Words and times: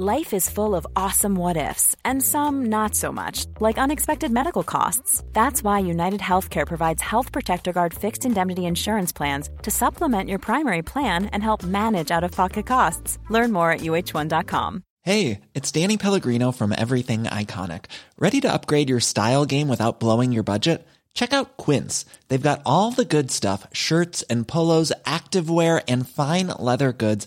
Life 0.00 0.32
is 0.32 0.48
full 0.48 0.76
of 0.76 0.86
awesome 0.94 1.34
what 1.34 1.56
ifs, 1.56 1.96
and 2.04 2.22
some 2.22 2.66
not 2.66 2.94
so 2.94 3.10
much, 3.10 3.46
like 3.58 3.78
unexpected 3.78 4.30
medical 4.30 4.62
costs. 4.62 5.24
That's 5.32 5.60
why 5.60 5.80
United 5.80 6.20
Healthcare 6.20 6.64
provides 6.64 7.02
Health 7.02 7.32
Protector 7.32 7.72
Guard 7.72 7.92
fixed 7.92 8.24
indemnity 8.24 8.66
insurance 8.66 9.12
plans 9.12 9.50
to 9.64 9.72
supplement 9.72 10.28
your 10.28 10.38
primary 10.38 10.82
plan 10.82 11.24
and 11.32 11.42
help 11.42 11.64
manage 11.64 12.12
out 12.12 12.22
of 12.22 12.30
pocket 12.30 12.64
costs. 12.64 13.18
Learn 13.28 13.50
more 13.50 13.72
at 13.72 13.80
uh1.com. 13.80 14.84
Hey, 15.02 15.40
it's 15.52 15.72
Danny 15.72 15.96
Pellegrino 15.96 16.52
from 16.52 16.72
Everything 16.76 17.24
Iconic. 17.24 17.86
Ready 18.16 18.40
to 18.42 18.52
upgrade 18.52 18.88
your 18.88 19.00
style 19.00 19.46
game 19.46 19.66
without 19.66 19.98
blowing 19.98 20.30
your 20.30 20.44
budget? 20.44 20.86
Check 21.18 21.32
out 21.32 21.56
Quince. 21.56 22.04
They've 22.28 22.40
got 22.50 22.62
all 22.64 22.92
the 22.92 23.04
good 23.04 23.32
stuff 23.32 23.66
shirts 23.72 24.22
and 24.30 24.46
polos, 24.46 24.92
activewear, 25.04 25.82
and 25.88 26.08
fine 26.08 26.46
leather 26.46 26.92
goods, 26.92 27.26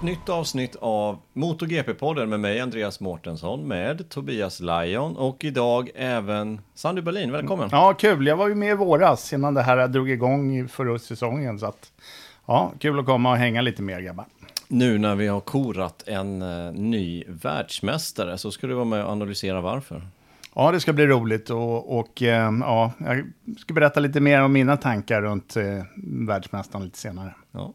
Ett 0.00 0.04
nytt 0.04 0.28
avsnitt 0.28 0.76
av 0.80 1.18
MotoGP-podden 1.32 2.26
med 2.26 2.40
mig 2.40 2.60
Andreas 2.60 3.00
Mårtensson 3.00 3.68
med 3.68 4.08
Tobias 4.08 4.60
Lajon 4.60 5.16
och 5.16 5.44
idag 5.44 5.90
även 5.94 6.60
Sandy 6.74 7.02
Berlin. 7.02 7.32
Välkommen! 7.32 7.68
Ja, 7.72 7.94
kul. 7.98 8.26
Jag 8.26 8.36
var 8.36 8.48
ju 8.48 8.54
med 8.54 8.70
i 8.70 8.74
våras 8.74 9.32
innan 9.32 9.54
det 9.54 9.62
här 9.62 9.88
drog 9.88 10.10
igång 10.10 10.68
förra 10.68 10.98
säsongen. 10.98 11.58
Så 11.58 11.66
att, 11.66 11.92
ja, 12.46 12.72
kul 12.78 12.98
att 12.98 13.06
komma 13.06 13.30
och 13.30 13.36
hänga 13.36 13.60
lite 13.60 13.82
mer 13.82 14.00
grabbar. 14.00 14.24
Nu 14.68 14.98
när 14.98 15.14
vi 15.14 15.26
har 15.26 15.40
korat 15.40 16.02
en 16.06 16.42
uh, 16.42 16.72
ny 16.72 17.24
världsmästare 17.28 18.38
så 18.38 18.50
ska 18.50 18.66
du 18.66 18.74
vara 18.74 18.84
med 18.84 19.04
och 19.04 19.10
analysera 19.10 19.60
varför. 19.60 20.02
Ja, 20.54 20.72
det 20.72 20.80
ska 20.80 20.92
bli 20.92 21.06
roligt 21.06 21.50
och, 21.50 21.98
och 21.98 22.22
eh, 22.22 22.52
ja, 22.60 22.92
jag 22.98 23.32
ska 23.58 23.74
berätta 23.74 24.00
lite 24.00 24.20
mer 24.20 24.42
om 24.42 24.52
mina 24.52 24.76
tankar 24.76 25.22
runt 25.22 25.56
eh, 25.56 25.84
världsmästaren 26.04 26.84
lite 26.84 26.98
senare. 26.98 27.34
Ja. 27.52 27.72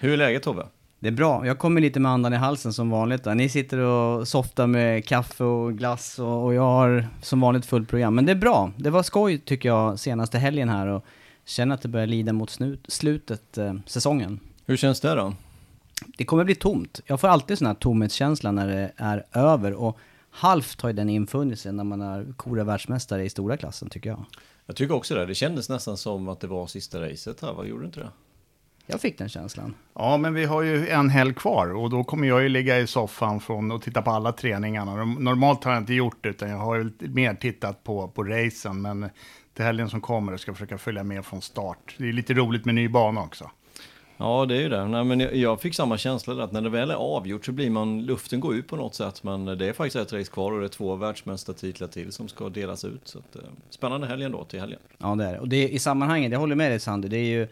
Hur 0.00 0.12
är 0.12 0.16
läget 0.16 0.42
Tobbe? 0.42 0.66
Det 1.00 1.08
är 1.08 1.12
bra. 1.12 1.46
Jag 1.46 1.58
kommer 1.58 1.80
lite 1.80 2.00
med 2.00 2.12
andan 2.12 2.32
i 2.32 2.36
halsen 2.36 2.72
som 2.72 2.90
vanligt. 2.90 3.24
Där. 3.24 3.34
Ni 3.34 3.48
sitter 3.48 3.78
och 3.78 4.28
softar 4.28 4.66
med 4.66 5.04
kaffe 5.04 5.44
och 5.44 5.78
glass 5.78 6.18
och, 6.18 6.44
och, 6.44 6.54
jag 6.54 6.62
har 6.62 7.08
som 7.22 7.40
vanligt 7.40 7.66
fullt 7.66 7.88
program. 7.88 8.14
Men 8.14 8.26
det 8.26 8.32
är 8.32 8.36
bra. 8.36 8.72
Det 8.76 8.90
var 8.90 9.02
skoj 9.02 9.38
tycker 9.38 9.68
jag 9.68 9.98
senaste 9.98 10.38
helgen 10.38 10.68
här 10.68 10.86
och 10.86 11.04
känner 11.44 11.74
att 11.74 11.82
det 11.82 11.88
börjar 11.88 12.06
lida 12.06 12.32
mot 12.32 12.50
snut, 12.50 12.84
slutet, 12.88 13.58
eh, 13.58 13.74
säsongen. 13.86 14.40
Hur 14.66 14.76
känns 14.76 15.00
det 15.00 15.14
då? 15.14 15.34
Det 16.18 16.24
kommer 16.24 16.44
bli 16.44 16.54
tomt. 16.54 17.00
Jag 17.06 17.20
får 17.20 17.28
alltid 17.28 17.58
sån 17.58 17.66
här 17.66 17.74
tomhetskänsla 17.74 18.52
när 18.52 18.68
det 18.68 18.92
är 18.96 19.26
över 19.32 19.72
och 19.74 19.98
halvt 20.30 20.80
har 20.80 20.88
ju 20.88 20.92
den 20.92 21.08
infunnit 21.08 21.58
sig 21.58 21.72
när 21.72 21.84
man 21.84 22.02
är 22.02 22.32
kora 22.36 22.64
världsmästare 22.64 23.24
i 23.24 23.30
stora 23.30 23.56
klassen 23.56 23.90
tycker 23.90 24.10
jag. 24.10 24.24
Jag 24.66 24.76
tycker 24.76 24.94
också 24.94 25.14
det. 25.14 25.26
Det 25.26 25.34
kändes 25.34 25.68
nästan 25.68 25.96
som 25.96 26.28
att 26.28 26.40
det 26.40 26.46
var 26.46 26.66
sista 26.66 27.00
racet 27.00 27.40
här. 27.42 27.52
Vad 27.52 27.66
gjorde 27.66 27.86
inte 27.86 28.00
det? 28.00 28.08
Jag 28.90 29.00
fick 29.00 29.18
den 29.18 29.28
känslan. 29.28 29.74
Ja, 29.94 30.16
men 30.16 30.34
vi 30.34 30.44
har 30.44 30.62
ju 30.62 30.88
en 30.88 31.10
helg 31.10 31.34
kvar 31.34 31.74
och 31.74 31.90
då 31.90 32.04
kommer 32.04 32.28
jag 32.28 32.42
ju 32.42 32.48
ligga 32.48 32.78
i 32.78 32.86
soffan 32.86 33.40
från 33.40 33.70
och 33.70 33.82
titta 33.82 34.02
på 34.02 34.10
alla 34.10 34.32
träningarna. 34.32 35.04
Normalt 35.04 35.64
har 35.64 35.72
jag 35.72 35.82
inte 35.82 35.94
gjort 35.94 36.16
det, 36.20 36.28
utan 36.28 36.50
jag 36.50 36.58
har 36.58 36.76
ju 36.76 36.90
mer 36.98 37.34
tittat 37.34 37.84
på, 37.84 38.08
på 38.08 38.24
racen. 38.24 38.82
Men 38.82 39.10
till 39.54 39.64
helgen 39.64 39.90
som 39.90 40.00
kommer 40.00 40.36
ska 40.36 40.50
jag 40.50 40.56
försöka 40.56 40.78
följa 40.78 41.04
med 41.04 41.24
från 41.24 41.42
start. 41.42 41.94
Det 41.98 42.08
är 42.08 42.12
lite 42.12 42.34
roligt 42.34 42.64
med 42.64 42.74
ny 42.74 42.88
bana 42.88 43.20
också. 43.20 43.50
Ja, 44.16 44.46
det 44.46 44.56
är 44.56 44.60
ju 44.60 44.68
det. 44.68 44.86
Nej, 44.86 45.04
men 45.04 45.40
jag 45.40 45.60
fick 45.60 45.74
samma 45.74 45.98
känsla 45.98 46.34
där, 46.34 46.42
att 46.42 46.52
när 46.52 46.60
det 46.60 46.70
väl 46.70 46.90
är 46.90 46.94
avgjort 46.94 47.44
så 47.44 47.52
blir 47.52 47.70
man, 47.70 48.02
luften 48.02 48.40
går 48.40 48.54
ut 48.54 48.68
på 48.68 48.76
något 48.76 48.94
sätt. 48.94 49.22
Men 49.22 49.44
det 49.44 49.66
är 49.66 49.72
faktiskt 49.72 49.96
ett 49.96 50.12
race 50.12 50.30
kvar 50.30 50.52
och 50.52 50.60
det 50.60 50.66
är 50.66 50.68
två 50.68 50.96
världsmästartitlar 50.96 51.88
till 51.88 52.12
som 52.12 52.28
ska 52.28 52.48
delas 52.48 52.84
ut. 52.84 53.00
Så 53.04 53.18
att, 53.18 53.36
spännande 53.70 54.06
helg 54.06 54.24
ändå 54.24 54.44
till 54.44 54.60
helgen. 54.60 54.80
Ja, 54.98 55.14
det 55.14 55.24
är 55.24 55.32
det. 55.32 55.38
Och 55.38 55.48
det, 55.48 55.68
i 55.68 55.78
sammanhanget, 55.78 56.32
jag 56.32 56.38
håller 56.38 56.56
med 56.56 56.70
dig 56.70 56.80
Sandy, 56.80 57.08
det 57.08 57.16
är 57.16 57.24
ju 57.24 57.48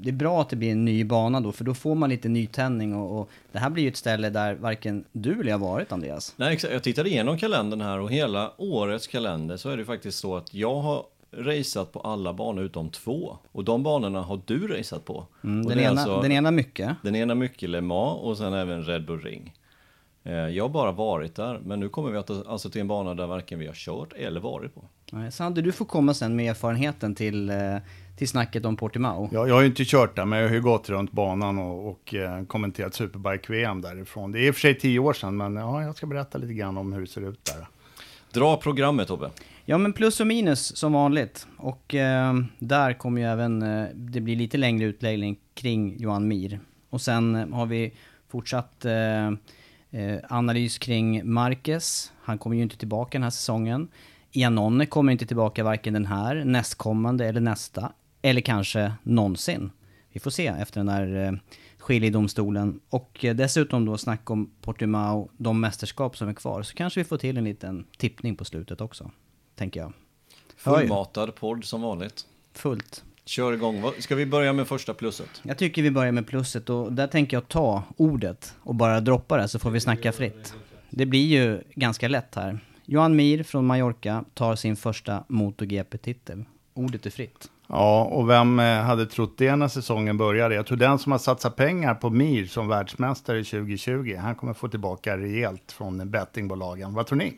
det 0.00 0.10
är 0.10 0.14
bra 0.14 0.40
att 0.40 0.48
det 0.48 0.56
blir 0.56 0.72
en 0.72 0.84
ny 0.84 1.04
bana 1.04 1.40
då, 1.40 1.52
för 1.52 1.64
då 1.64 1.74
får 1.74 1.94
man 1.94 2.10
lite 2.10 2.28
nytändning 2.28 2.94
och, 2.94 3.20
och 3.20 3.30
det 3.52 3.58
här 3.58 3.70
blir 3.70 3.82
ju 3.82 3.88
ett 3.88 3.96
ställe 3.96 4.30
där 4.30 4.54
varken 4.54 5.04
du 5.12 5.40
eller 5.40 5.50
jag 5.50 5.58
varit, 5.58 5.92
Andreas. 5.92 6.34
Nej, 6.36 6.52
exakt. 6.52 6.72
Jag 6.72 6.82
tittade 6.82 7.08
igenom 7.08 7.38
kalendern 7.38 7.80
här 7.80 8.00
och 8.00 8.10
hela 8.10 8.52
årets 8.56 9.06
kalender 9.06 9.56
så 9.56 9.70
är 9.70 9.76
det 9.76 9.84
faktiskt 9.84 10.18
så 10.18 10.36
att 10.36 10.54
jag 10.54 10.80
har 10.80 11.04
raceat 11.36 11.92
på 11.92 12.00
alla 12.00 12.32
banor 12.32 12.64
utom 12.64 12.90
två. 12.90 13.36
Och 13.52 13.64
de 13.64 13.82
banorna 13.82 14.22
har 14.22 14.40
du 14.46 14.68
raceat 14.68 15.04
på. 15.04 15.26
Mm, 15.44 15.66
den, 15.66 15.78
ena, 15.78 15.90
alltså, 15.90 16.20
den 16.20 16.32
ena 16.32 16.50
mycket. 16.50 16.96
Den 17.02 17.16
ena 17.16 17.34
mycket 17.34 17.70
Le 17.70 17.80
Mans 17.80 18.20
och 18.22 18.38
sen 18.38 18.52
även 18.52 18.84
Red 18.84 19.06
Bull 19.06 19.20
Ring. 19.20 19.52
Eh, 20.24 20.32
jag 20.32 20.64
har 20.64 20.68
bara 20.68 20.92
varit 20.92 21.34
där, 21.34 21.60
men 21.64 21.80
nu 21.80 21.88
kommer 21.88 22.10
vi 22.10 22.18
att, 22.18 22.30
alltså 22.30 22.70
till 22.70 22.80
en 22.80 22.88
bana 22.88 23.14
där 23.14 23.26
varken 23.26 23.58
vi 23.58 23.66
har 23.66 23.74
kört 23.74 24.12
eller 24.12 24.40
varit 24.40 24.74
på. 24.74 24.84
Sander, 25.30 25.62
du 25.62 25.72
får 25.72 25.84
komma 25.84 26.14
sen 26.14 26.36
med 26.36 26.50
erfarenheten 26.50 27.14
till 27.14 27.50
eh, 27.50 27.76
till 28.16 28.28
snacket 28.28 28.64
om 28.64 28.76
Portimao. 28.76 29.28
Ja, 29.32 29.46
jag 29.46 29.54
har 29.54 29.60
ju 29.60 29.66
inte 29.66 29.84
kört 29.84 30.16
där, 30.16 30.24
men 30.24 30.38
jag 30.38 30.48
har 30.48 30.54
ju 30.54 30.62
gått 30.62 30.88
runt 30.88 31.12
banan 31.12 31.58
och, 31.58 31.90
och 31.90 32.14
eh, 32.14 32.44
kommenterat 32.44 32.94
Superbike-VM 32.94 33.80
därifrån. 33.80 34.32
Det 34.32 34.38
är 34.38 34.46
i 34.46 34.50
och 34.50 34.54
för 34.54 34.60
sig 34.60 34.78
tio 34.78 34.98
år 34.98 35.12
sedan, 35.12 35.36
men 35.36 35.56
ja, 35.56 35.82
jag 35.82 35.96
ska 35.96 36.06
berätta 36.06 36.38
lite 36.38 36.54
grann 36.54 36.76
om 36.76 36.92
hur 36.92 37.00
det 37.00 37.06
ser 37.06 37.28
ut 37.28 37.44
där. 37.44 37.66
Dra 38.32 38.56
programmet 38.56 39.08
Tobbe. 39.08 39.30
Ja, 39.64 39.78
men 39.78 39.92
plus 39.92 40.20
och 40.20 40.26
minus 40.26 40.76
som 40.76 40.92
vanligt. 40.92 41.46
Och 41.56 41.94
eh, 41.94 42.34
där 42.58 42.92
kommer 42.92 43.20
ju 43.20 43.26
även, 43.26 43.62
eh, 43.62 43.86
det 43.94 44.20
blir 44.20 44.36
lite 44.36 44.58
längre 44.58 44.84
utläggning 44.84 45.38
kring 45.54 45.96
Johan 45.98 46.28
Mir. 46.28 46.60
Och 46.90 47.00
sen 47.00 47.52
har 47.52 47.66
vi 47.66 47.92
fortsatt 48.28 48.84
eh, 48.84 49.26
eh, 49.90 50.18
analys 50.28 50.78
kring 50.78 51.32
Marquez. 51.32 52.12
Han 52.22 52.38
kommer 52.38 52.56
ju 52.56 52.62
inte 52.62 52.76
tillbaka 52.76 53.18
den 53.18 53.22
här 53.22 53.30
säsongen. 53.30 53.88
Iannone 54.32 54.86
kommer 54.86 55.12
inte 55.12 55.26
tillbaka 55.26 55.64
varken 55.64 55.94
den 55.94 56.06
här, 56.06 56.44
nästkommande 56.44 57.26
eller 57.26 57.40
nästa 57.40 57.92
eller 58.22 58.40
kanske 58.40 58.92
någonsin. 59.02 59.70
Vi 60.12 60.20
får 60.20 60.30
se 60.30 60.46
efter 60.46 60.80
den 60.80 60.86
där 60.86 61.26
eh, 61.26 61.32
skiljedomstolen. 61.78 62.80
Och 62.88 63.24
eh, 63.24 63.34
dessutom 63.34 63.84
då 63.84 63.98
snack 63.98 64.30
om 64.30 64.50
Portimao, 64.60 65.30
de 65.36 65.60
mästerskap 65.60 66.16
som 66.16 66.28
är 66.28 66.34
kvar. 66.34 66.62
Så 66.62 66.74
kanske 66.74 67.00
vi 67.00 67.04
får 67.04 67.18
till 67.18 67.36
en 67.36 67.44
liten 67.44 67.84
tippning 67.98 68.36
på 68.36 68.44
slutet 68.44 68.80
också. 68.80 69.10
Tänker 69.54 69.80
jag. 69.80 69.92
Fullmatad 70.56 71.34
podd 71.34 71.64
som 71.64 71.82
vanligt. 71.82 72.26
Fullt. 72.52 73.04
Kör 73.24 73.52
igång. 73.52 73.82
Ska 73.98 74.14
vi 74.14 74.26
börja 74.26 74.52
med 74.52 74.68
första 74.68 74.94
plusset? 74.94 75.28
Jag 75.42 75.58
tycker 75.58 75.82
vi 75.82 75.90
börjar 75.90 76.12
med 76.12 76.26
plusset 76.26 76.70
och 76.70 76.92
där 76.92 77.06
tänker 77.06 77.36
jag 77.36 77.48
ta 77.48 77.82
ordet 77.96 78.54
och 78.60 78.74
bara 78.74 79.00
droppa 79.00 79.36
det 79.36 79.48
så 79.48 79.58
får 79.58 79.70
vi 79.70 79.80
snacka 79.80 80.12
fritt. 80.12 80.54
Det 80.90 81.06
blir 81.06 81.26
ju 81.26 81.62
ganska 81.74 82.08
lätt 82.08 82.34
här. 82.34 82.58
Johan 82.84 83.16
Mir 83.16 83.42
från 83.42 83.66
Mallorca 83.66 84.24
tar 84.34 84.56
sin 84.56 84.76
första 84.76 85.24
MotoGP-titel. 85.28 86.44
Ordet 86.74 87.06
är 87.06 87.10
fritt. 87.10 87.50
Ja, 87.74 88.04
och 88.04 88.28
vem 88.28 88.58
eh, 88.58 88.64
hade 88.64 89.06
trott 89.06 89.34
det 89.38 89.56
när 89.56 89.68
säsongen 89.68 90.16
började? 90.16 90.54
Jag 90.54 90.66
tror 90.66 90.78
den 90.78 90.98
som 90.98 91.12
har 91.12 91.18
satsat 91.18 91.56
pengar 91.56 91.94
på 91.94 92.10
Mir 92.10 92.46
som 92.46 92.68
världsmästare 92.68 93.44
2020, 93.44 94.16
han 94.20 94.34
kommer 94.34 94.54
få 94.54 94.68
tillbaka 94.68 95.18
rejält 95.18 95.72
från 95.72 96.10
bettingbolagen. 96.10 96.94
Vad 96.94 97.06
tror 97.06 97.18
ni? 97.18 97.34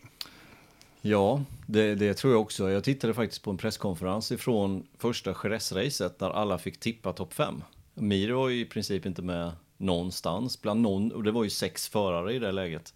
Ja, 1.01 1.43
det, 1.67 1.95
det, 1.95 2.15
tror 2.15 2.33
jag 2.33 2.43
också. 2.43 2.71
Jag 2.71 2.85
tittade 2.85 3.15
faktiskt 3.15 3.43
på 3.43 3.51
en 3.51 3.57
presskonferens 3.57 4.33
ifrån 4.33 4.87
första 4.99 5.33
Jerez-racet 5.33 6.19
där 6.19 6.31
alla 6.31 6.59
fick 6.59 6.81
tippa 6.81 7.13
topp 7.13 7.35
5. 7.35 7.63
Mir 7.95 8.33
var 8.33 8.49
ju 8.49 8.61
i 8.61 8.65
princip 8.65 9.07
inte 9.07 9.23
med 9.23 9.53
någonstans, 9.77 10.63
bland 10.63 10.81
någon, 10.81 11.13
och 11.13 11.23
det 11.23 11.31
var 11.31 11.45
ju 11.45 11.51
sex 11.51 11.89
förare 11.89 12.35
i 12.35 12.39
det 12.39 12.53
läget. 12.53 12.95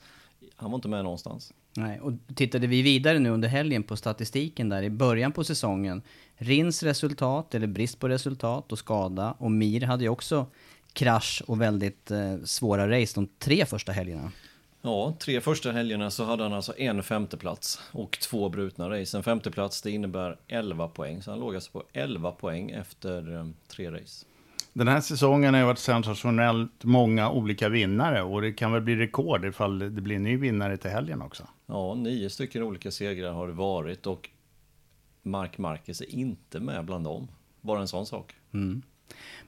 Han 0.56 0.70
var 0.70 0.76
inte 0.76 0.88
med 0.88 1.05
någonstans. 1.05 1.52
Nej, 1.78 2.00
och 2.00 2.12
tittade 2.34 2.66
vi 2.66 2.82
vidare 2.82 3.19
nu 3.19 3.30
under 3.30 3.48
helgen 3.48 3.82
på 3.82 3.96
statistiken 3.96 4.69
där 4.69 4.82
i 4.82 4.90
början 4.90 5.32
på 5.32 5.44
säsongen. 5.44 6.02
Rins 6.36 6.82
resultat, 6.82 7.54
eller 7.54 7.66
brist 7.66 7.98
på 7.98 8.08
resultat 8.08 8.72
och 8.72 8.78
skada. 8.78 9.34
Och 9.38 9.50
Mir 9.50 9.80
hade 9.80 10.04
ju 10.04 10.08
också 10.08 10.46
krasch 10.92 11.42
och 11.46 11.60
väldigt 11.60 12.10
eh, 12.10 12.36
svåra 12.44 13.00
race 13.00 13.12
de 13.14 13.28
tre 13.38 13.66
första 13.66 13.92
helgerna. 13.92 14.32
Ja, 14.82 15.16
tre 15.19 15.40
första 15.40 15.72
helgerna 15.72 16.10
så 16.10 16.25
hade 16.25 16.42
han 16.42 16.52
alltså 16.52 16.78
en 16.78 17.02
femteplats 17.02 17.81
och 17.92 18.19
två 18.20 18.48
brutna 18.48 18.90
race. 18.90 19.16
En 19.16 19.22
femteplats 19.22 19.82
det 19.82 19.90
innebär 19.90 20.36
11 20.48 20.88
poäng, 20.88 21.22
så 21.22 21.31
han 21.31 21.40
låg 21.40 21.54
alltså 21.54 21.70
på 21.70 21.82
11 21.92 22.32
poäng 22.32 22.70
efter 22.70 23.36
eh, 23.36 23.46
tre 23.69 23.90
race. 23.90 24.26
Den 24.72 24.88
här 24.88 25.00
säsongen 25.00 25.55
har 25.55 25.60
ju 25.60 25.66
varit 25.66 25.78
sensationellt 25.78 26.84
många 26.84 27.31
olika 27.31 27.69
vinnare 27.69 28.22
och 28.22 28.43
det 28.43 28.52
kan 28.52 28.72
väl 28.72 28.82
bli 28.82 28.96
rekord 28.96 29.44
ifall 29.44 29.78
det 29.78 29.90
blir 29.90 30.16
en 30.16 30.22
ny 30.22 30.37
vinnare 30.37 30.76
till 30.76 30.90
helgen 30.90 31.22
också. 31.22 31.49
Ja, 31.66 31.94
nio 31.94 32.31
stycken 32.31 32.62
olika 32.62 32.90
segrar 32.90 33.32
har 33.32 33.46
det 33.46 33.52
varit 33.52 34.06
och 34.06 34.31
Mark 35.22 35.58
Marquez 35.58 36.00
är 36.00 36.14
inte 36.14 36.60
med 36.60 36.84
bland 36.84 37.05
dem. 37.05 37.28
Bara 37.60 37.81
en 37.81 37.88
sån 37.88 38.06
sak. 38.06 38.34
Mm. 38.55 38.82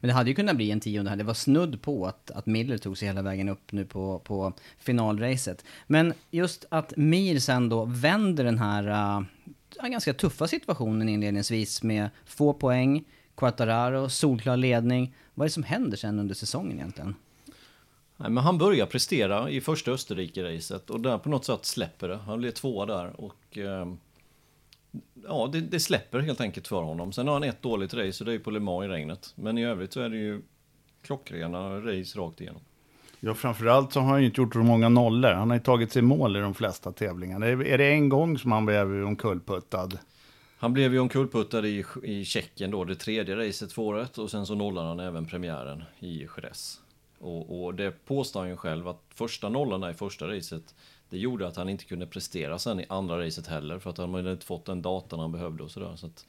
Men 0.00 0.08
det 0.08 0.14
hade 0.14 0.30
ju 0.30 0.34
kunnat 0.34 0.56
bli 0.56 0.70
en 0.70 0.80
tionde 0.80 1.10
här. 1.10 1.16
Det 1.16 1.24
var 1.24 1.34
snudd 1.34 1.82
på 1.82 2.06
att, 2.06 2.30
att 2.30 2.46
Miller 2.46 2.78
tog 2.78 2.98
sig 2.98 3.08
hela 3.08 3.22
vägen 3.22 3.48
upp 3.48 3.72
nu 3.72 3.84
på, 3.84 4.18
på 4.18 4.52
finalracet. 4.78 5.64
Men 5.86 6.14
just 6.30 6.64
att 6.68 6.96
Mir 6.96 7.38
sen 7.38 7.68
då 7.68 7.84
vänder 7.84 8.44
den 8.44 8.58
här 8.58 8.88
uh, 9.18 9.90
ganska 9.90 10.14
tuffa 10.14 10.48
situationen 10.48 11.08
inledningsvis 11.08 11.82
med 11.82 12.10
få 12.24 12.52
poäng, 12.52 13.04
Quattararo, 13.40 14.08
solklar 14.08 14.56
ledning. 14.56 15.14
Vad 15.34 15.44
är 15.44 15.48
det 15.48 15.52
som 15.52 15.62
händer 15.62 15.96
sen 15.96 16.18
under 16.18 16.34
säsongen 16.34 16.78
egentligen? 16.78 17.14
Nej, 18.16 18.30
men 18.30 18.44
han 18.44 18.58
börjar 18.58 18.86
prestera 18.86 19.50
i 19.50 19.60
första 19.60 19.90
Österrike-racet 19.90 20.90
och 20.90 21.00
där 21.00 21.18
på 21.18 21.28
något 21.28 21.44
sätt 21.44 21.64
släpper 21.64 22.08
det. 22.08 22.16
Han 22.16 22.38
blir 22.38 22.50
tvåa 22.50 22.86
där 22.86 23.20
och 23.20 23.58
eh, 23.58 23.86
ja, 25.28 25.48
det, 25.52 25.60
det, 25.60 25.80
släpper 25.80 26.20
helt 26.20 26.40
enkelt 26.40 26.68
för 26.68 26.82
honom. 26.82 27.12
Sen 27.12 27.26
har 27.26 27.34
han 27.34 27.42
ett 27.42 27.62
dåligt 27.62 27.94
race 27.94 28.24
och 28.24 28.30
det 28.30 28.34
är 28.34 28.38
på 28.38 28.50
Le 28.50 28.60
Mans 28.60 28.84
i 28.84 28.88
regnet. 28.88 29.32
Men 29.34 29.58
i 29.58 29.64
övrigt 29.64 29.92
så 29.92 30.00
är 30.00 30.08
det 30.08 30.16
ju 30.16 30.42
klockrena 31.02 31.76
race 31.76 32.18
rakt 32.18 32.40
igenom. 32.40 32.62
Ja, 33.20 33.34
framförallt 33.34 33.92
så 33.92 34.00
har 34.00 34.08
han 34.08 34.20
ju 34.20 34.26
inte 34.26 34.40
gjort 34.40 34.52
så 34.52 34.58
många 34.58 34.88
nollor. 34.88 35.32
Han 35.32 35.50
har 35.50 35.56
ju 35.56 35.62
tagit 35.62 35.92
sig 35.92 36.02
mål 36.02 36.36
i 36.36 36.40
de 36.40 36.54
flesta 36.54 36.92
tävlingarna. 36.92 37.46
Är 37.46 37.78
det 37.78 37.92
en 37.92 38.08
gång 38.08 38.38
som 38.38 38.52
han 38.52 38.66
blev 38.66 39.04
omkullputtad? 39.04 39.98
Han 40.60 40.72
blev 40.72 40.92
ju 40.92 40.98
omkullputtad 40.98 41.66
i, 41.66 41.84
i 42.02 42.24
Tjeckien 42.24 42.70
då, 42.70 42.84
det 42.84 42.94
tredje 42.94 43.36
racet 43.36 43.72
för 43.72 43.82
året. 43.82 44.18
Och 44.18 44.30
sen 44.30 44.46
så 44.46 44.54
nollade 44.54 44.88
han 44.88 45.00
även 45.00 45.26
premiären 45.26 45.84
i 46.00 46.20
Jerez. 46.20 46.80
Och, 47.18 47.64
och 47.64 47.74
det 47.74 48.04
påstår 48.06 48.40
han 48.40 48.48
ju 48.48 48.56
själv 48.56 48.88
att 48.88 49.02
första 49.14 49.48
nollan 49.48 49.90
i 49.90 49.94
första 49.94 50.28
racet 50.28 50.74
det 51.10 51.18
gjorde 51.18 51.48
att 51.48 51.56
han 51.56 51.68
inte 51.68 51.84
kunde 51.84 52.06
prestera 52.06 52.58
sen 52.58 52.80
i 52.80 52.86
andra 52.88 53.26
racet 53.26 53.46
heller 53.46 53.78
för 53.78 53.90
att 53.90 53.98
han 53.98 54.14
hade 54.14 54.32
inte 54.32 54.46
fått 54.46 54.64
den 54.64 54.82
datan 54.82 55.20
han 55.20 55.32
behövde 55.32 55.62
och 55.62 55.70
sådär. 55.70 55.96
Så 55.96 56.06
att, 56.06 56.26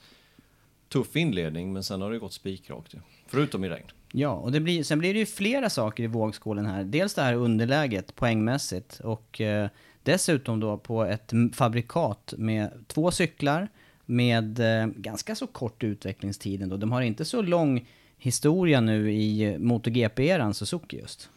tuff 0.90 1.16
inledning 1.16 1.74
men 1.74 1.84
sen 1.84 2.02
har 2.02 2.12
det 2.12 2.20
gått 2.20 2.34
spikrakt 2.34 2.94
ju. 2.94 3.00
Förutom 3.28 3.64
i 3.64 3.70
regn. 3.70 3.88
Ja, 4.12 4.30
och 4.30 4.52
det 4.52 4.60
blir, 4.60 4.84
sen 4.84 5.00
blir 5.00 5.14
det 5.14 5.20
ju 5.20 5.26
flera 5.26 5.70
saker 5.70 6.04
i 6.04 6.08
vågskålen 6.08 6.66
här. 6.66 6.84
Dels 6.84 7.14
det 7.14 7.22
här 7.22 7.34
underläget 7.34 8.16
poängmässigt 8.16 9.00
och 9.04 9.42
eh, 9.42 9.70
dessutom 10.04 10.60
då 10.60 10.78
på 10.78 11.06
ett 11.06 11.34
fabrikat 11.54 12.34
med 12.38 12.84
två 12.88 13.12
cyklar 13.12 13.68
med 14.12 14.60
eh, 14.60 14.88
ganska 14.96 15.36
så 15.36 15.48
kort 15.48 15.84
utvecklingstid 15.84 16.62
ändå. 16.62 16.78
De 16.78 16.92
har 16.92 17.02
inte 17.02 17.26
så 17.26 17.42
lång 17.42 17.88
historia 18.18 18.82
nu 18.82 19.12
i 19.12 19.58
MotoGP-eran 19.60 20.54
Suzuki 20.54 21.00
just. 21.00 21.30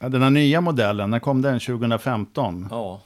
Ja, 0.00 0.08
den 0.08 0.22
här 0.22 0.30
nya 0.30 0.60
modellen, 0.60 1.10
när 1.10 1.18
kom 1.18 1.42
den? 1.42 1.60
2015? 1.60 2.68
Ja. 2.70 3.00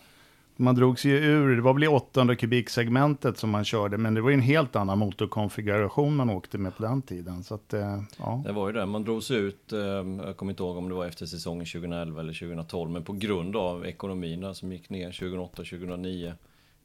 Man 0.56 0.74
drog 0.74 0.98
sig 0.98 1.10
ur, 1.10 1.56
det 1.56 1.62
var 1.62 1.74
väl 1.74 1.84
i 1.84 1.88
800 1.88 2.36
kubiksegmentet 2.36 3.38
som 3.38 3.50
man 3.50 3.64
körde, 3.64 3.98
men 3.98 4.14
det 4.14 4.20
var 4.20 4.30
ju 4.30 4.34
en 4.34 4.40
helt 4.40 4.76
annan 4.76 4.98
motorkonfiguration 4.98 6.16
man 6.16 6.30
åkte 6.30 6.58
med 6.58 6.76
på 6.76 6.82
den 6.82 7.02
tiden. 7.02 7.44
Så 7.44 7.54
att, 7.54 7.74
eh, 7.74 8.02
ja. 8.18 8.42
Det 8.46 8.52
var 8.52 8.66
ju 8.68 8.72
det, 8.72 8.86
man 8.86 9.04
drog 9.04 9.22
sig 9.22 9.36
ut, 9.36 9.72
eh, 9.72 9.78
jag 10.26 10.36
kommer 10.36 10.52
inte 10.52 10.62
ihåg 10.62 10.76
om 10.76 10.88
det 10.88 10.94
var 10.94 11.06
efter 11.06 11.26
säsongen 11.26 11.66
2011 11.66 12.20
eller 12.20 12.32
2012, 12.32 12.90
men 12.90 13.04
på 13.04 13.12
grund 13.12 13.56
av 13.56 13.86
ekonomin 13.86 14.54
som 14.54 14.72
gick 14.72 14.90
ner 14.90 15.10
2008-2009 15.10 16.26
eh, 16.26 16.32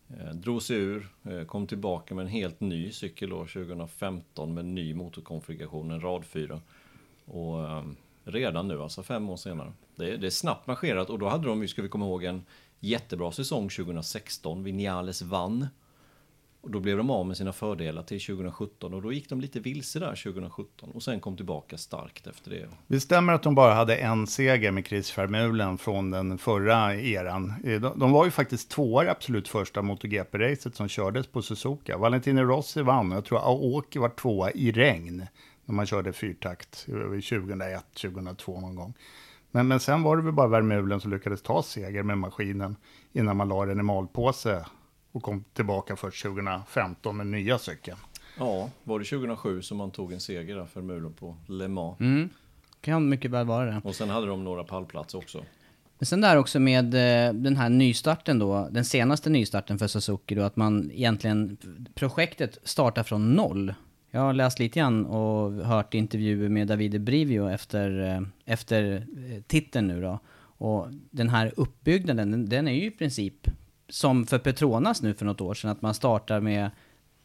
Eh, 0.09 0.33
drog 0.33 0.61
sig 0.61 0.77
ur, 0.77 1.09
eh, 1.23 1.43
kom 1.43 1.67
tillbaka 1.67 2.15
med 2.15 2.21
en 2.21 2.31
helt 2.31 2.59
ny 2.59 2.91
cykel 2.91 3.29
då 3.29 3.45
2015 3.45 4.53
med 4.53 4.65
ny 4.65 4.93
motorkonfiguration, 4.93 5.91
en 5.91 6.01
rad 6.01 6.25
4. 6.25 6.61
Och 7.25 7.69
ehm, 7.69 7.95
redan 8.23 8.67
nu, 8.67 8.81
alltså 8.81 9.03
fem 9.03 9.29
år 9.29 9.37
senare. 9.37 9.73
Det 9.95 10.13
är, 10.13 10.17
det 10.17 10.27
är 10.27 10.31
snabbt 10.31 10.67
marscherat 10.67 11.09
och 11.09 11.19
då 11.19 11.27
hade 11.27 11.47
de, 11.47 11.67
ska 11.67 11.81
vi 11.81 11.89
komma 11.89 12.05
ihåg, 12.05 12.23
en 12.23 12.45
jättebra 12.79 13.31
säsong 13.31 13.69
2016. 13.69 14.63
Vinales 14.63 15.21
vann. 15.21 15.67
Och 16.65 16.71
då 16.71 16.79
blev 16.79 16.97
de 16.97 17.09
av 17.09 17.27
med 17.27 17.37
sina 17.37 17.53
fördelar 17.53 18.03
till 18.03 18.21
2017 18.21 18.93
och 18.93 19.01
då 19.01 19.13
gick 19.13 19.29
de 19.29 19.41
lite 19.41 19.59
vilse 19.59 19.99
där 19.99 20.15
2017 20.23 20.91
och 20.93 21.03
sen 21.03 21.19
kom 21.19 21.35
tillbaka 21.35 21.77
starkt 21.77 22.27
efter 22.27 22.51
det. 22.51 22.67
Det 22.87 22.99
stämmer 22.99 23.33
att 23.33 23.43
de 23.43 23.55
bara 23.55 23.73
hade 23.73 23.95
en 23.95 24.27
seger 24.27 24.71
med 24.71 24.87
Chris 24.87 25.17
Vermeulen 25.17 25.77
från 25.77 26.11
den 26.11 26.37
förra 26.37 26.95
eran. 26.95 27.53
Eh, 27.63 27.81
de 27.81 28.11
var 28.11 28.25
ju 28.25 28.31
faktiskt 28.31 28.69
tvåa 28.69 29.05
i 29.05 29.09
absolut 29.09 29.47
första 29.47 29.81
MotoGP-racet 29.81 30.75
som 30.75 30.87
kördes 30.87 31.27
på 31.27 31.41
Suzuka. 31.41 31.97
Valentino 31.97 32.41
Rossi 32.41 32.81
vann 32.81 33.11
och 33.11 33.17
jag 33.17 33.25
tror 33.25 33.39
Aoki 33.39 33.99
var 33.99 34.09
tvåa 34.09 34.51
i 34.51 34.71
regn 34.71 35.27
när 35.65 35.75
man 35.75 35.85
körde 35.85 36.13
fyrtakt 36.13 36.87
eh, 36.87 36.93
2001, 36.95 37.85
2002 38.01 38.59
någon 38.59 38.75
gång. 38.75 38.93
Men, 39.51 39.67
men 39.67 39.79
sen 39.79 40.03
var 40.03 40.17
det 40.17 40.23
väl 40.23 40.33
bara 40.33 40.47
Vermeulen 40.47 41.01
som 41.01 41.11
lyckades 41.11 41.41
ta 41.41 41.63
seger 41.63 42.03
med 42.03 42.17
maskinen 42.17 42.75
innan 43.13 43.37
man 43.37 43.49
la 43.49 43.65
den 43.65 43.79
i 43.79 43.83
malpåse 43.83 44.65
och 45.15 45.23
kom 45.23 45.43
tillbaka 45.53 45.95
först 45.95 46.23
2015 46.23 47.17
med 47.17 47.27
nya 47.27 47.57
cykeln. 47.57 47.97
Ja, 48.37 48.69
var 48.83 48.99
det 48.99 49.05
2007 49.05 49.61
som 49.61 49.77
man 49.77 49.91
tog 49.91 50.13
en 50.13 50.19
seger 50.19 50.55
där 50.55 50.65
för 50.65 50.81
Vermeulen 50.81 51.13
på 51.13 51.35
Le 51.47 51.67
Mans? 51.67 51.99
Mm. 51.99 52.29
Kan 52.81 53.09
mycket 53.09 53.31
väl 53.31 53.45
vara 53.45 53.65
det. 53.65 53.81
Och 53.83 53.95
sen 53.95 54.09
hade 54.09 54.27
de 54.27 54.43
några 54.43 54.63
pallplatser 54.63 55.17
också. 55.17 55.43
Men 55.99 56.05
sen 56.05 56.21
där 56.21 56.37
också 56.37 56.59
med 56.59 56.85
eh, 56.85 57.33
den 57.33 57.57
här 57.57 57.69
nystarten 57.69 58.39
då, 58.39 58.67
den 58.71 58.85
senaste 58.85 59.29
nystarten 59.29 59.79
för 59.79 59.87
Suzuki 59.87 60.35
då, 60.35 60.41
att 60.41 60.55
man 60.55 60.91
egentligen, 60.91 61.57
projektet 61.93 62.57
startar 62.63 63.03
från 63.03 63.33
noll. 63.33 63.73
Jag 64.11 64.21
har 64.21 64.33
läst 64.33 64.59
lite 64.59 64.79
grann 64.79 65.05
och 65.05 65.51
hört 65.51 65.93
intervjuer 65.93 66.49
med 66.49 66.67
Davide 66.67 66.99
Brivio 66.99 67.49
efter, 67.49 68.15
eh, 68.15 68.21
efter 68.45 68.93
eh, 68.95 69.41
titeln 69.47 69.87
nu 69.87 70.01
då. 70.01 70.19
Och 70.57 70.87
den 71.11 71.29
här 71.29 71.53
uppbyggnaden, 71.57 72.31
den, 72.31 72.49
den 72.49 72.67
är 72.67 72.73
ju 72.73 72.85
i 72.85 72.91
princip 72.91 73.47
som 73.89 74.25
för 74.25 74.39
Petronas 74.39 75.01
nu 75.01 75.13
för 75.13 75.25
något 75.25 75.41
år 75.41 75.53
sedan, 75.53 75.71
att 75.71 75.81
man 75.81 75.93
startar 75.93 76.39
med 76.39 76.71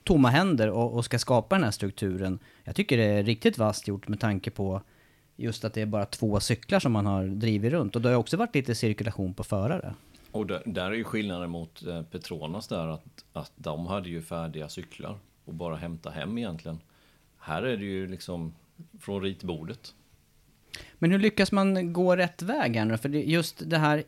tomma 0.05 0.29
händer 0.29 0.71
och, 0.71 0.95
och, 0.95 1.05
ska 1.05 1.19
skapa 1.19 1.55
den 1.55 1.65
här 1.65 1.71
strukturen. 1.71 2.39
Jag 2.65 2.77
tycker 2.77 2.97
det 2.97 3.05
är 3.05 3.23
riktigt 3.23 3.59
vasst 3.59 3.89
gjort 3.89 4.09
med 4.09 4.21
tanke 4.21 4.51
på 4.51 4.83
just 5.37 5.65
att 5.65 5.75
det 5.75 5.83
är 5.83 5.87
bara 5.87 6.07
två 6.07 6.41
cyklar 6.41 6.81
som 6.81 6.93
man 6.93 7.07
har 7.07 7.25
drivit 7.25 7.73
runt. 7.73 7.97
Och 7.97 8.03
det 8.03 8.09
har 8.09 8.17
också 8.17 8.37
varit 8.37 8.55
lite 8.55 8.75
cirkulation 8.75 9.35
på 9.35 9.45
förare. 9.45 9.95
Och 10.31 10.47
där, 10.47 10.63
där 10.67 10.91
är 10.91 10.95
ju 10.95 11.05
skillnaden 11.05 11.51
mot 11.51 11.87
eh, 11.87 12.03
Petronas 12.03 12.69
där 12.69 12.89
att, 12.89 13.25
att 13.33 13.53
de 13.57 13.87
hade 13.87 14.09
ju 14.09 14.23
färdiga 14.23 14.69
cyklar 14.69 15.19
och 15.45 15.55
bara 15.55 15.77
hämta 15.77 16.11
hem 16.11 16.39
egentligen. 16.39 16.79
Här 17.39 17.63
är 17.63 17.77
det 17.77 17.85
ju 17.85 18.07
liksom 18.07 18.55
från 19.01 19.23
ritbordet. 19.23 19.95
Men 20.99 21.11
hur 21.11 21.19
lyckas 21.19 21.53
man 21.53 21.93
gå 21.93 22.17
rätt 22.17 22.43
väg 22.43 22.77
här 22.77 22.85
nu? 22.85 22.99
För 22.99 23.09
just 23.09 23.71
det 23.71 23.79
här, 23.79 24.05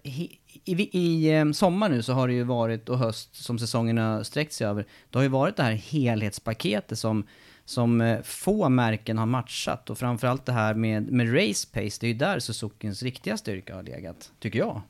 i, 0.65 0.83
i, 0.83 0.89
i 0.93 1.33
ehm, 1.33 1.55
sommar 1.55 1.89
nu 1.89 2.03
så 2.03 2.13
har 2.13 2.29
det 2.29 2.35
ju 2.35 2.45
varit, 2.45 2.89
och 2.89 2.99
höst 2.99 3.45
som 3.45 3.59
säsongen 3.59 3.99
har 3.99 4.23
sträckt 4.23 4.53
sig 4.53 4.67
över, 4.67 4.87
det 5.11 5.19
har 5.19 5.23
ju 5.23 5.29
varit 5.29 5.57
det 5.57 5.63
här 5.63 5.73
helhetspaketet 5.73 6.99
som, 6.99 7.27
som 7.65 8.01
eh, 8.01 8.23
få 8.23 8.69
märken 8.69 9.19
har 9.19 9.27
matchat. 9.27 9.91
Och 9.91 9.99
framförallt 9.99 10.47
det 10.47 10.53
här 10.53 10.75
med, 10.75 11.13
med 11.13 11.35
race 11.35 11.69
pace, 11.73 11.99
det 12.01 12.07
är 12.07 12.09
ju 12.09 12.15
där 12.15 12.39
Suzukins 12.39 13.03
riktiga 13.03 13.37
styrka 13.37 13.75
har 13.75 13.83
legat, 13.83 14.33
tycker 14.41 14.59
jag. 14.59 14.83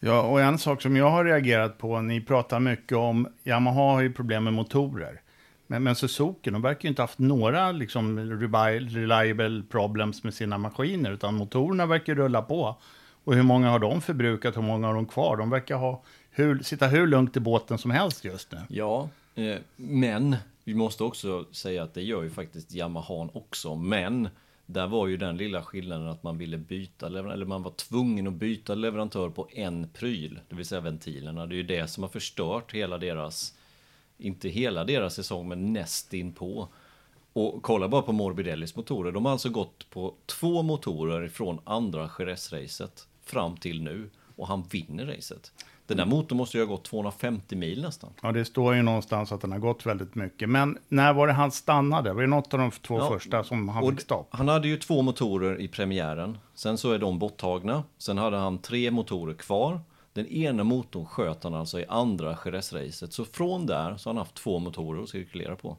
Ja, 0.00 0.22
och 0.22 0.40
en 0.40 0.58
sak 0.58 0.82
som 0.82 0.96
jag 0.96 1.10
har 1.10 1.24
reagerat 1.24 1.78
på, 1.78 2.00
ni 2.00 2.20
pratar 2.20 2.60
mycket 2.60 2.98
om, 2.98 3.28
Yamaha 3.44 3.92
har 3.92 4.00
ju 4.00 4.12
problem 4.12 4.44
med 4.44 4.52
motorer. 4.52 5.20
Men, 5.66 5.82
men 5.82 5.94
Suzuki, 5.94 6.50
de 6.50 6.62
verkar 6.62 6.82
ju 6.82 6.88
inte 6.88 7.02
haft 7.02 7.18
några 7.18 7.72
liksom, 7.72 8.18
reliable 8.18 9.62
problems 9.70 10.24
med 10.24 10.34
sina 10.34 10.58
maskiner, 10.58 11.10
utan 11.12 11.34
motorerna 11.34 11.86
verkar 11.86 12.14
rulla 12.14 12.42
på. 12.42 12.76
Och 13.24 13.34
hur 13.34 13.42
många 13.42 13.70
har 13.70 13.78
de 13.78 14.00
förbrukat, 14.00 14.56
hur 14.56 14.62
många 14.62 14.86
har 14.86 14.94
de 14.94 15.06
kvar? 15.06 15.36
De 15.36 15.50
verkar 15.50 15.76
ha 15.76 16.02
hur, 16.30 16.62
sitta 16.62 16.86
hur 16.86 17.06
lugnt 17.06 17.36
i 17.36 17.40
båten 17.40 17.78
som 17.78 17.90
helst 17.90 18.24
just 18.24 18.52
nu. 18.52 18.58
Ja, 18.68 19.08
eh, 19.34 19.56
men 19.76 20.36
vi 20.64 20.74
måste 20.74 21.04
också 21.04 21.44
säga 21.52 21.82
att 21.82 21.94
det 21.94 22.02
gör 22.02 22.22
ju 22.22 22.30
faktiskt 22.30 22.74
Yamahan 22.74 23.30
också. 23.32 23.74
Men 23.74 24.28
där 24.66 24.86
var 24.86 25.06
ju 25.06 25.16
den 25.16 25.36
lilla 25.36 25.62
skillnaden 25.62 26.08
att 26.08 26.22
man 26.22 26.38
ville 26.38 26.58
byta, 26.58 27.06
eller 27.06 27.44
man 27.44 27.62
var 27.62 27.70
tvungen 27.70 28.26
att 28.26 28.32
byta 28.32 28.74
leverantör 28.74 29.30
på 29.30 29.48
en 29.50 29.88
pryl, 29.88 30.40
det 30.48 30.56
vill 30.56 30.66
säga 30.66 30.80
ventilerna. 30.80 31.46
Det 31.46 31.54
är 31.54 31.56
ju 31.56 31.62
det 31.62 31.88
som 31.88 32.02
har 32.02 32.10
förstört 32.10 32.74
hela 32.74 32.98
deras 32.98 33.54
inte 34.20 34.48
hela 34.48 34.84
deras 34.84 35.14
säsong, 35.14 35.48
men 35.48 35.72
nästin 35.72 36.32
på. 36.32 36.68
Och 37.32 37.62
kolla 37.62 37.88
bara 37.88 38.02
på 38.02 38.12
Morbidellis 38.12 38.76
motorer. 38.76 39.12
De 39.12 39.24
har 39.24 39.32
alltså 39.32 39.48
gått 39.48 39.90
på 39.90 40.14
två 40.26 40.62
motorer 40.62 41.28
från 41.28 41.60
andra 41.64 42.10
Jerez-racet 42.18 43.06
fram 43.30 43.56
till 43.56 43.82
nu. 43.82 44.10
Och 44.36 44.46
han 44.46 44.64
vinner 44.70 45.06
racet. 45.06 45.52
Den 45.86 45.96
där 45.96 46.06
motorn 46.06 46.38
måste 46.38 46.58
ju 46.58 46.64
ha 46.64 46.68
gått 46.68 46.84
250 46.84 47.56
mil 47.56 47.82
nästan. 47.82 48.10
Ja, 48.22 48.32
det 48.32 48.44
står 48.44 48.74
ju 48.74 48.82
någonstans 48.82 49.32
att 49.32 49.40
den 49.40 49.52
har 49.52 49.58
gått 49.58 49.86
väldigt 49.86 50.14
mycket. 50.14 50.48
Men 50.48 50.78
när 50.88 51.12
var 51.12 51.26
det 51.26 51.32
han 51.32 51.50
stannade? 51.50 52.12
Var 52.12 52.20
det 52.20 52.28
något 52.28 52.54
av 52.54 52.60
de 52.60 52.70
två 52.70 52.98
ja, 52.98 53.08
första 53.08 53.44
som 53.44 53.68
han 53.68 53.90
fick 53.90 54.00
stopp? 54.00 54.28
Han 54.30 54.48
hade 54.48 54.68
ju 54.68 54.76
två 54.76 55.02
motorer 55.02 55.60
i 55.60 55.68
premiären. 55.68 56.38
Sen 56.54 56.78
så 56.78 56.92
är 56.92 56.98
de 56.98 57.18
borttagna. 57.18 57.84
Sen 57.98 58.18
hade 58.18 58.36
han 58.36 58.58
tre 58.58 58.90
motorer 58.90 59.34
kvar. 59.34 59.80
Den 60.12 60.26
ena 60.26 60.64
motorn 60.64 61.06
sköt 61.06 61.44
han 61.44 61.54
alltså 61.54 61.80
i 61.80 61.84
andra 61.88 62.34
Jerez-racet. 62.44 63.12
Så 63.12 63.24
från 63.24 63.66
där 63.66 63.96
så 63.96 64.08
har 64.08 64.14
han 64.14 64.18
haft 64.18 64.34
två 64.34 64.58
motorer 64.58 65.02
att 65.02 65.08
cirkulera 65.08 65.56
på. 65.56 65.76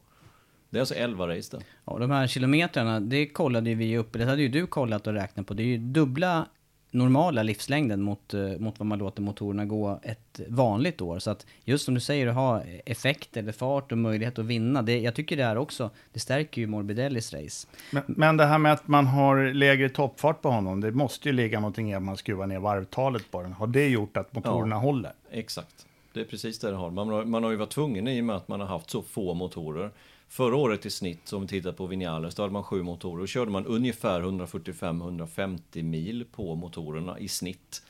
Det 0.69 0.77
är 0.77 0.79
alltså 0.79 0.95
11 0.95 1.27
race 1.27 1.57
det. 1.57 1.63
Ja, 1.85 1.97
de 1.99 2.11
här 2.11 2.27
kilometrarna, 2.27 2.99
det 2.99 3.27
kollade 3.27 3.75
vi 3.75 3.97
upp, 3.97 4.13
det 4.13 4.25
hade 4.25 4.41
ju 4.41 4.49
du 4.49 4.67
kollat 4.67 5.07
och 5.07 5.13
räknat 5.13 5.47
på. 5.47 5.53
Det 5.53 5.63
är 5.63 5.67
ju 5.67 5.77
dubbla 5.77 6.45
normala 6.91 7.43
livslängden 7.43 8.01
mot, 8.01 8.33
eh, 8.33 8.41
mot 8.59 8.79
vad 8.79 8.85
man 8.85 8.99
låter 8.99 9.21
motorerna 9.21 9.65
gå 9.65 9.99
ett 10.03 10.41
vanligt 10.47 11.01
år. 11.01 11.19
Så 11.19 11.31
att 11.31 11.45
just 11.63 11.85
som 11.85 11.93
du 11.93 11.99
säger, 11.99 12.27
att 12.27 12.35
ha 12.35 12.61
effekt 12.85 13.37
eller 13.37 13.51
fart 13.51 13.91
och 13.91 13.97
möjlighet 13.97 14.39
att 14.39 14.45
vinna, 14.45 14.81
det, 14.81 14.99
jag 14.99 15.15
tycker 15.15 15.37
det 15.37 15.43
är 15.43 15.57
också, 15.57 15.89
det 16.13 16.19
stärker 16.19 16.61
ju 16.61 16.67
Morbidellis 16.67 17.33
race. 17.33 17.67
Men, 17.91 18.03
men 18.07 18.37
det 18.37 18.45
här 18.45 18.57
med 18.57 18.73
att 18.73 18.87
man 18.87 19.07
har 19.07 19.53
lägre 19.53 19.89
toppfart 19.89 20.41
på 20.41 20.49
honom, 20.49 20.81
det 20.81 20.91
måste 20.91 21.29
ju 21.29 21.33
ligga 21.33 21.59
någonting 21.59 21.91
i 21.91 21.95
att 21.95 22.03
man 22.03 22.17
skruvar 22.17 22.47
ner 22.47 22.59
varvtalet 22.59 23.31
på 23.31 23.41
den. 23.41 23.53
Har 23.53 23.67
det 23.67 23.87
gjort 23.87 24.17
att 24.17 24.35
motorerna 24.35 24.75
Ja. 24.75 24.79
håller? 24.79 25.13
Exakt. 25.31 25.85
Det 26.13 26.19
är 26.19 26.25
precis 26.25 26.59
det 26.59 26.69
det 26.69 26.75
har. 26.77 26.91
Man, 26.91 27.09
har. 27.09 27.25
man 27.25 27.43
har 27.43 27.51
ju 27.51 27.57
varit 27.57 27.69
tvungen 27.69 28.07
i 28.07 28.21
och 28.21 28.25
med 28.25 28.35
att 28.35 28.47
man 28.47 28.59
har 28.59 28.67
haft 28.67 28.89
så 28.89 29.01
få 29.01 29.33
motorer. 29.33 29.91
Förra 30.31 30.55
året 30.55 30.85
i 30.85 30.89
snitt, 30.89 31.33
om 31.33 31.41
vi 31.41 31.47
tittar 31.47 31.71
på 31.71 31.85
Vinales, 31.85 32.35
då 32.35 32.43
hade 32.43 32.53
man 32.53 32.63
sju 32.63 32.83
motorer. 32.83 33.21
Då 33.21 33.27
körde 33.27 33.51
man 33.51 33.65
ungefär 33.65 34.21
145-150 34.21 35.83
mil 35.83 36.25
på 36.31 36.55
motorerna 36.55 37.19
i 37.19 37.27
snitt. 37.27 37.83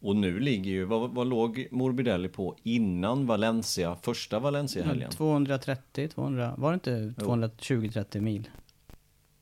Och 0.00 0.16
nu 0.16 0.40
ligger 0.40 0.70
ju, 0.70 0.84
vad, 0.84 1.10
vad 1.10 1.26
låg 1.26 1.68
Morbidelli 1.70 2.28
på 2.28 2.56
innan 2.62 3.26
Valencia, 3.26 3.96
första 4.02 4.38
Valencia-helgen? 4.38 5.10
230, 5.10 6.08
200, 6.08 6.54
var 6.58 6.70
det 6.70 6.74
inte 6.74 7.14
220-30 7.24 8.20
mil? 8.20 8.48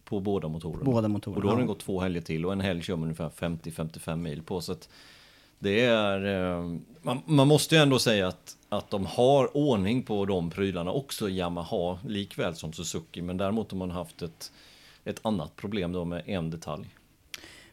På 0.05 0.21
båda 0.21 0.49
motorerna. 0.49 0.85
Båda 0.85 1.09
motorerna. 1.09 1.37
Och 1.37 1.43
då 1.43 1.49
har 1.49 1.57
den 1.57 1.67
gått 1.67 1.81
två 1.81 2.01
helger 2.01 2.21
till 2.21 2.47
och 2.47 2.53
en 2.53 2.61
helg 2.61 2.83
kör 2.83 2.97
man 2.97 3.03
ungefär 3.03 3.29
50-55 3.29 4.17
mil 4.17 4.43
på. 4.43 4.61
Så 4.61 4.73
att 4.73 4.89
det 5.63 5.81
är, 5.85 6.25
eh, 6.25 6.79
man, 7.03 7.23
man 7.27 7.49
måste 7.49 7.75
ju 7.75 7.81
ändå 7.81 7.99
säga 7.99 8.29
att, 8.29 8.57
att 8.69 8.91
de 8.91 9.07
har 9.07 9.57
ordning 9.57 10.03
på 10.03 10.25
de 10.25 10.51
prylarna 10.51 10.91
också, 10.91 11.29
Yamaha, 11.29 11.99
likväl 12.09 12.55
som 12.55 12.73
Suzuki. 12.73 13.23
Men 13.23 13.37
däremot 13.37 13.71
har 13.71 13.79
man 13.79 13.91
haft 13.91 14.23
ett, 14.23 14.53
ett 15.05 15.21
annat 15.23 15.57
problem 15.57 15.93
då 15.93 16.05
med 16.05 16.23
en 16.27 16.51
detalj. 16.51 16.87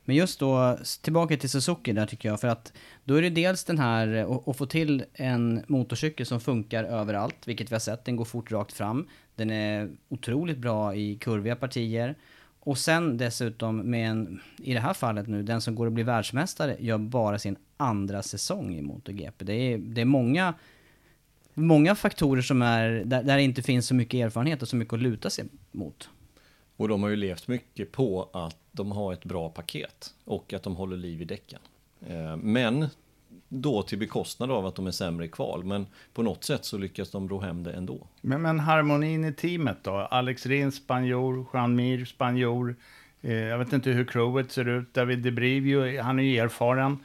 Men 0.05 0.15
just 0.15 0.39
då, 0.39 0.77
tillbaka 1.01 1.37
till 1.37 1.49
Suzuki 1.49 1.93
där 1.93 2.05
tycker 2.05 2.29
jag, 2.29 2.39
för 2.39 2.47
att 2.47 2.73
då 3.03 3.15
är 3.15 3.21
det 3.21 3.29
dels 3.29 3.63
den 3.63 3.77
här 3.77 4.15
eh, 4.15 4.31
att 4.31 4.57
få 4.57 4.65
till 4.65 5.03
en 5.13 5.63
motorcykel 5.67 6.25
som 6.25 6.39
funkar 6.39 6.83
överallt, 6.83 7.47
vilket 7.47 7.71
vi 7.71 7.75
har 7.75 7.79
sett, 7.79 8.05
den 8.05 8.15
går 8.15 8.25
fort 8.25 8.51
rakt 8.51 8.73
fram. 8.73 9.07
Den 9.35 9.51
är 9.51 9.89
otroligt 10.09 10.57
bra 10.57 10.95
i 10.95 11.15
kurviga 11.15 11.55
partier. 11.55 12.15
Och 12.59 12.77
sen 12.77 13.17
dessutom 13.17 13.77
med 13.77 14.09
en, 14.09 14.41
i 14.57 14.73
det 14.73 14.79
här 14.79 14.93
fallet 14.93 15.27
nu, 15.27 15.43
den 15.43 15.61
som 15.61 15.75
går 15.75 15.87
att 15.87 15.93
bli 15.93 16.03
världsmästare 16.03 16.77
gör 16.79 16.97
bara 16.97 17.39
sin 17.39 17.55
andra 17.77 18.23
säsong 18.23 18.75
i 18.75 18.81
MotoGP. 18.81 19.45
Det 19.45 19.53
är, 19.53 19.77
det 19.77 20.01
är 20.01 20.05
många, 20.05 20.53
många 21.53 21.95
faktorer 21.95 22.41
som 22.41 22.61
är, 22.61 22.89
där, 22.89 23.23
där 23.23 23.37
det 23.37 23.43
inte 23.43 23.61
finns 23.61 23.87
så 23.87 23.95
mycket 23.95 24.25
erfarenhet 24.25 24.61
och 24.61 24.67
så 24.67 24.75
mycket 24.75 24.93
att 24.93 25.01
luta 25.01 25.29
sig 25.29 25.45
mot. 25.71 26.09
Och 26.77 26.87
de 26.87 27.03
har 27.03 27.09
ju 27.09 27.15
levt 27.15 27.47
mycket 27.47 27.91
på 27.91 28.29
att 28.33 28.57
de 28.71 28.91
har 28.91 29.13
ett 29.13 29.25
bra 29.25 29.49
paket 29.49 30.13
och 30.25 30.53
att 30.53 30.63
de 30.63 30.75
håller 30.75 30.97
liv 30.97 31.21
i 31.21 31.25
däcken. 31.25 31.59
Eh, 32.07 32.37
men 32.37 32.87
då 33.49 33.83
till 33.83 33.97
bekostnad 33.97 34.51
av 34.51 34.65
att 34.65 34.75
de 34.75 34.87
är 34.87 34.91
sämre 34.91 35.25
i 35.25 35.27
kval. 35.27 35.63
Men 35.63 35.87
på 36.13 36.23
något 36.23 36.43
sätt 36.43 36.65
så 36.65 36.77
lyckas 36.77 37.11
de 37.11 37.29
ro 37.29 37.39
hem 37.39 37.63
det 37.63 37.71
ändå. 37.71 38.07
Men, 38.21 38.41
men 38.41 38.59
harmonin 38.59 39.25
i 39.25 39.33
teamet 39.33 39.77
då? 39.83 39.91
Alex 39.91 40.45
Rins 40.45 40.75
spanjor, 40.75 41.45
Jean 41.53 41.75
Mir 41.75 42.05
spanjor. 42.05 42.75
Eh, 43.21 43.33
jag 43.33 43.57
vet 43.57 43.73
inte 43.73 43.89
hur 43.89 44.05
crewet 44.05 44.51
ser 44.51 44.67
ut. 44.67 44.93
David 44.93 45.19
De 45.19 45.31
Brivio, 45.31 46.01
han 46.01 46.19
är 46.19 46.23
ju 46.23 46.37
erfaren. 46.37 46.97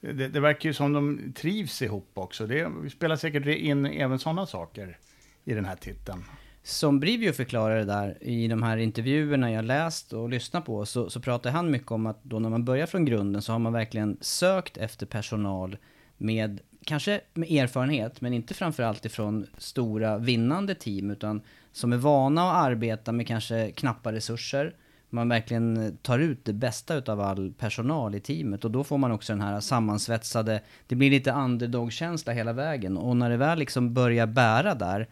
Det, 0.00 0.28
det 0.28 0.40
verkar 0.40 0.68
ju 0.68 0.74
som 0.74 0.92
de 0.92 1.32
trivs 1.36 1.82
ihop 1.82 2.10
också. 2.14 2.46
Det 2.46 2.68
vi 2.82 2.90
spelar 2.90 3.16
säkert 3.16 3.46
in 3.46 3.86
även 3.86 4.18
sådana 4.18 4.46
saker 4.46 4.98
i 5.44 5.54
den 5.54 5.64
här 5.64 5.76
titeln. 5.76 6.24
Som 6.64 7.00
Brivio 7.00 7.32
förklarade 7.32 7.84
där 7.84 8.18
i 8.20 8.48
de 8.48 8.62
här 8.62 8.76
intervjuerna 8.76 9.52
jag 9.52 9.64
läst 9.64 10.12
och 10.12 10.28
lyssnat 10.28 10.64
på 10.64 10.86
så, 10.86 11.10
så 11.10 11.20
pratar 11.20 11.50
han 11.50 11.70
mycket 11.70 11.90
om 11.90 12.06
att 12.06 12.24
då 12.24 12.38
när 12.38 12.50
man 12.50 12.64
börjar 12.64 12.86
från 12.86 13.04
grunden 13.04 13.42
så 13.42 13.52
har 13.52 13.58
man 13.58 13.72
verkligen 13.72 14.16
sökt 14.20 14.76
efter 14.76 15.06
personal 15.06 15.76
med, 16.22 16.60
kanske 16.84 17.20
med 17.34 17.50
erfarenhet, 17.50 18.20
men 18.20 18.32
inte 18.32 18.54
framförallt 18.54 19.04
ifrån 19.04 19.46
stora 19.58 20.18
vinnande 20.18 20.74
team, 20.74 21.10
utan 21.10 21.42
som 21.72 21.92
är 21.92 21.96
vana 21.96 22.50
att 22.50 22.66
arbeta 22.66 23.12
med 23.12 23.26
kanske 23.26 23.70
knappa 23.70 24.12
resurser. 24.12 24.74
Man 25.10 25.28
verkligen 25.28 25.96
tar 26.02 26.18
ut 26.18 26.44
det 26.44 26.52
bästa 26.52 26.94
utav 26.94 27.20
all 27.20 27.52
personal 27.52 28.14
i 28.14 28.20
teamet 28.20 28.64
och 28.64 28.70
då 28.70 28.84
får 28.84 28.98
man 28.98 29.12
också 29.12 29.32
den 29.32 29.40
här 29.40 29.60
sammansvetsade, 29.60 30.62
det 30.86 30.94
blir 30.94 31.10
lite 31.10 31.32
underdog-känsla 31.32 32.32
hela 32.32 32.52
vägen 32.52 32.96
och 32.96 33.16
när 33.16 33.30
det 33.30 33.36
väl 33.36 33.58
liksom 33.58 33.94
börjar 33.94 34.26
bära 34.26 34.74
där, 34.74 35.08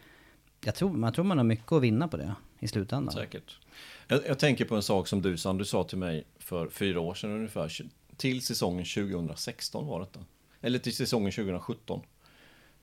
jag 0.64 0.74
tror, 0.74 0.92
man 0.92 1.12
tror 1.12 1.24
man 1.24 1.38
har 1.38 1.44
mycket 1.44 1.72
att 1.72 1.82
vinna 1.82 2.08
på 2.08 2.16
det 2.16 2.34
i 2.58 2.68
slutändan. 2.68 3.14
Säkert. 3.14 3.58
Jag, 4.08 4.20
jag 4.26 4.38
tänker 4.38 4.64
på 4.64 4.76
en 4.76 4.82
sak 4.82 5.08
som 5.08 5.22
du 5.22 5.36
sa, 5.36 5.52
du 5.52 5.64
sa 5.64 5.84
till 5.84 5.98
mig 5.98 6.24
för 6.38 6.68
fyra 6.68 7.00
år 7.00 7.14
sedan 7.14 7.30
ungefär. 7.30 7.72
Till 8.16 8.42
säsongen 8.42 8.84
2016 8.84 9.86
var 9.86 10.00
detta. 10.00 10.20
Eller 10.60 10.78
till 10.78 10.96
säsongen 10.96 11.32
2017. 11.32 12.00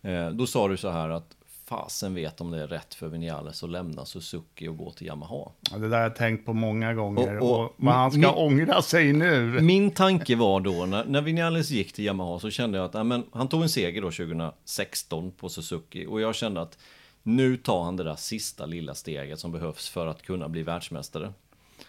Eh, 0.02 0.30
då 0.30 0.48
sa 0.48 0.68
du 0.68 0.78
så 0.78 0.90
här 0.90 1.10
att 1.10 1.34
fasen 1.66 2.14
vet 2.16 2.42
om 2.42 2.52
det 2.52 2.64
är 2.64 2.68
rätt 2.68 2.94
för 2.94 3.08
Vinales 3.08 3.64
att 3.64 3.70
lämna 3.70 4.06
Suzuki 4.06 4.68
och 4.68 4.78
gå 4.78 4.92
till 4.92 5.08
Yamaha. 5.08 5.52
Ja, 5.72 5.78
det 5.78 5.90
där 5.90 5.96
har 5.98 6.04
jag 6.04 6.16
tänkt 6.16 6.46
på 6.46 6.54
många 6.54 6.94
gånger. 6.94 7.38
Och- 7.38 7.52
Och, 7.60 7.66
och- 7.66 7.74
men 7.78 7.94
han 7.94 8.12
ska 8.12 8.20
min- 8.20 8.30
ångra 8.30 8.82
sig 8.82 9.14
nu. 9.14 9.62
Min 9.62 9.92
tanke 9.92 10.36
var 10.36 10.60
då, 10.60 10.86
när, 10.86 11.06
när 11.06 11.22
Vinales 11.22 11.70
gick 11.70 11.94
till 11.94 12.06
Yamaha 12.06 12.40
så 12.40 12.50
kände 12.50 12.78
jag 12.78 12.86
att 12.86 12.94
ja, 12.94 13.04
men, 13.04 13.24
han 13.32 13.48
tog 13.48 13.62
en 13.62 13.70
seger 13.70 14.02
då 14.02 14.12
2016 14.12 15.32
på 15.32 15.50
Suzuki. 15.50 16.06
Och 16.06 16.22
jag 16.22 16.36
kände 16.36 16.62
att 16.62 16.78
nu 17.24 17.58
tar 17.58 17.84
han 17.84 17.96
det 17.96 18.04
där 18.04 18.16
sista 18.16 18.66
lilla 18.66 18.94
steget 18.96 19.40
som 19.40 19.52
behövs 19.52 19.90
för 19.90 20.08
att 20.08 20.22
kunna 20.22 20.50
bli 20.50 20.64
världsmästare. 20.64 21.34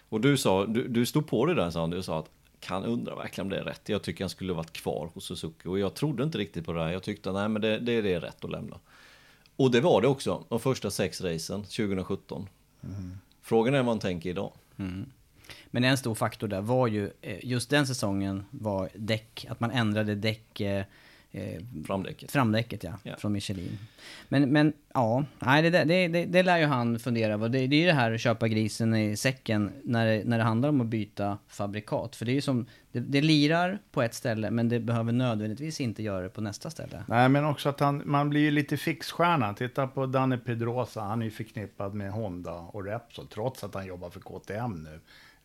Och 0.08 0.20
du 0.20 0.36
sa, 0.36 0.66
du, 0.66 0.88
du 0.88 1.06
stod 1.06 1.26
på 1.28 1.46
det 1.46 1.54
där 1.54 1.70
sa 1.70 1.86
du 1.86 2.02
sa 2.02 2.18
att 2.18 2.30
kan 2.60 2.84
undra 2.84 3.16
verkligen 3.16 3.46
om 3.46 3.50
det 3.50 3.58
är 3.58 3.64
rätt. 3.64 3.88
Jag 3.88 4.02
tycker 4.02 4.24
han 4.24 4.30
skulle 4.30 4.52
varit 4.52 4.72
kvar 4.72 5.10
hos 5.14 5.24
Suzuki 5.24 5.68
och 5.68 5.78
jag 5.78 5.94
trodde 5.94 6.22
inte 6.22 6.38
riktigt 6.38 6.66
på 6.66 6.72
det 6.72 6.82
här. 6.82 6.92
Jag 6.92 7.02
tyckte 7.02 7.32
nej 7.32 7.48
men 7.48 7.62
det, 7.62 7.78
det, 7.78 8.02
det 8.02 8.14
är 8.14 8.20
rätt 8.20 8.44
att 8.44 8.50
lämna. 8.50 8.78
Och 9.56 9.70
det 9.70 9.80
var 9.80 10.02
det 10.02 10.08
också, 10.08 10.44
de 10.48 10.60
första 10.60 10.90
sex 10.90 11.20
racen 11.20 11.62
2017. 11.62 12.48
Frågan 13.42 13.74
är 13.74 13.78
vad 13.78 13.86
man 13.86 13.98
tänker 13.98 14.30
idag. 14.30 14.52
Men 15.70 15.84
en 15.84 15.98
stor 15.98 16.14
faktor 16.14 16.48
där 16.48 16.60
var 16.60 16.86
ju, 16.86 17.10
eh, 17.20 17.44
just 17.44 17.70
den 17.70 17.86
säsongen 17.86 18.44
var 18.50 18.88
däck, 18.94 19.46
att 19.48 19.60
man 19.60 19.70
ändrade 19.70 20.14
däck, 20.14 20.60
eh, 21.32 21.60
Framdäcket. 21.86 22.30
framdäcket 22.30 22.84
ja, 22.84 22.92
Ja. 23.02 23.14
från 23.18 23.32
Michelin. 23.32 23.78
Men, 24.28 24.52
men 24.52 24.72
ja, 24.94 25.24
nej 25.38 25.62
det, 25.62 25.84
det, 25.84 26.08
det, 26.08 26.24
det 26.24 26.42
lär 26.42 26.58
ju 26.58 26.64
han 26.64 26.98
fundera 26.98 27.38
på. 27.38 27.48
Det, 27.48 27.66
det 27.66 27.76
är 27.76 27.80
ju 27.80 27.86
det 27.86 27.92
här 27.92 28.12
att 28.12 28.20
köpa 28.20 28.48
grisen 28.48 28.94
i 28.94 29.16
säcken 29.16 29.72
när 29.84 30.06
det, 30.06 30.22
när 30.24 30.38
det 30.38 30.44
handlar 30.44 30.68
om 30.68 30.80
att 30.80 30.86
byta 30.86 31.38
fabrikat. 31.48 32.16
För 32.16 32.24
det 32.24 32.32
är 32.32 32.34
ju 32.34 32.40
som, 32.40 32.66
det, 32.92 33.00
det 33.00 33.20
lirar 33.20 33.78
på 33.92 34.02
ett 34.02 34.14
ställe 34.14 34.50
men 34.50 34.68
det 34.68 34.80
behöver 34.80 35.12
nödvändigtvis 35.12 35.80
inte 35.80 36.02
göra 36.02 36.22
det 36.22 36.28
på 36.28 36.40
nästa 36.40 36.70
ställe. 36.70 37.02
Nej, 37.08 37.28
men 37.28 37.44
också 37.44 37.68
att 37.68 37.80
han, 37.80 38.02
man 38.04 38.30
blir 38.30 38.40
ju 38.40 38.50
lite 38.50 38.76
fixstjärna. 38.76 39.54
Titta 39.54 39.86
på 39.86 40.06
Danne 40.06 40.38
Pedrosa, 40.38 41.00
han 41.00 41.20
är 41.20 41.24
ju 41.24 41.30
förknippad 41.30 41.94
med 41.94 42.10
Honda 42.12 42.52
och 42.54 42.84
Repsol, 42.84 43.26
trots 43.26 43.64
att 43.64 43.74
han 43.74 43.86
jobbar 43.86 44.10
för 44.10 44.20
KTM 44.20 44.82
nu. 44.84 45.00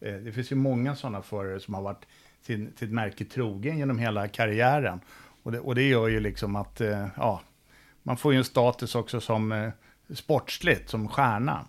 Eh, 0.09 0.15
Det 0.15 0.31
finns 0.31 0.51
ju 0.51 0.55
många 0.55 0.95
sådana 0.95 1.21
förare 1.21 1.59
som 1.59 1.73
har 1.73 1.81
varit 1.81 2.05
sin, 2.41 2.73
sitt 2.79 2.91
märke 2.91 3.25
trogen 3.25 3.77
genom 3.77 3.99
hela 3.99 4.27
karriären. 4.27 4.99
Och 5.43 5.51
det, 5.51 5.59
och 5.59 5.75
det 5.75 5.83
gör 5.83 6.07
ju 6.07 6.19
liksom 6.19 6.55
att, 6.55 6.81
eh, 6.81 7.07
ja, 7.17 7.41
man 8.03 8.17
får 8.17 8.33
ju 8.33 8.37
en 8.37 8.43
status 8.43 8.95
också 8.95 9.21
som 9.21 9.51
eh, 9.51 9.69
sportsligt, 10.13 10.89
som 10.89 11.07
stjärna. 11.07 11.65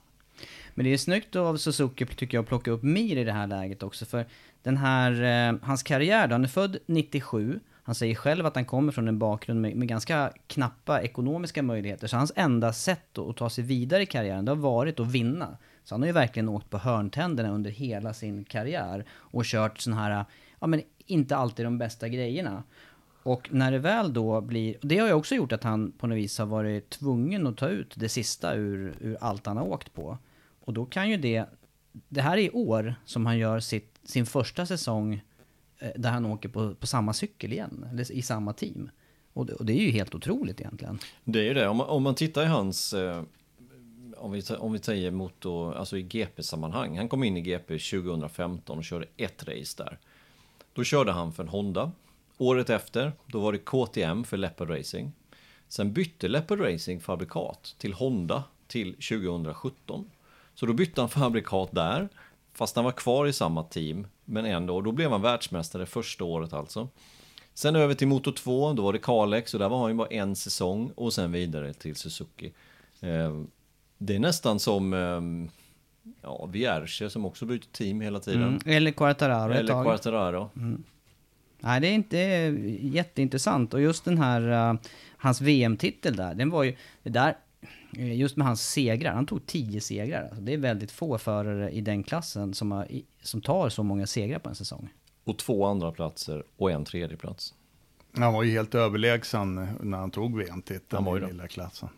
Men 0.75 0.85
det 0.85 0.93
är 0.93 0.99
snyggt 0.99 1.37
av 1.37 1.57
Suzuki 1.57 2.07
tycker 2.07 2.37
jag 2.37 2.43
att 2.43 2.49
plocka 2.49 2.71
upp 2.71 2.83
Mir 2.83 3.17
i 3.17 3.25
det 3.25 3.33
här 3.33 3.47
läget 3.47 3.83
också. 3.83 4.07
För 4.07 4.27
den 4.63 4.77
här, 4.77 5.23
eh, 5.23 5.59
hans 5.63 5.83
karriär 5.83 6.29
då, 6.29 6.35
han 6.35 6.45
är 6.45 6.49
född 6.49 6.77
97. 6.87 7.61
Han 7.83 7.95
säger 7.95 8.15
själv 8.15 8.47
att 8.47 8.55
han 8.55 8.65
kommer 8.65 8.93
från 8.93 9.09
en 9.09 9.19
bakgrund 9.19 9.61
med, 9.61 9.77
med 9.77 9.89
ganska 9.89 10.33
knappa 10.47 11.01
ekonomiska 11.01 11.63
möjligheter. 11.63 12.07
Så 12.07 12.17
hans 12.17 12.33
enda 12.37 12.73
sätt 12.73 13.19
att, 13.19 13.29
att 13.29 13.37
ta 13.37 13.51
sig 13.51 13.65
vidare 13.65 14.03
i 14.03 14.07
karriären, 14.07 14.45
det 14.45 14.51
har 14.51 14.57
varit 14.57 15.01
att 15.01 15.13
vinna. 15.13 15.57
Så 15.85 15.95
han 15.95 16.03
har 16.03 16.07
ju 16.07 16.13
verkligen 16.13 16.49
åkt 16.49 16.71
på 16.71 16.79
hörntänderna 16.79 17.51
under 17.51 17.71
hela 17.71 18.15
sin 18.15 18.45
karriär. 18.45 19.05
Och 19.11 19.45
kört 19.45 19.79
sådana 19.79 20.03
här, 20.03 20.25
ja 20.61 20.67
men 20.67 20.83
inte 21.07 21.37
alltid 21.37 21.67
de 21.67 21.79
bästa 21.79 22.09
grejerna. 22.09 22.63
Och 23.25 23.49
när 23.53 23.73
det 23.73 23.79
väl 23.79 24.13
då 24.13 24.41
blir, 24.41 24.77
det 24.81 24.99
har 24.99 25.07
ju 25.07 25.13
också 25.13 25.35
gjort 25.35 25.53
att 25.53 25.65
han 25.65 25.93
på 25.93 26.07
något 26.07 26.19
vis 26.19 26.39
har 26.39 26.47
varit 26.47 26.91
tvungen 26.91 27.47
att 27.47 27.57
ta 27.57 27.69
ut 27.69 27.95
det 27.97 28.09
sista 28.09 28.55
ur, 28.55 28.95
ur 29.01 29.17
allt 29.21 29.47
han 29.47 29.57
har 29.57 29.65
åkt 29.65 29.95
på. 29.95 30.19
Och 30.61 30.73
då 30.73 30.87
kan 30.87 31.11
ju 31.11 31.17
det, 31.17 31.47
det 32.09 32.21
här 32.21 32.37
är 32.37 32.43
i 32.43 32.51
år 32.51 32.95
som 33.05 33.27
han 33.27 33.39
gör 33.39 33.61
sitt, 33.61 34.01
sin 34.05 34.27
första 34.27 34.67
säsong 34.67 35.23
eh, 35.79 35.91
där 35.97 36.11
han 36.11 36.27
åker 36.27 36.49
på, 36.49 36.75
på 36.75 36.87
samma 36.87 37.13
cykel 37.13 37.53
igen, 37.53 37.87
eller 37.91 38.13
i 38.13 38.23
samma 38.23 38.53
team. 38.53 38.91
Och 39.33 39.47
det, 39.47 39.53
och 39.53 39.65
det 39.65 39.73
är 39.73 39.83
ju 39.83 39.91
helt 39.91 40.15
otroligt 40.15 40.61
egentligen. 40.61 40.99
Det 41.25 41.39
är 41.39 41.45
ju 41.45 41.55
det, 41.55 41.69
om 41.69 41.77
man, 41.77 41.87
om 41.87 42.03
man 42.03 42.15
tittar 42.15 42.43
i 42.43 42.47
hans, 42.47 42.93
eh, 42.93 43.23
om, 44.17 44.33
vi, 44.33 44.43
om 44.59 44.73
vi 44.73 44.79
säger 44.79 45.11
motor, 45.11 45.75
alltså 45.75 45.99
i 45.99 46.03
GP-sammanhang. 46.03 46.97
Han 46.97 47.09
kom 47.09 47.25
in 47.25 47.37
i 47.37 47.41
GP 47.41 47.79
2015 47.79 48.79
och 48.79 48.85
körde 48.85 49.07
ett 49.17 49.49
race 49.49 49.85
där. 49.85 49.99
Då 50.73 50.85
körde 50.85 51.13
han 51.13 51.33
för 51.33 51.43
en 51.43 51.49
Honda 51.49 51.93
året 52.39 52.71
efter, 52.71 53.13
då 53.27 53.41
var 53.41 53.53
det 53.53 53.59
KTM 53.59 54.25
för 54.25 54.37
Leopard 54.37 54.71
Racing. 54.71 55.13
Sen 55.69 55.93
bytte 55.93 56.29
Leopard 56.29 56.61
Racing 56.61 57.03
fabrikat 57.03 57.75
till 57.79 57.93
Honda 57.93 58.45
till 58.67 58.95
2017. 58.95 60.11
Så 60.55 60.67
då 60.67 60.73
bytte 60.73 61.01
han 61.01 61.11
fabrikat 61.11 61.69
där, 61.73 62.09
fast 62.53 62.77
han 62.77 62.85
var 62.85 62.93
kvar 62.93 63.27
i 63.27 63.33
samma 63.33 63.63
team, 63.63 64.07
men 64.25 64.45
ändå. 64.45 64.81
Då 64.81 64.93
blev 64.93 65.11
han 65.11 65.23
världsmästare 65.23 65.87
första 65.87 66.25
året 66.25 66.53
alltså. 66.53 66.89
Sen 67.55 67.77
över 67.77 67.95
till 67.95 68.09
Moto 68.09 68.33
2, 68.33 68.73
då 68.73 68.83
var 68.83 68.93
det 68.93 68.99
Kalex 68.99 69.55
och 69.55 69.61
där 69.61 69.69
var 69.69 69.79
han 69.79 69.91
ju 69.91 69.95
bara 69.95 70.09
en 70.09 70.37
säsong 70.37 70.93
och 70.95 71.13
sen 71.13 71.33
vidare 71.33 71.73
till 71.73 71.97
Suzuki. 71.97 72.53
Eh, 73.01 73.41
det 73.99 74.15
är 74.15 74.19
nästan 74.19 74.61
som 74.61 74.93
eh, 74.93 75.21
ja, 76.23 76.47
Vierge 76.47 77.11
som 77.11 77.25
också 77.27 77.47
byter 77.47 77.73
team 77.73 78.01
hela 78.01 78.21
tiden. 78.21 78.43
Mm. 78.43 78.61
Eller 78.67 78.91
Quartararo 78.91 79.53
ett 79.53 79.59
Eller 79.59 79.73
tag. 79.73 79.85
Quartararo. 79.85 80.51
Nej, 81.65 81.81
det 81.81 81.87
är 81.87 81.93
inte 81.93 82.19
jätteintressant. 82.81 83.75
Och 83.75 83.81
just 83.81 84.05
den 84.05 84.19
här, 84.19 84.73
uh, 84.73 84.81
hans 85.17 85.41
VM-titel 85.41 86.17
där, 86.17 86.35
den 86.35 86.51
var 86.51 86.63
ju, 86.63 86.77
det 87.03 87.11
där, 87.11 87.37
eh, 87.97 88.17
just 88.17 88.37
med 88.37 88.47
hans 88.47 88.71
segrar, 88.71 89.13
han 89.13 89.27
tog 89.27 89.47
10 89.47 89.81
segrar. 89.81 90.23
Alltså, 90.23 90.41
det 90.41 90.53
är 90.53 90.59
väldigt 90.59 90.91
få 90.91 91.19
förare 91.19 91.71
i 91.71 91.81
den 91.81 92.03
klassen 92.03 92.55
som, 92.55 92.73
har, 92.73 92.89
som 93.23 93.41
tar 93.41 93.69
så 93.69 93.83
många 93.83 94.07
segrar 94.07 94.39
på 94.39 94.49
en 94.49 94.55
säsong. 94.55 94.89
Och 95.25 95.39
två 95.39 95.67
andra 95.67 95.93
platser 95.93 96.45
och 96.57 96.71
en 96.71 96.85
tredje 96.85 97.17
plats. 97.17 97.55
Han 98.17 98.33
var 98.33 98.43
ju 98.43 98.51
helt 98.51 98.75
överlägsen 98.75 99.69
när 99.81 99.99
han 99.99 100.11
tog 100.11 100.39
VM-titeln 100.39 101.09
i 101.09 101.11
ju 101.11 101.21
det. 101.21 101.27
lilla 101.27 101.49
klassen. 101.49 101.89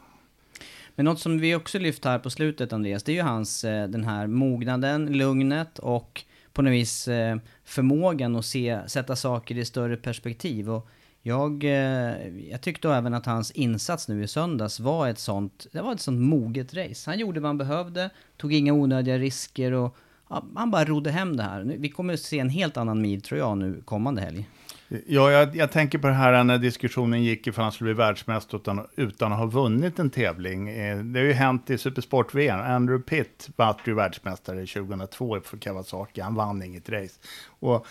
Men 0.95 1.05
något 1.05 1.21
som 1.21 1.39
vi 1.39 1.55
också 1.55 1.79
lyft 1.79 2.05
här 2.05 2.19
på 2.19 2.31
slutet 2.31 2.73
Andreas, 2.73 3.03
det 3.03 3.13
är 3.13 3.17
ju 3.17 3.23
hans, 3.23 3.65
eh, 3.65 3.89
den 3.89 4.05
här 4.05 4.27
mognaden, 4.27 5.07
lugnet 5.07 5.79
och 5.79 6.25
på 6.53 6.63
något 6.63 6.73
vis 6.73 7.09
eh, 7.09 7.37
förmågan 7.67 8.37
att 8.37 8.45
se, 8.45 8.81
sätta 8.87 9.17
saker 9.17 9.59
i 9.59 9.65
större 9.65 9.97
perspektiv. 9.97 10.71
Och 10.71 10.89
jag, 11.23 11.65
eh, 11.65 12.29
jag 12.51 12.61
tyckte 12.61 12.89
även 12.91 13.15
att 13.15 13.27
hans 13.27 13.51
insats 13.51 14.09
nu 14.09 14.23
i 14.23 14.29
söndags 14.29 14.81
var 14.81 15.09
ett 15.09 15.19
sånt, 15.19 15.67
det 15.73 15.81
var 15.83 15.93
ett 15.93 16.01
sånt 16.01 16.21
moget 16.21 16.75
race. 16.75 17.11
Han 17.11 17.19
gjorde 17.19 17.41
vad 17.41 17.49
han 17.49 17.59
behövde, 17.59 18.11
tog 18.37 18.53
inga 18.53 18.73
onödiga 18.73 19.19
risker 19.19 19.73
och 19.73 19.97
ja, 20.31 20.45
han 20.55 20.71
bara 20.71 20.85
rodde 20.85 21.11
hem 21.11 21.37
det 21.37 21.43
här. 21.43 21.65
Nu- 21.65 21.77
Vi 21.79 21.89
kommer 21.89 22.15
att 22.15 22.21
se 22.21 22.39
en 22.39 22.49
helt 22.51 22.77
annan 22.77 23.01
mil 23.03 23.21
tror 23.23 23.41
jag 23.41 23.59
nu 23.59 23.83
kommande 23.85 24.21
helg. 24.23 24.49
Ja, 24.89 25.31
jag, 25.31 25.57
jag 25.57 25.73
tänker 25.73 25.99
på 25.99 26.07
det 26.07 26.13
här 26.13 26.45
när 26.45 26.59
diskussionen 26.59 27.23
gick 27.23 27.47
ifall 27.47 27.63
han 27.63 27.73
skulle 27.73 27.95
bli 27.95 28.05
världsmästare 28.05 28.61
utan, 28.61 28.87
utan 28.97 29.33
att 29.33 29.39
ha 29.39 29.47
vunnit 29.47 29.99
en 29.99 30.11
tävling. 30.11 30.69
Eh, 30.69 30.99
det 30.99 31.19
har 31.19 31.27
ju 31.27 31.33
hänt 31.33 31.71
i 31.71 31.79
Supersport-VM. 31.79 32.61
Andrew 32.61 33.05
Pitt 33.05 33.49
var 33.57 33.77
ju 33.85 33.95
världsmästare 33.95 34.67
2002 34.67 35.41
för 35.45 35.57
Kawasaki. 35.57 36.21
Han 36.21 36.35
vann 36.35 36.63
inget 36.63 36.89
race. 36.89 37.21
Och 37.61 37.87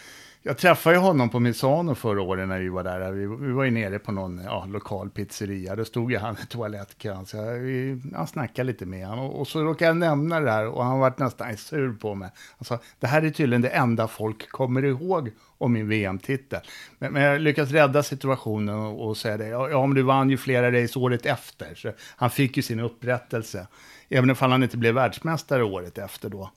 jag 0.47 0.57
träffade 0.57 0.95
ju 0.95 1.01
honom 1.01 1.29
på 1.29 1.39
Misano 1.39 1.95
förra 1.95 2.21
året 2.21 2.47
när 2.47 2.59
vi 2.59 2.69
var 2.69 2.83
där. 2.83 3.11
Vi, 3.11 3.27
vi 3.45 3.51
var 3.51 3.63
ju 3.63 3.71
nere 3.71 3.99
på 3.99 4.11
någon 4.11 4.41
ja, 4.45 4.65
lokal 4.65 5.09
pizzeria. 5.09 5.75
Då 5.75 5.85
stod 5.85 6.11
ju 6.11 6.17
han 6.17 6.35
i 6.43 6.45
toalettkön. 6.45 7.25
Så 7.25 7.37
jag, 7.37 7.53
vi, 7.53 8.01
han 8.15 8.27
snackade 8.27 8.67
lite 8.67 8.85
med 8.85 9.07
honom. 9.07 9.25
Och, 9.25 9.39
och 9.39 9.47
så 9.47 9.63
råkade 9.63 9.89
jag 9.89 9.97
nämna 9.97 10.39
det 10.39 10.51
här 10.51 10.67
och 10.67 10.85
han 10.85 10.99
var 10.99 11.13
nästan 11.17 11.57
sur 11.57 11.93
på 11.93 12.15
mig. 12.15 12.29
Han 12.57 12.65
sa, 12.65 12.79
det 12.99 13.07
här 13.07 13.21
är 13.21 13.29
tydligen 13.29 13.61
det 13.61 13.69
enda 13.69 14.07
folk 14.07 14.49
kommer 14.49 14.85
ihåg 14.85 15.31
om 15.57 15.73
min 15.73 15.89
VM-titel. 15.89 16.61
Men, 16.99 17.13
men 17.13 17.21
jag 17.21 17.41
lyckades 17.41 17.71
rädda 17.71 18.03
situationen 18.03 18.75
och, 18.75 19.07
och 19.07 19.17
säga 19.17 19.37
det. 19.37 19.47
Ja, 19.47 19.69
ja, 19.69 19.85
men 19.85 19.95
du 19.95 20.01
vann 20.01 20.29
ju 20.29 20.37
flera 20.37 20.83
race 20.83 20.99
året 20.99 21.25
efter. 21.25 21.75
Så 21.75 21.91
han 22.15 22.29
fick 22.29 22.57
ju 22.57 22.63
sin 22.63 22.79
upprättelse. 22.79 23.67
Även 24.09 24.29
om 24.29 24.35
han 24.39 24.63
inte 24.63 24.77
blev 24.77 24.93
världsmästare 24.93 25.63
året 25.63 25.97
efter 25.97 26.29
då. 26.29 26.51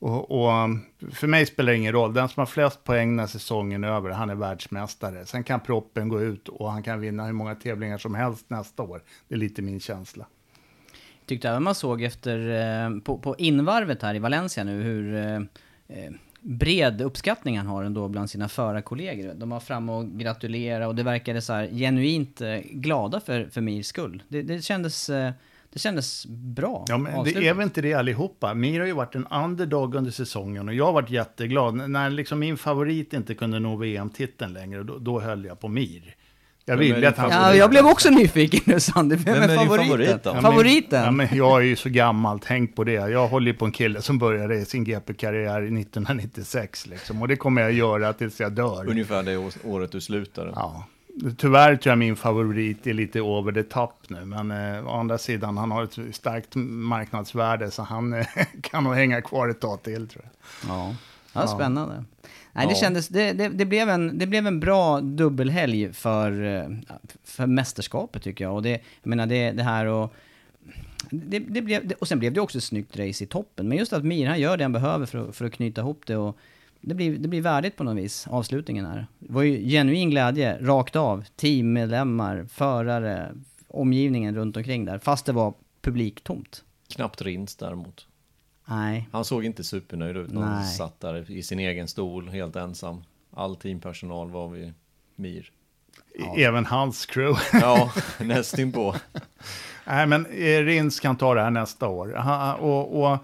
Och, 0.00 0.30
och 0.30 0.64
um, 0.64 0.80
för 1.12 1.26
mig 1.26 1.46
spelar 1.46 1.72
det 1.72 1.78
ingen 1.78 1.92
roll. 1.92 2.14
Den 2.14 2.28
som 2.28 2.40
har 2.40 2.46
flest 2.46 2.84
poäng 2.84 3.16
när 3.16 3.26
säsongen 3.26 3.84
är 3.84 3.88
över, 3.88 4.10
han 4.10 4.30
är 4.30 4.34
världsmästare. 4.34 5.26
Sen 5.26 5.44
kan 5.44 5.60
proppen 5.60 6.08
gå 6.08 6.20
ut 6.22 6.48
och 6.48 6.72
han 6.72 6.82
kan 6.82 7.00
vinna 7.00 7.26
hur 7.26 7.32
många 7.32 7.54
tävlingar 7.54 7.98
som 7.98 8.14
helst 8.14 8.50
nästa 8.50 8.82
år. 8.82 9.02
Det 9.28 9.34
är 9.34 9.38
lite 9.38 9.62
min 9.62 9.80
känsla. 9.80 10.26
Jag 10.92 11.26
Tyckte 11.26 11.48
även 11.48 11.62
man 11.62 11.74
såg 11.74 12.02
efter, 12.02 12.38
eh, 12.84 13.00
på, 13.00 13.18
på 13.18 13.34
invarvet 13.38 14.02
här 14.02 14.14
i 14.14 14.18
Valencia 14.18 14.64
nu, 14.64 14.82
hur 14.82 15.14
eh, 15.14 15.36
eh, 15.98 16.12
bred 16.40 17.00
uppskattning 17.00 17.58
han 17.58 17.66
har 17.66 17.84
ändå 17.84 18.08
bland 18.08 18.30
sina 18.30 18.48
förarkollegor. 18.48 19.34
De 19.34 19.50
var 19.50 19.60
framme 19.60 19.92
och 19.92 20.18
gratulerade 20.18 20.86
och 20.86 20.94
det 20.94 21.02
verkade 21.02 21.42
så 21.42 21.52
här 21.52 21.66
genuint 21.66 22.40
eh, 22.40 22.58
glada 22.64 23.20
för, 23.20 23.44
för 23.44 23.60
Mirs 23.60 23.86
skull. 23.86 24.22
Det, 24.28 24.42
det, 24.42 24.64
kändes, 24.64 25.10
eh, 25.10 25.32
det 25.72 25.78
kändes 25.78 26.26
bra. 26.26 26.84
Ja, 26.88 26.98
men 26.98 27.12
det 27.12 27.18
avslutat. 27.18 27.42
är 27.42 27.54
väl 27.54 27.64
inte 27.64 27.80
det 27.82 27.94
allihopa. 27.94 28.54
Mir 28.54 28.80
har 28.80 28.86
ju 28.86 28.92
varit 28.92 29.14
en 29.14 29.26
underdog 29.26 29.94
under 29.94 30.10
säsongen 30.10 30.68
och 30.68 30.74
jag 30.74 30.84
har 30.86 30.92
varit 30.92 31.10
jätteglad. 31.10 31.90
När 31.90 32.10
liksom 32.10 32.38
min 32.38 32.56
favorit 32.56 33.12
inte 33.12 33.34
kunde 33.34 33.58
nå 33.60 33.76
VM-titeln 33.76 34.52
längre, 34.52 34.82
då, 34.82 34.98
då 34.98 35.20
höll 35.20 35.44
jag 35.44 35.60
på 35.60 35.68
Mir. 35.68 36.14
Jag 36.64 36.76
ville 36.76 37.08
att 37.08 37.16
han 37.16 37.30
Ja, 37.30 37.54
jag 37.54 37.70
blev 37.70 37.86
också 37.86 38.10
nyfiken 38.10 38.60
nu 38.64 38.80
Sander. 38.80 39.16
Vem, 39.16 39.34
Vem 39.40 39.42
är 39.50 39.54
är 39.54 39.56
favoriten? 39.56 39.86
favorit? 39.88 40.20
Ja, 40.24 40.32
men- 40.32 40.42
Favoriten? 40.42 41.02
Ja, 41.04 41.10
men 41.10 41.28
jag 41.32 41.60
är 41.60 41.64
ju 41.64 41.76
så 41.76 41.88
gammal, 41.88 42.40
tänk 42.40 42.76
på 42.76 42.84
det. 42.84 42.92
Jag 42.92 43.28
håller 43.28 43.46
ju 43.52 43.58
på 43.58 43.64
en 43.64 43.72
kille 43.72 44.02
som 44.02 44.18
började 44.18 44.64
sin 44.64 44.84
GP-karriär 44.84 45.62
1996 45.62 46.86
liksom. 46.86 47.22
Och 47.22 47.28
det 47.28 47.36
kommer 47.36 47.62
jag 47.62 47.72
göra 47.72 48.12
tills 48.12 48.40
jag 48.40 48.52
dör. 48.52 48.88
Ungefär 48.90 49.22
det 49.22 49.36
året 49.64 49.92
du 49.92 50.00
slutade. 50.00 50.52
Ja. 50.54 50.86
Tyvärr 51.36 51.76
tror 51.76 51.90
jag 51.90 51.98
min 51.98 52.16
favorit 52.16 52.86
är 52.86 52.92
lite 52.92 53.20
over 53.20 53.52
the 53.52 53.62
top 53.62 53.94
nu, 54.08 54.24
men 54.24 54.50
eh, 54.50 54.86
å 54.86 54.90
andra 54.90 55.18
sidan, 55.18 55.56
han 55.56 55.70
har 55.70 55.84
ett 55.84 55.98
starkt 56.14 56.54
marknadsvärde, 56.54 57.70
så 57.70 57.82
han 57.82 58.12
eh, 58.12 58.26
kan 58.62 58.84
nog 58.84 58.94
hänga 58.94 59.22
kvar 59.22 59.48
ett 59.48 59.60
tag 59.60 59.82
till 59.82 60.08
tror 60.08 60.24
jag. 60.24 60.70
Ja, 60.70 60.94
ja 61.32 61.46
spännande. 61.46 62.04
Nej, 62.52 62.66
det 62.66 62.72
Ja. 62.72 62.78
kändes, 62.80 63.08
det, 63.08 63.32
det, 63.32 63.48
det, 63.48 63.64
blev 63.64 63.88
en, 63.88 64.18
det 64.18 64.26
blev 64.26 64.46
en 64.46 64.60
bra 64.60 65.00
dubbelhelg 65.00 65.92
för, 65.92 66.44
eh, 66.44 66.96
för 67.24 67.46
mästerskapet 67.46 68.22
tycker 68.22 68.44
jag. 68.44 68.54
Och 68.54 68.62
det, 68.62 68.70
jag 69.02 69.10
menar 69.10 69.26
det, 69.26 69.52
det 69.52 69.62
här 69.62 69.86
och... 69.86 70.14
Det, 71.10 71.38
det 71.38 71.62
blev, 71.62 71.92
och 71.98 72.08
sen 72.08 72.18
blev 72.18 72.32
det 72.32 72.40
också 72.40 72.58
ett 72.58 72.64
snyggt 72.64 72.96
race 72.96 73.24
i 73.24 73.26
toppen. 73.26 73.68
Men 73.68 73.78
just 73.78 73.92
att 73.92 74.04
Mir, 74.04 74.26
han 74.26 74.40
gör 74.40 74.56
det 74.56 74.64
han 74.64 74.72
behöver 74.72 75.06
för, 75.06 75.32
för 75.32 75.44
att 75.44 75.52
knyta 75.52 75.80
ihop 75.80 76.02
det 76.06 76.16
och 76.16 76.36
det 76.80 76.94
blir, 76.94 77.18
det 77.18 77.28
blir 77.28 77.40
värdigt 77.40 77.76
på 77.76 77.84
något 77.84 77.96
vis, 77.96 78.26
avslutningen 78.28 78.86
här. 78.86 79.06
Det 79.18 79.32
var 79.32 79.42
ju 79.42 79.68
genuin 79.68 80.10
glädje, 80.10 80.58
rakt 80.60 80.96
av. 80.96 81.24
Teammedlemmar, 81.36 82.44
förare, 82.44 83.34
omgivningen 83.68 84.34
runt 84.34 84.56
omkring 84.56 84.84
där. 84.84 84.98
Fast 84.98 85.26
det 85.26 85.32
var 85.32 85.54
publiktomt. 85.80 86.64
Knappt 86.88 87.22
Rins 87.22 87.56
däremot. 87.56 88.06
Nej. 88.68 89.08
Han 89.12 89.24
såg 89.24 89.44
inte 89.44 89.64
supernöjd 89.64 90.16
ut 90.16 90.32
han 90.32 90.64
satt 90.64 91.00
där 91.00 91.30
i 91.30 91.42
sin 91.42 91.58
egen 91.58 91.88
stol, 91.88 92.28
helt 92.28 92.56
ensam. 92.56 93.02
All 93.30 93.56
teampersonal 93.56 94.30
var 94.30 94.48
vid 94.48 94.72
Mir. 95.16 95.52
Även 96.36 96.66
hans 96.66 97.06
crew. 97.06 97.40
Ja, 97.60 97.92
nästinpå. 98.18 98.94
Nej, 99.84 100.06
men 100.06 100.26
eh, 100.26 100.64
Rins 100.64 101.00
kan 101.00 101.16
ta 101.16 101.34
det 101.34 101.42
här 101.42 101.50
nästa 101.50 101.88
år. 101.88 102.14
Och, 102.60 103.02
och 103.02 103.18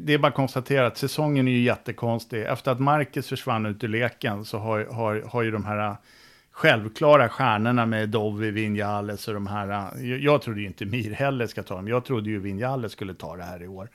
det 0.00 0.14
är 0.14 0.18
bara 0.18 0.28
att 0.28 0.34
konstatera 0.34 0.86
att 0.86 0.96
säsongen 0.98 1.48
är 1.48 1.52
ju 1.52 1.62
jättekonstig. 1.62 2.42
Efter 2.42 2.72
att 2.72 2.80
Marcus 2.80 3.28
försvann 3.28 3.66
ut 3.66 3.84
ur 3.84 3.88
leken 3.88 4.44
så 4.44 4.58
har, 4.58 4.84
har, 4.84 5.22
har 5.26 5.42
ju 5.42 5.50
de 5.50 5.64
här 5.64 5.96
självklara 6.50 7.28
stjärnorna 7.28 7.86
med 7.86 8.08
Dovi, 8.08 8.50
Vinales 8.50 9.28
och 9.28 9.34
de 9.34 9.46
här. 9.46 9.68
Jag, 9.96 10.18
jag 10.18 10.42
trodde 10.42 10.60
ju 10.60 10.66
inte 10.66 10.84
Mir 10.84 11.12
heller 11.12 11.46
ska 11.46 11.62
ta 11.62 11.74
dem. 11.74 11.88
Jag 11.88 12.04
trodde 12.04 12.30
ju 12.30 12.38
Vinales 12.38 12.92
skulle 12.92 13.14
ta 13.14 13.36
det 13.36 13.44
här 13.44 13.62
i 13.62 13.68
år. 13.68 13.88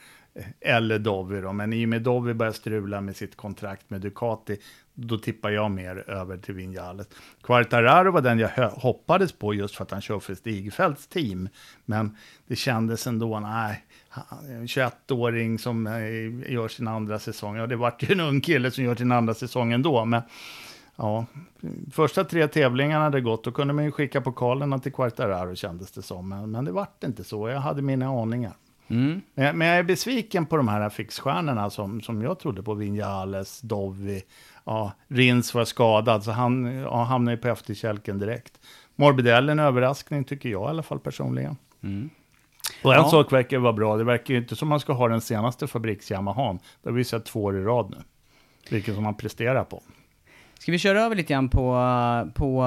Eller 0.61 0.99
Dovi 0.99 1.41
då. 1.41 1.53
Men 1.53 1.73
i 1.73 1.85
och 1.85 1.89
med 1.89 2.01
Dovi 2.01 2.33
börjar 2.33 2.53
strula 2.53 3.01
med 3.01 3.15
sitt 3.15 3.35
kontrakt 3.35 3.89
med 3.89 4.01
Ducati, 4.01 4.57
då 4.93 5.17
tippar 5.17 5.49
jag 5.49 5.71
mer 5.71 6.09
över 6.09 6.37
till 6.37 6.53
Vinjales. 6.53 7.07
Quartararo 7.41 8.11
var 8.11 8.21
den 8.21 8.39
jag 8.39 8.69
hoppades 8.69 9.31
på 9.31 9.53
just 9.53 9.75
för 9.75 9.83
att 9.83 9.91
han 9.91 10.01
kör 10.01 10.19
för 10.19 10.35
Stigfeldts 10.35 11.07
team. 11.07 11.49
Men 11.85 12.17
det 12.47 12.55
kändes 12.55 13.07
ändå, 13.07 13.39
nej, 13.39 13.83
en 14.49 14.65
21-åring 14.65 15.59
som 15.59 15.87
eh, 15.87 16.53
gör 16.53 16.67
sin 16.67 16.87
andra 16.87 17.19
säsong. 17.19 17.55
Ja, 17.55 17.67
det 17.67 17.75
vart 17.75 18.03
ju 18.03 18.11
en 18.11 18.19
ung 18.19 18.41
kille 18.41 18.71
som 18.71 18.83
gör 18.83 18.95
sin 18.95 19.11
andra 19.11 19.33
säsong 19.33 19.73
ändå, 19.73 20.05
men 20.05 20.21
ja, 20.95 21.25
första 21.91 22.23
tre 22.23 22.47
tävlingarna 22.47 23.03
hade 23.03 23.21
gått, 23.21 23.43
då 23.43 23.51
kunde 23.51 23.73
man 23.73 23.85
ju 23.85 23.91
skicka 23.91 24.21
pokalerna 24.21 24.79
till 24.79 24.93
Quartararo 24.93 25.55
kändes 25.55 25.91
det 25.91 26.01
som. 26.01 26.29
Men, 26.29 26.51
men 26.51 26.65
det 26.65 26.71
vart 26.71 27.03
inte 27.03 27.23
så, 27.23 27.49
jag 27.49 27.59
hade 27.59 27.81
mina 27.81 28.07
aningar. 28.07 28.53
Mm. 28.87 29.21
Men, 29.33 29.45
jag- 29.45 29.55
men 29.55 29.67
jag 29.67 29.77
är 29.77 29.83
besviken 29.83 30.45
på 30.45 30.57
de 30.57 30.67
här 30.67 30.89
fixstjärnorna 30.89 31.69
som, 31.69 32.01
som 32.01 32.21
jag 32.21 32.39
trodde 32.39 32.63
på. 32.63 32.73
Vinales, 32.73 33.61
Dovi, 33.61 34.23
ja, 34.65 34.91
Rins 35.07 35.53
var 35.53 35.65
skadad 35.65 36.23
så 36.23 36.31
han 36.31 36.65
ja, 36.65 37.03
hamnade 37.03 37.35
ju 37.35 37.41
på 37.41 37.47
efterkälken 37.47 38.19
direkt. 38.19 38.59
Morbidelli 38.95 39.51
en 39.51 39.59
överraskning 39.59 40.23
tycker 40.23 40.49
jag 40.49 40.67
i 40.67 40.69
alla 40.69 40.83
fall 40.83 40.99
personligen. 40.99 41.57
Och 42.83 42.93
en 42.93 42.99
Ja. 43.01 43.09
sak 43.09 43.31
verkar 43.33 43.57
vara 43.57 43.73
bra, 43.73 43.97
det 43.97 44.03
verkar 44.03 44.33
ju 44.33 44.39
inte 44.39 44.55
som 44.55 44.67
man 44.67 44.79
ska 44.79 44.93
ha 44.93 45.07
den 45.07 45.21
senaste 45.21 45.67
fabriks-Yamahan. 45.67 46.59
Det 46.83 46.89
har 46.89 46.95
vi 46.95 47.03
sett 47.03 47.25
två 47.25 47.43
år 47.43 47.57
i 47.57 47.63
rad 47.63 47.89
nu. 47.89 47.97
Vilken 48.69 48.95
som 48.95 49.03
man 49.03 49.15
presterar 49.17 49.63
på. 49.63 49.81
Ska 50.59 50.71
vi 50.71 50.77
köra 50.79 51.01
över 51.01 51.15
lite 51.15 51.33
grann 51.33 51.49
på, 51.49 51.79
på... 52.35 52.65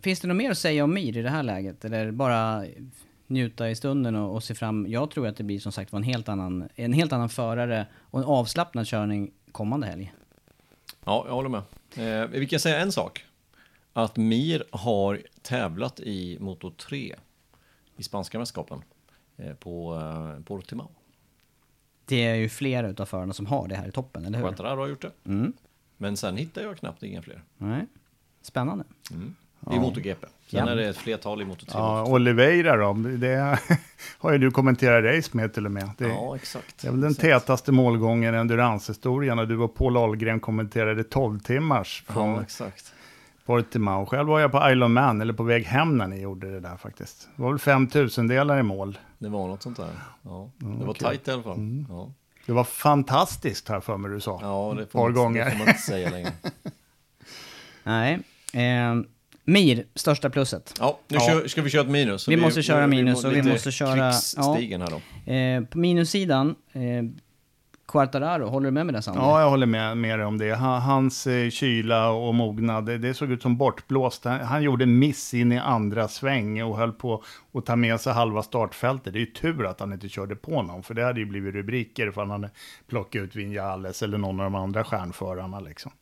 Finns 0.00 0.20
det 0.20 0.28
något 0.28 0.36
mer 0.36 0.50
att 0.50 0.58
säga 0.58 0.84
om 0.84 0.94
Mir 0.94 1.16
i 1.16 1.22
det 1.22 1.30
här 1.30 1.42
läget? 1.42 1.84
Eller 1.84 2.10
bara 2.10 2.64
njuta 3.26 3.70
i 3.70 3.74
stunden 3.74 4.16
och, 4.16 4.34
och 4.34 4.42
se 4.44 4.54
fram... 4.54 4.86
Jag 4.88 5.10
tror 5.10 5.26
att 5.26 5.36
det 5.36 5.44
blir 5.44 5.60
som 5.60 5.72
sagt 5.72 5.92
var 5.92 5.96
en 5.96 6.02
helt 6.02 6.28
annan, 6.28 6.68
en 6.74 6.92
helt 6.92 7.12
annan 7.12 7.28
förare 7.28 7.86
och 7.94 8.18
en 8.20 8.24
avslappnad 8.24 8.86
körning 8.86 9.30
kommande 9.52 9.86
helg. 9.86 10.14
Ja, 11.04 11.24
jag 11.26 11.34
håller 11.34 11.48
med. 11.48 11.62
Eh, 11.96 12.28
vi 12.28 12.46
kan 12.46 12.60
säga 12.60 12.78
en 12.78 12.92
sak. 12.92 13.24
att 13.92 14.16
Mir 14.16 14.64
har 14.70 15.22
tävlat 15.42 16.00
i 16.00 16.38
Moto 16.40 16.70
3 16.70 17.16
i 17.96 18.02
spanska 18.02 18.38
mästerskapen 18.38 18.82
eh, 19.36 19.54
på 19.54 19.94
eh, 19.94 20.44
Portimao. 20.44 20.90
Det 22.04 22.24
är 22.24 22.34
ju 22.34 22.48
flera 22.48 22.88
utav 22.88 23.06
förarna 23.06 23.32
som 23.32 23.46
har 23.46 23.68
det 23.68 23.74
här 23.74 23.88
i 23.88 23.92
toppen, 23.92 24.24
eller 24.24 24.38
hur? 24.38 24.46
Quattararo 24.48 24.80
har 24.80 24.88
gjort 24.88 25.02
det. 25.02 25.12
Mm. 25.24 25.52
Men 25.96 26.16
sen 26.16 26.36
hittar 26.36 26.62
jag 26.62 26.78
knappt 26.78 27.02
inga 27.02 27.22
fler. 27.22 27.42
Nej. 27.58 27.86
Spännande. 28.42 28.84
I 29.72 29.78
MotoGP. 29.78 30.26
Sen 30.50 30.66
Ja. 30.66 30.72
är 30.72 30.76
det 30.76 30.88
ett 30.88 30.96
flertal 30.96 31.42
i 31.42 31.44
Moto 31.44 31.66
3 31.66 31.72
Ja. 31.78 32.04
Oliveira 32.06 32.76
då, 32.76 32.92
det 32.92 33.58
har 34.18 34.32
ju 34.32 34.38
du 34.38 34.50
kommenterat 34.50 35.04
race 35.16 35.30
med 35.36 35.54
till 35.54 35.66
och 35.66 35.72
med. 35.72 35.90
Det, 35.98 36.08
Ja, 36.08 36.36
exakt. 36.36 36.82
det 36.82 36.88
är 36.88 36.92
väl 36.92 37.00
den 37.00 37.10
Exakt. 37.10 37.22
tätaste 37.26 37.72
målgången 37.72 38.34
i 38.34 38.38
enduranshistorien 38.38 39.38
och 39.38 39.48
du 39.48 39.58
och 39.58 39.74
Paul 39.74 39.96
Ahlgren 39.96 40.40
kommenterade 40.40 41.04
12 41.04 41.38
timmars 41.40 42.04
från 42.06 42.34
Ja, 42.34 42.42
exakt. 42.42 42.92
Portimao. 43.46 44.06
Själv 44.06 44.28
var 44.28 44.40
jag 44.40 44.52
på 44.52 44.70
Isle 44.70 44.84
of 44.84 44.90
Man, 44.90 45.20
eller 45.20 45.32
på 45.32 45.42
väg 45.42 45.64
hem 45.64 45.98
när 45.98 46.06
ni 46.08 46.20
gjorde 46.20 46.50
det 46.50 46.60
där 46.60 46.76
faktiskt. 46.76 47.28
Det 47.36 47.42
var 47.42 47.50
väl 47.50 47.58
5000 47.58 48.28
delar 48.28 48.58
i 48.58 48.62
mål. 48.62 48.98
Det 49.18 49.28
var 49.28 49.48
något 49.48 49.62
sånt 49.62 49.76
där. 49.76 49.90
Ja. 50.22 50.50
Det 50.58 50.66
var 50.84 50.88
okej. 50.90 51.00
tajt 51.02 51.28
i 51.28 51.30
alla 51.30 51.42
fall. 51.42 51.84
Ja. 51.88 52.12
Det 52.46 52.52
var 52.52 52.64
fantastiskt 52.64 53.68
här 53.68 53.80
för 53.80 53.96
mig 53.96 54.10
du 54.10 54.20
sa. 54.20 54.38
ja, 54.42 54.74
det 54.78 54.86
får, 54.86 54.98
man, 55.02 55.14
gånger. 55.14 55.44
det 55.44 55.50
får 55.50 55.58
man 55.58 55.68
inte 55.68 55.80
säga 55.80 56.10
längre. 56.10 56.32
Nej. 57.82 58.14
Eh, 58.52 58.94
Mir, 59.48 59.84
största 59.94 60.30
plusset. 60.30 60.74
Ja, 60.80 60.98
nu 61.08 61.16
Ja. 61.16 61.26
Kör, 61.26 61.48
ska 61.48 61.62
vi 61.62 61.70
köra 61.70 61.82
ett 61.82 61.88
minus. 61.88 62.22
Så 62.22 62.30
Vi 62.30 62.36
måste 62.36 62.62
köra 62.62 62.86
minus 62.86 63.24
och 63.24 63.32
vi 63.32 63.42
måste 63.42 63.70
köra- 63.70 64.10
krigsstigen 64.12 64.80
här 64.82 64.90
då. 64.90 65.32
Eh, 65.32 65.64
på 65.64 65.78
minussidan, 65.78 66.54
eh, 66.72 66.82
Quartararo, 67.88 68.46
håller 68.48 68.64
du 68.66 68.70
med 68.70 68.86
mig 68.86 68.92
där 68.92 69.00
Sander? 69.00 69.20
Ja, 69.22 69.40
jag 69.40 69.50
håller 69.50 69.66
med, 69.66 69.96
med 69.96 70.18
dig 70.18 70.26
om 70.26 70.38
det. 70.38 70.54
Han, 70.54 70.82
hans 70.82 71.26
eh, 71.26 71.50
kyla 71.50 72.10
och 72.10 72.34
mognad, 72.34 72.86
det, 72.86 72.98
det 72.98 73.14
såg 73.14 73.30
ut 73.32 73.42
som 73.42 73.56
bortblåst. 73.56 74.24
Han, 74.24 74.40
han 74.40 74.62
gjorde 74.62 74.86
miss 74.86 75.34
in 75.34 75.52
i 75.52 75.58
andra 75.58 76.08
sväng 76.08 76.62
och 76.62 76.76
höll 76.76 76.92
på 76.92 77.22
att 77.54 77.66
ta 77.66 77.76
med 77.76 78.00
sig 78.00 78.12
halva 78.12 78.42
startfältet. 78.42 79.12
Det 79.12 79.18
är 79.18 79.20
ju 79.20 79.26
tur 79.26 79.66
att 79.66 79.80
han 79.80 79.92
inte 79.92 80.08
körde 80.08 80.36
på 80.36 80.62
någon, 80.62 80.82
för 80.82 80.94
det 80.94 81.04
hade 81.04 81.20
ju 81.20 81.26
blivit 81.26 81.54
rubriker 81.54 82.06
ifall 82.08 82.30
han 82.30 82.42
hade 82.42 82.50
plockat 82.88 83.22
ut 83.22 83.36
Vinales 83.36 84.02
eller 84.02 84.18
någon 84.18 84.40
av 84.40 84.44
de 84.44 84.54
andra 84.54 84.84
stjärnförarna. 84.84 85.60
Liksom. 85.60 85.92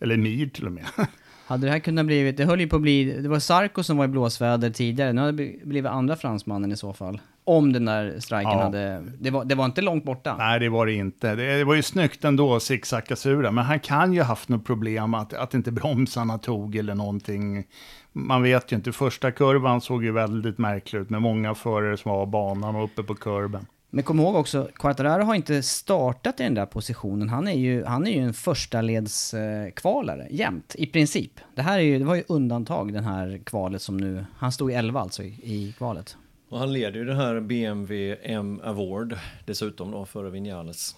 Eller 0.00 0.16
Mir 0.16 0.46
till 0.48 0.66
och 0.66 0.72
med. 0.72 0.84
Hade 1.46 1.66
det 1.66 1.70
här 1.70 1.78
kunnat 1.78 2.06
blivit, 2.06 2.36
det 2.36 2.44
höll 2.44 2.60
ju 2.60 2.68
på 2.68 2.76
att 2.76 2.82
bli, 2.82 3.04
det 3.04 3.28
var 3.28 3.38
Sarko 3.38 3.82
som 3.82 3.96
var 3.96 4.04
i 4.04 4.08
blåsväder 4.08 4.70
tidigare, 4.70 5.12
nu 5.12 5.20
hade 5.20 5.32
det 5.32 5.66
blivit 5.66 5.90
andra 5.90 6.16
fransmannen 6.16 6.72
i 6.72 6.76
så 6.76 6.92
fall. 6.92 7.20
Om 7.44 7.72
den 7.72 7.84
där 7.84 8.20
striken 8.20 8.50
Ja. 8.52 8.62
hade, 8.62 9.02
det 9.20 9.30
var, 9.30 9.44
det 9.44 9.54
var 9.54 9.64
inte 9.64 9.80
långt 9.82 10.04
borta. 10.04 10.36
Nej, 10.38 10.60
det 10.60 10.68
var 10.68 10.86
det 10.86 10.92
inte. 10.92 11.34
Det, 11.34 11.58
det 11.58 11.64
var 11.64 11.74
ju 11.74 11.82
snyggt 11.82 12.24
ändå 12.24 12.54
att 12.56 12.62
zigzacka 12.62 13.16
sig. 13.16 13.36
Men 13.36 13.58
han 13.58 13.80
kan 13.80 14.12
ju 14.12 14.20
ha 14.20 14.26
haft 14.26 14.48
något 14.48 14.66
problem 14.66 15.14
att, 15.14 15.32
att 15.32 15.54
inte 15.54 15.72
bromsarna 15.72 16.38
tog 16.38 16.76
eller 16.76 16.94
någonting. 16.94 17.64
Man 18.12 18.42
vet 18.42 18.72
ju 18.72 18.76
inte. 18.76 18.92
Första 18.92 19.30
kurvan 19.30 19.80
såg 19.80 20.04
ju 20.04 20.12
väldigt 20.12 20.58
märklig 20.58 21.00
ut 21.00 21.10
med 21.10 21.22
många 21.22 21.54
förare 21.54 21.96
som 21.96 22.10
var 22.12 22.20
av 22.20 22.30
banan 22.30 22.76
och 22.76 22.84
uppe 22.84 23.02
på 23.02 23.14
kurben. 23.14 23.66
Men 23.90 24.04
kom 24.04 24.20
ihåg 24.20 24.34
också, 24.34 24.68
Quartararo 24.74 25.22
har 25.22 25.34
inte 25.34 25.62
startat 25.62 26.40
i 26.40 26.42
den 26.42 26.54
där 26.54 26.66
positionen. 26.66 27.28
Han 27.28 27.48
är 27.48 27.52
ju, 27.52 27.84
han 27.84 28.06
är 28.06 28.10
ju 28.10 28.20
en 28.20 28.34
första 28.34 28.80
leds 28.80 29.34
eh, 29.34 29.70
kvalare 29.70 30.26
jämt, 30.30 30.74
i 30.78 30.86
princip. 30.86 31.40
Det 31.54 31.62
här 31.62 31.78
är 31.78 31.82
ju, 31.82 31.98
det 31.98 32.04
var 32.04 32.14
ju 32.14 32.24
undantag, 32.28 32.92
den 32.92 33.04
här 33.04 33.40
kvalet 33.44 33.82
som 33.82 33.96
nu, 33.96 34.24
han 34.36 34.52
stod 34.52 34.70
i 34.70 34.74
11 34.74 35.00
alltså 35.00 35.22
i, 35.22 35.26
i 35.26 35.74
kvalet. 35.78 36.16
Och 36.48 36.58
han 36.58 36.72
leder 36.72 36.98
ju 36.98 37.04
det 37.04 37.14
här 37.14 37.40
BMW 37.40 38.16
M 38.22 38.60
Award 38.64 39.18
dessutom 39.44 39.90
då 39.90 40.04
före 40.04 40.30
Vinales. 40.30 40.96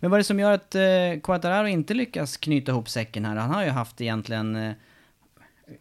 Men 0.00 0.10
vad 0.10 0.18
är 0.18 0.20
det 0.20 0.24
som 0.24 0.40
gör 0.40 0.52
att 0.52 0.74
eh, 0.74 1.20
Quartararo 1.22 1.66
inte 1.66 1.94
lyckas 1.94 2.36
knyta 2.36 2.72
ihop 2.72 2.88
säcken 2.88 3.24
här? 3.24 3.36
Han 3.36 3.50
har 3.50 3.64
ju 3.64 3.70
haft 3.70 4.00
egentligen 4.00 4.56
eh, 4.56 4.72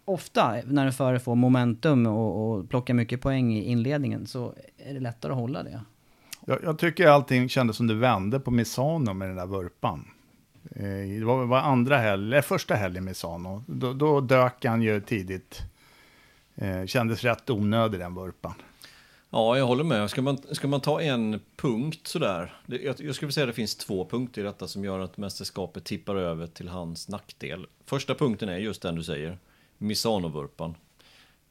ofta 0.06 0.56
när 0.66 0.86
en 0.86 0.94
förare 0.94 1.20
får 1.20 1.36
momentum 1.36 2.08
och, 2.08 2.58
och 2.58 2.70
plockar 2.70 2.94
mycket 2.94 3.22
poäng 3.22 3.54
i 3.54 3.64
inledningen 3.64 4.28
så 4.28 4.54
är 4.78 4.94
det 4.94 5.00
lättare 5.00 5.32
att 5.32 5.38
hålla 5.38 5.64
det. 5.64 5.82
Jag, 6.50 6.64
jag 6.64 6.80
tycker 6.80 7.08
allting 7.08 7.50
kändes 7.50 7.78
som 7.78 7.88
det 7.88 7.94
vände 7.94 8.40
på 8.40 8.52
Misano 8.52 9.14
med 9.14 9.30
den 9.30 9.36
där 9.36 9.46
vurpan. 9.46 10.08
Eh, 10.76 11.20
Det 11.20 11.26
var, 11.26 11.46
var 11.46 11.58
andra 11.58 11.98
helg, 11.98 12.36
eh, 12.36 12.42
första 12.42 12.76
helgen 12.76 13.06
Misano. 13.06 13.64
Då, 13.68 13.94
då 13.94 14.22
dök 14.22 14.66
han 14.66 14.82
ju 14.82 15.02
tidigt. 15.02 15.62
Eh, 16.56 16.86
kändes 16.86 17.24
rätt 17.24 17.50
onödig 17.50 18.00
den 18.00 18.16
vurpan. 18.16 18.54
Ja, 19.30 19.58
jag 19.58 19.66
håller 19.66 19.84
med. 19.84 20.10
Ska 20.10 20.22
man, 20.22 20.38
ska 20.52 20.68
man 20.68 20.82
ta 20.82 21.02
en 21.02 21.40
punkt 21.56 22.08
sådär? 22.08 22.54
Det, 22.66 22.78
jag, 22.78 22.96
jag 23.00 23.16
skulle 23.16 23.32
säga 23.32 23.44
att 23.44 23.50
det 23.50 23.54
finns 23.54 23.76
två 23.76 24.06
punkter 24.06 24.42
i 24.42 24.44
detta 24.44 24.68
som 24.68 24.84
gör 24.84 25.00
att 25.00 25.18
mästerskapet 25.18 25.84
tippar 25.84 26.16
över 26.16 26.48
till 26.48 26.68
hans 26.68 27.10
nackdel. 27.10 27.68
Första 27.86 28.16
punkten 28.16 28.50
är 28.50 28.58
just 28.58 28.82
den 28.82 28.96
du 28.96 29.04
säger. 29.04 29.38
Misano-vurpan. 29.78 30.76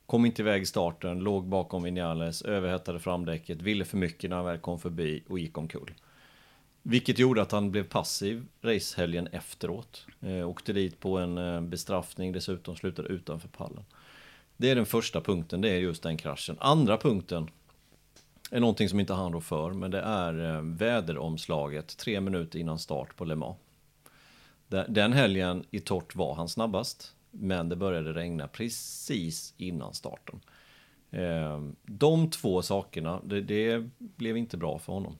Kom 0.07 0.27
inte 0.27 0.43
iväg 0.43 0.63
i 0.63 0.67
starten, 0.67 1.19
låg 1.19 1.45
bakom 1.45 1.83
Vinales, 1.83 2.43
överhettade 2.43 2.99
framdäcket, 2.99 3.63
ville 3.63 3.85
för 3.85 3.97
mycket 3.97 4.31
när 4.31 4.37
han 4.37 4.47
väl 4.47 4.59
kom 4.59 4.79
förbi 4.79 5.25
och 5.29 5.39
gick 5.39 5.59
omkull. 5.59 5.95
Vilket 6.83 7.19
gjorde 7.19 7.43
att 7.43 7.53
han 7.53 7.71
blev 7.71 7.85
passiv 7.85 8.47
racehelgen 8.61 9.27
efteråt. 9.27 10.07
Eh, 10.21 10.49
åkte 10.49 10.73
dit 10.73 11.01
på 11.01 11.19
en 11.19 11.39
eh, 11.39 11.61
bestraffning 11.61 12.33
dessutom, 12.33 12.77
slutade 12.77 13.09
utanför 13.09 13.49
pallen. 13.49 13.85
Det 14.57 14.71
är 14.71 14.75
den 14.75 14.87
första 14.87 15.21
punkten, 15.21 15.61
det 15.61 15.69
är 15.69 15.79
just 15.79 16.03
den 16.03 16.17
kraschen. 16.17 16.57
Andra 16.61 16.97
punkten 16.97 17.51
är 18.51 18.61
någonting 18.61 18.89
som 18.89 19.01
inte 19.01 19.15
han 19.15 19.33
rår 19.33 19.41
för, 19.41 19.71
men 19.73 19.91
det 19.91 20.01
är 20.01 20.55
eh, 20.55 20.63
väderomslaget 20.63 21.97
tre 21.97 22.21
minuter 22.21 22.59
innan 22.59 22.79
start 22.79 23.17
på 23.17 23.25
Le 23.25 23.35
Mans. 23.35 23.57
Den 24.89 25.13
helgen 25.13 25.65
i 25.71 25.81
torrt 25.81 26.15
var 26.15 26.35
han 26.35 26.49
snabbast, 26.49 27.16
men 27.41 27.69
det 27.69 27.77
började 27.77 28.13
regna 28.13 28.49
precis 28.49 29.55
innan 29.57 29.95
starten. 29.95 30.41
Eh, 31.11 31.61
De 31.83 32.31
två 32.31 32.63
sakerna, 32.63 33.21
det, 33.25 33.41
det 33.41 33.89
blev 33.99 34.37
inte 34.37 34.57
bra 34.57 34.79
för 34.79 34.93
honom. 34.93 35.19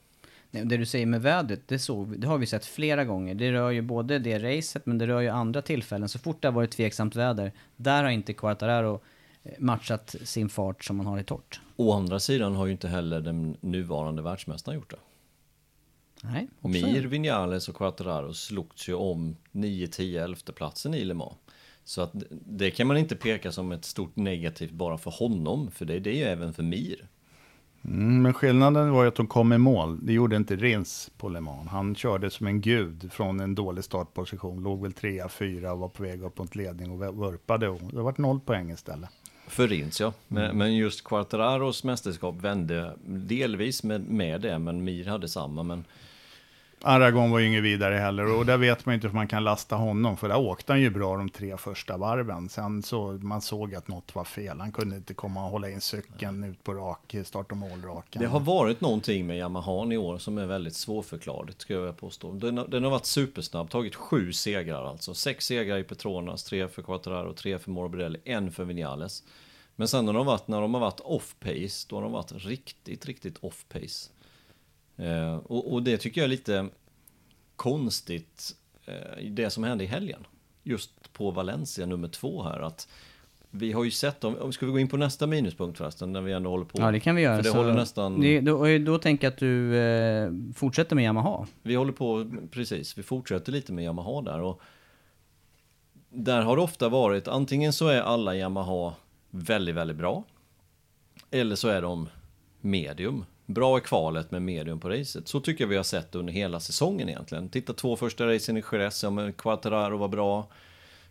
Det 0.51 0.77
du 0.77 0.87
säger 0.87 1.07
med 1.07 1.23
vädret, 1.23 1.69
det, 1.69 1.79
såg, 1.79 2.19
det 2.21 2.27
har 2.27 2.39
vi 2.39 2.47
sett 2.47 2.65
flera 2.67 3.05
gånger. 3.05 3.35
Det 3.35 3.53
rör 3.53 3.71
ju 3.71 3.83
både 3.83 4.19
det 4.19 4.39
racet, 4.39 4.87
men 4.87 4.99
det 4.99 5.07
rör 5.07 5.21
ju 5.21 5.29
andra 5.29 5.63
tillfällen. 5.63 6.09
Så 6.09 6.19
fort 6.19 6.43
det 6.43 6.49
har 6.49 6.53
varit 6.53 6.71
tveksamt 6.71 7.17
väder, 7.17 7.53
där 7.77 8.03
har 8.03 8.11
inte 8.11 8.33
Quartararo 8.33 9.01
eh, 9.43 9.53
matchat 9.59 10.17
sin 10.25 10.49
fart 10.49 10.85
som 10.85 10.97
man 10.97 11.07
har 11.07 11.19
i 11.19 11.25
torrt. 11.25 11.61
Å 11.77 11.93
andra 11.93 12.21
sidan 12.21 12.57
har 12.57 12.67
ju 12.67 12.73
inte 12.73 12.89
heller 12.89 13.21
den 13.21 13.57
nuvarande 13.61 14.23
världsmästaren 14.23 14.79
gjort 14.79 14.91
det. 14.91 14.97
Nej. 16.23 16.49
Mir, 16.61 17.03
Vinales 17.03 17.69
och 17.69 17.77
Quattararo 17.77 18.35
slogs 18.35 18.89
ju 18.89 18.95
om 18.95 19.37
9, 19.53 19.87
10, 19.87 20.25
11 20.25 20.37
platsen 20.55 20.95
i 20.95 21.05
Le 21.05 21.15
Mans. 21.15 21.35
Så 21.87 22.03
att 22.03 22.13
det 22.31 22.71
kan 22.71 22.87
man 22.87 22.97
inte 22.97 23.17
peka 23.17 23.53
som 23.53 23.73
ett 23.73 23.85
stort 23.85 24.17
negativt 24.17 24.71
bara 24.71 24.99
för 24.99 25.11
honom, 25.11 25.71
för 25.71 25.85
det, 25.85 25.99
det 25.99 26.11
är 26.11 26.15
ju 26.15 26.23
även 26.23 26.55
för 26.55 26.63
Mir. 26.63 27.09
Mm, 27.85 28.23
men 28.23 28.35
skillnaden 28.35 28.91
var 28.91 29.03
ju 29.03 29.09
att 29.09 29.15
de 29.15 29.27
kom 29.27 29.53
i 29.53 29.59
mål. 29.59 30.07
Det 30.07 30.13
gjorde 30.13 30.37
inte 30.37 30.57
Rins 30.57 31.11
på 31.19 31.29
Le 31.29 31.41
Mans. 31.41 31.69
Han 31.69 31.95
körde 31.95 32.31
som 32.31 32.47
en 32.47 32.61
gud 32.61 33.13
från 33.13 33.41
en 33.41 33.55
dålig 33.55 33.85
startposition. 33.85 34.63
Låg 34.63 34.83
väl 34.83 34.93
trea, 34.93 35.29
fyra 35.29 35.73
och 35.73 35.79
var 35.79 35.89
på 35.89 36.03
väg 36.03 36.23
upp 36.23 36.39
mot 36.39 36.57
ledning 36.57 36.91
och 36.91 37.17
vurpade. 37.17 37.69
Och 37.69 37.81
det 37.93 38.03
var 38.03 38.15
noll 38.19 38.41
poäng 38.41 38.71
istället. 38.71 39.11
För 39.49 39.69
Rins 39.69 40.01
ja, 40.01 40.13
men, 40.29 40.59
men 40.59 40.77
just 40.77 41.05
Quattararos 41.05 41.85
mästerskap 41.85 42.35
vände 42.35 42.97
delvis 43.07 43.83
med, 43.83 44.01
med 44.09 44.41
det, 44.41 44.59
men 44.59 44.85
Mir 44.85 45.05
hade 45.05 45.29
samma. 45.29 45.63
Men 45.63 45.85
Aragon 46.83 47.31
var 47.31 47.39
ju 47.39 47.47
inget 47.47 47.63
vidare 47.63 47.95
heller 47.95 48.33
och 48.39 48.47
där 48.47 48.57
vet 48.57 48.87
man 48.87 48.93
ju 48.93 48.95
inte 48.95 49.07
hur 49.07 49.15
man 49.15 49.29
kan 49.29 49.45
lasta 49.45 49.77
honom 49.77 50.17
för 50.17 50.29
där 50.29 50.39
åkte 50.39 50.73
han 50.73 50.81
ju 50.81 50.91
bra 50.91 51.17
de 51.17 51.29
tre 51.29 51.57
första 51.57 51.97
varven. 51.97 52.49
Sen 52.49 52.83
så 52.83 53.13
man 53.23 53.41
såg 53.41 53.75
att 53.75 53.89
något 53.89 54.15
var 54.15 54.25
fel. 54.25 54.61
Han 54.61 54.73
kunde 54.73 54.97
inte 54.97 55.15
komma 55.15 55.45
och 55.45 55.51
hålla 55.51 55.71
in 55.71 55.81
cykeln 55.81 56.45
ut 56.45 56.65
på 56.65 56.75
rak, 56.75 57.15
start 57.25 57.51
och 57.51 57.57
målraken. 57.57 58.23
det 58.23 58.29
har 58.29 58.41
varit 58.41 58.81
någonting 58.81 59.27
med 59.27 59.37
Yamaha 59.39 59.93
i 59.93 59.97
år 59.97 60.19
som 60.19 60.39
är 60.39 60.47
väldigt 60.47 60.75
svårförklarligt, 60.75 61.61
skulle 61.61 61.77
jag 61.79 61.83
vilja 61.83 61.97
påstå. 61.97 62.33
Den, 62.33 62.59
har- 62.59 62.67
den 62.69 62.85
har 62.85 62.91
varit 62.91 63.07
supersnabb, 63.07 63.71
tagit 63.71 63.95
sju 63.95 64.33
segrar 64.33 64.85
alltså. 64.91 65.15
Sex 65.15 65.47
segrar 65.47 65.79
i 65.79 65.85
Petronas, 65.85 66.45
tre 66.45 66.69
för 66.69 66.83
Quattararo, 66.83 67.33
tre 67.33 67.59
för 67.59 67.71
Morbidelli, 67.71 68.19
en 68.25 68.53
för 68.53 68.65
Vinales. 68.65 69.23
Men 69.77 69.89
sen 69.89 70.05
när 70.07 70.13
de, 70.13 70.19
har 70.19 70.25
varit, 70.33 70.49
när 70.49 70.61
de 70.61 70.75
har 70.75 70.81
varit 70.81 71.01
off-pace, 71.01 71.87
då 71.89 71.97
har 71.97 72.03
de 72.03 72.13
varit 72.13 72.33
riktigt, 72.33 73.07
riktigt 73.07 73.39
off-pace. 73.39 74.11
Eh, 74.97 75.37
och, 75.37 75.73
och 75.73 75.83
det 75.83 75.97
tycker 75.99 76.21
jag 76.21 76.25
är 76.25 76.29
lite 76.29 76.69
konstigt, 77.57 78.57
eh, 78.87 79.25
det 79.31 79.51
som 79.51 79.65
hände 79.65 79.85
i 79.85 79.87
helgen. 79.87 80.27
Just 80.63 81.13
på 81.13 81.31
Valencia 81.31 81.87
nummer 81.87 82.09
två 82.09 82.43
här, 82.43 82.61
att 82.61 82.89
vi 83.51 83.73
har 83.73 83.85
ju 83.85 83.91
sett 83.91 84.21
dem, 84.21 84.37
om- 84.41 84.53
ska 84.53 84.67
vi 84.67 84.73
gå 84.73 84.79
in 84.79 84.89
på 84.89 84.97
nästa 84.97 85.27
minuspunkt 85.27 85.79
förresten, 85.79 86.13
när 86.13 86.21
vi 86.21 86.33
ändå 86.33 86.51
håller 86.51 86.65
på? 86.65 86.81
Ja, 86.81 86.91
det 86.91 87.01
kan 87.01 87.15
vi 87.17 87.23
göra. 87.23 87.37
För 87.37 87.43
det 87.43 87.51
Så 87.51 87.57
håller 87.57 87.75
nästan... 87.75 88.21
det, 88.21 88.41
då, 88.41 88.79
då 88.79 88.99
tänker 88.99 89.27
jag 89.27 89.33
att 89.33 89.39
du 89.39 89.77
eh, 89.77 90.31
fortsätter 90.55 90.97
med 90.97 91.05
Yamaha. 91.05 91.47
Vi 91.63 91.75
håller 91.75 91.93
på, 91.93 92.31
precis, 92.51 92.99
vi 92.99 93.03
fortsätter 93.03 93.53
lite 93.53 93.73
med 93.73 93.85
Yamaha 93.85 94.23
där 94.23 94.41
och 94.41 94.61
där 96.11 96.43
har 96.43 96.57
det 96.57 96.63
ofta 96.63 96.89
varit, 96.89 97.29
antingen 97.29 97.73
så 97.73 97.89
är 97.89 98.01
alla 98.01 98.37
Yamaha 98.37 98.95
väldigt, 99.31 99.75
väldigt 99.75 99.97
bra. 99.97 100.25
Eller 101.31 101.57
så 101.57 101.69
är 101.69 101.83
de 101.83 102.09
medium. 102.61 103.25
Bra 103.47 103.79
i 103.79 103.81
kvalet 103.81 104.31
men 104.31 104.45
medium 104.45 104.81
på 104.81 104.89
racet. 104.89 105.29
Så 105.29 105.41
tycker 105.41 105.65
jag 105.65 105.69
vi 105.69 105.77
har 105.77 105.85
sett 105.85 106.15
under 106.15 106.33
hela 106.33 106.61
säsongen 106.61 107.09
egentligen. 107.09 107.49
Titta 107.49 107.73
två 107.73 107.97
första 107.97 108.27
racen 108.27 108.57
i 108.57 108.63
Jerez, 108.73 109.03
ja 109.03 109.11
men 109.11 109.33
Quattararo 109.33 109.97
var 109.97 110.09
bra. 110.09 110.47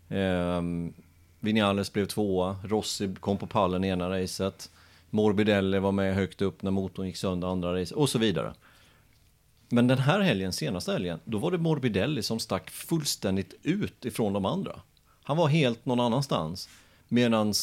Ehm, 0.09 0.93
Vinales 1.39 1.93
blev 1.93 2.05
tvåa, 2.05 2.57
Rossi 2.63 3.15
kom 3.19 3.37
på 3.37 3.47
pallen 3.47 3.83
i 3.83 3.87
ena 3.87 4.09
racet, 4.09 4.69
Morbidelli 5.09 5.79
var 5.79 5.91
med 5.91 6.15
högt 6.15 6.41
upp 6.41 6.61
när 6.61 6.71
motorn 6.71 7.05
gick 7.05 7.17
sönder 7.17 7.47
andra 7.47 7.81
racet 7.81 7.97
och 7.97 8.09
så 8.09 8.19
vidare. 8.19 8.53
Men 9.69 9.87
den 9.87 9.97
här 9.97 10.19
helgen, 10.19 10.53
senaste 10.53 10.91
helgen, 10.91 11.19
då 11.25 11.37
var 11.37 11.51
det 11.51 11.57
Morbidelli 11.57 12.23
som 12.23 12.39
stack 12.39 12.69
fullständigt 12.69 13.53
ut 13.63 14.05
ifrån 14.05 14.33
de 14.33 14.45
andra. 14.45 14.79
Han 15.23 15.37
var 15.37 15.47
helt 15.47 15.85
någon 15.85 15.99
annanstans. 15.99 16.69
Medan 17.07 17.53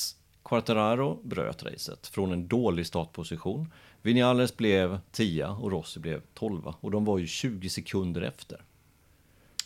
Quartararo 0.44 1.20
bröt 1.22 1.62
racet 1.62 2.06
från 2.06 2.32
en 2.32 2.48
dålig 2.48 2.87
startposition. 2.87 3.72
Vinales 4.02 4.56
blev 4.56 5.00
10 5.12 5.46
och 5.46 5.70
Rossi 5.70 6.00
blev 6.00 6.20
12 6.34 6.74
och 6.80 6.90
de 6.90 7.04
var 7.04 7.18
ju 7.18 7.26
20 7.26 7.68
sekunder 7.68 8.22
efter. 8.22 8.60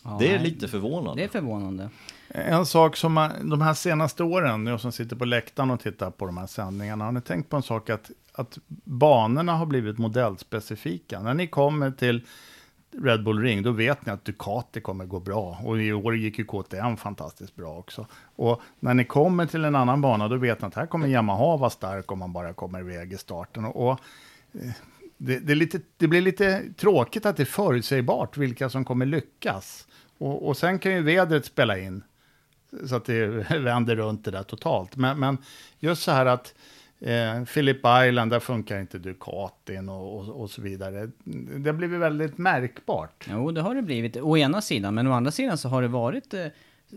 Ja, 0.05 0.17
det 0.21 0.35
är 0.35 0.39
lite 0.39 0.69
förvånande. 0.69 1.23
Det 1.23 1.25
är 1.25 1.29
förvånande. 1.29 1.91
En 2.29 2.67
sak 2.67 2.97
som 2.97 3.13
man, 3.13 3.51
de 3.51 3.61
här 3.61 3.75
senaste 3.75 4.25
åren, 4.25 4.67
jag 4.67 4.81
som 4.81 4.93
sitter 4.93 5.17
på 5.17 5.25
läktaren 5.25 5.71
och 5.71 5.81
tittar 5.81 6.11
på 6.11 6.27
de 6.27 6.37
här 6.37 6.47
sändningarna, 6.47 7.05
har 7.05 7.13
ni 7.13 7.21
tänkt 7.21 7.51
på 7.51 7.57
en 7.57 7.63
sak 7.63 7.91
att, 7.91 8.11
att 8.33 8.59
banorna 8.85 9.53
har 9.53 9.67
blivit 9.67 9.99
modellspecifika? 9.99 11.21
När 11.21 11.35
ni 11.35 11.47
kommer 11.47 11.91
till 11.91 12.27
Red 13.03 13.25
Bull 13.25 13.43
Ring, 13.43 13.63
då 13.63 13.71
vet 13.71 14.07
ni 14.07 14.13
att 14.13 14.25
Ducati 14.25 14.81
kommer 14.81 15.05
gå 15.05 15.21
bra. 15.21 15.59
Och 15.65 15.83
i 15.83 15.93
år 15.93 16.17
gick 16.17 16.39
ju 16.39 16.45
KTM 16.45 16.97
fantastiskt 16.97 17.57
bra 17.57 17.77
också. 17.79 18.07
Och 18.37 18.63
när 18.81 18.95
ni 18.95 19.05
kommer 19.05 19.47
till 19.47 19.65
en 19.65 19.77
annan 19.77 20.01
bana, 20.01 20.29
då 20.29 20.37
vet 20.37 20.61
ni 20.61 20.67
att 20.69 20.75
här 20.75 20.87
kommer 20.87 21.09
Yamaha 21.09 21.57
vara 21.57 21.71
stark 21.71 22.13
om 22.13 22.19
man 22.19 22.33
bara 22.33 22.53
kommer 22.53 22.81
iväg 22.81 23.13
i 23.13 23.17
starten. 23.17 23.65
Och, 23.65 23.91
och 23.91 24.01
det, 25.19 25.39
det, 25.39 25.53
är 25.53 25.57
lite, 25.57 25.81
det 25.97 26.09
blir 26.09 26.21
lite 26.21 26.63
tråkigt 26.77 27.27
att 27.27 27.37
det 27.37 27.43
är 27.43 27.45
förutsägbart 27.45 28.37
vilka 28.37 28.71
som 28.71 28.85
kommer 28.85 29.07
lyckas. 29.07 29.87
Och, 30.19 30.49
och 30.49 30.57
sen 30.57 30.79
kan 30.79 30.93
ju 30.93 31.03
vädret 31.03 31.45
spela 31.45 31.79
in, 31.79 32.03
så 32.87 32.97
att 32.97 33.05
det 33.05 33.27
vänder 33.59 33.97
runt 33.97 34.25
det 34.25 34.31
där 34.31 34.43
totalt. 34.43 34.97
Men, 34.97 35.19
men 35.19 35.39
just 35.79 36.03
så 36.03 36.11
här 36.11 36.27
att 36.27 36.55
eh, 37.01 37.45
Philip 37.45 37.81
Island, 38.09 38.31
där 38.31 38.41
funkar 38.41 38.81
inte 38.81 38.99
Ducatin 38.99 39.89
och, 39.89 40.19
och, 40.19 40.41
och 40.41 40.51
så 40.51 40.63
vidare. 40.63 41.11
Det 41.25 41.71
har 41.71 41.77
blivit 41.77 42.01
väldigt 42.01 42.39
märkbart. 42.39 43.27
Jo, 43.31 43.51
det 43.51 43.61
har 43.61 43.75
det 43.75 43.83
blivit. 43.83 44.17
Å 44.17 44.37
ena 44.37 44.63
sidan, 44.63 44.95
men 44.95 45.07
å 45.07 45.13
andra 45.13 45.31
sidan 45.31 45.59
så 45.59 45.69
har 45.69 45.83
det 45.83 45.89
varit 45.89 46.35
eh, 46.35 46.47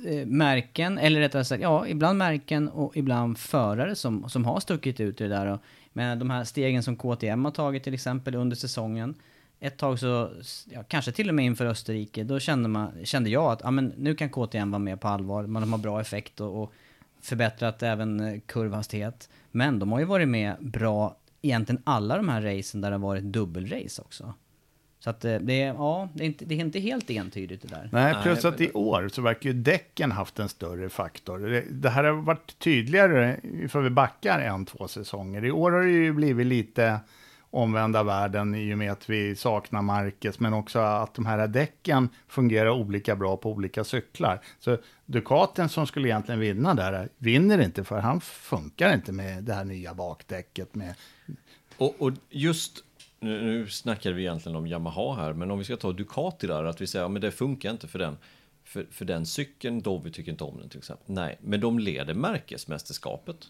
eh, 0.06 0.26
märken, 0.26 0.98
eller 0.98 1.19
rättare 1.19 1.45
sagt, 1.45 1.63
ja, 1.63 1.88
ibland 1.88 2.17
märken 2.17 2.69
och 2.69 2.98
ibland 2.98 3.38
förare 3.38 3.95
som, 3.95 4.30
som 4.30 4.45
har 4.45 4.60
stuckit 4.60 5.00
ut 5.00 5.22
i 5.22 5.24
det 5.24 5.30
där. 5.30 5.48
Och, 5.48 5.60
men 6.00 6.20
de 6.20 6.30
här 6.30 6.44
stegen 6.44 6.84
som 6.84 6.96
KTM 6.96 7.46
har 7.46 7.52
tagit 7.52 7.84
till 7.84 7.94
exempel 7.94 8.36
under 8.36 8.56
säsongen. 8.56 9.16
Ett 9.60 9.78
tag 9.78 10.00
så, 10.00 10.30
ja, 10.70 10.84
kanske 10.84 11.12
till 11.12 11.30
och 11.30 11.36
med 11.36 11.46
inför 11.46 11.66
Österrike, 11.66 12.24
då 12.24 12.40
kände, 12.40 12.70
man, 12.70 13.06
kände 13.06 13.30
jag 13.30 13.52
att 13.52 13.62
ja, 13.64 13.72
men 13.72 13.94
nu 13.98 14.16
kan 14.16 14.30
KTM 14.30 14.72
vara 14.72 14.80
med 14.80 15.02
på 15.02 15.08
allvar. 15.08 15.48
Man 15.48 15.72
har 15.72 15.78
bra 15.78 16.02
effekt 16.02 16.40
och, 16.40 16.64
och 16.64 16.74
förbättrat 17.22 17.84
även 17.84 18.20
eh, 18.20 18.40
kurvhastighet. 18.46 19.30
Men 19.52 19.80
de 19.80 19.92
har 19.92 20.00
ju 20.00 20.06
varit 20.06 20.28
med 20.28 20.56
bra 20.60 21.18
egentligen 21.42 21.82
alla 21.84 22.18
de 22.18 22.30
här 22.30 22.42
racen 22.42 22.82
där 22.82 22.90
det 22.90 22.96
har 22.96 23.02
varit 23.02 23.24
dubbelrace 23.24 24.02
också. 24.02 24.34
Så 25.00 25.10
att 25.10 25.26
eh, 25.26 25.36
det 25.36 25.62
är, 25.62 25.74
ja, 25.74 26.10
det 26.14 26.24
är, 26.24 26.26
inte, 26.26 26.46
det 26.46 26.56
är 26.56 26.60
inte 26.60 26.80
helt 26.80 27.10
entydigt 27.10 27.62
det 27.62 27.68
där. 27.68 27.90
Nej, 27.92 28.16
plus 28.24 28.44
Nej, 28.44 28.54
att 28.54 28.62
i 28.62 28.72
år 28.72 29.10
så 29.14 29.22
verkar 29.22 29.50
ju 29.50 29.54
däcken 29.54 30.12
haft 30.12 30.40
en 30.40 30.50
större 30.50 30.90
faktor. 30.90 31.40
Det, 31.40 31.64
det 31.70 31.90
här 31.90 32.04
har 32.04 32.14
varit 32.14 32.60
tydligare 32.60 33.40
ifall 33.44 33.84
vi 33.84 33.90
backar 33.90 34.40
en, 34.40 34.66
två 34.66 34.88
säsonger. 34.88 35.46
I 35.46 35.52
år 35.52 35.72
har 35.72 35.82
det 35.82 35.92
ju 35.92 36.14
blivit 36.14 36.48
lite 36.48 37.00
omvända 37.52 38.04
världen 38.04 38.56
i 38.56 38.74
och 38.74 38.78
med 38.78 38.92
att 38.92 39.10
vi 39.10 39.36
saknar 39.36 39.82
Marquez, 39.82 40.40
men 40.40 40.54
också 40.54 40.80
att 40.80 41.14
de 41.14 41.26
här 41.26 41.48
däcken 41.48 42.10
fungerar 42.28 42.70
olika 42.70 43.16
bra 43.16 43.38
på 43.38 43.52
olika 43.52 43.84
cyklar. 43.84 44.42
Så 44.60 44.78
Ducaten 45.06 45.70
som 45.70 45.88
skulle 45.88 46.08
egentligen 46.08 46.40
vinna 46.40 46.74
där, 46.74 47.10
vinner 47.18 47.62
inte 47.62 47.84
för 47.84 48.00
han 48.00 48.22
funkar 48.22 48.94
inte 48.94 49.12
med 49.12 49.44
det 49.44 49.54
här 49.54 49.66
nya 49.66 49.94
bakdäcket. 49.94 50.76
Med... 50.76 50.96
Och, 51.78 51.96
och 52.00 52.12
just, 52.30 52.84
nu, 53.19 53.41
nu 53.41 53.67
snackar 53.67 54.12
vi 54.12 54.21
egentligen 54.21 54.55
om 54.55 54.67
Yamaha 54.67 55.15
här, 55.15 55.34
men 55.34 55.51
om 55.51 55.60
vi 55.60 55.65
ska 55.65 55.77
ta 55.77 55.91
Ducati 55.91 56.47
där, 56.47 56.63
att 56.63 56.82
vi 56.82 56.88
säger 56.88 57.05
att 57.05 57.13
ja, 57.13 57.19
det 57.19 57.32
funkar 57.32 57.71
inte 57.71 57.88
för 57.88 57.99
den. 57.99 58.17
För, 58.63 58.88
för 58.91 59.05
den 59.05 59.25
cykeln, 59.25 59.82
Dovi 59.82 60.12
tycker 60.12 60.32
inte 60.32 60.43
om 60.43 60.58
den 60.58 60.69
till 60.69 60.77
exempel. 60.77 61.05
Nej, 61.08 61.38
men 61.41 61.60
de 61.60 61.79
leder 61.79 62.13
märkesmästerskapet. 62.13 63.47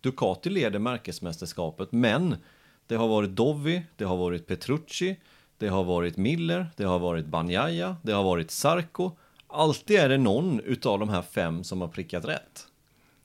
Ducati 0.00 0.50
leder 0.50 0.78
märkesmästerskapet, 0.78 1.92
men 1.92 2.36
det 2.86 2.94
har 2.94 3.08
varit 3.08 3.30
Dovi, 3.30 3.82
det 3.96 4.04
har 4.04 4.16
varit 4.16 4.46
Petrucci, 4.46 5.16
det 5.58 5.68
har 5.68 5.84
varit 5.84 6.16
Miller, 6.16 6.66
det 6.76 6.84
har 6.84 6.98
varit 6.98 7.26
Banjaya, 7.26 7.96
det 8.02 8.12
har 8.12 8.24
varit 8.24 8.50
Sarko. 8.50 9.10
Alltid 9.46 9.98
är 9.98 10.08
det 10.08 10.18
någon 10.18 10.60
utav 10.60 10.98
de 10.98 11.08
här 11.08 11.22
fem 11.22 11.64
som 11.64 11.80
har 11.80 11.88
prickat 11.88 12.24
rätt. 12.24 12.66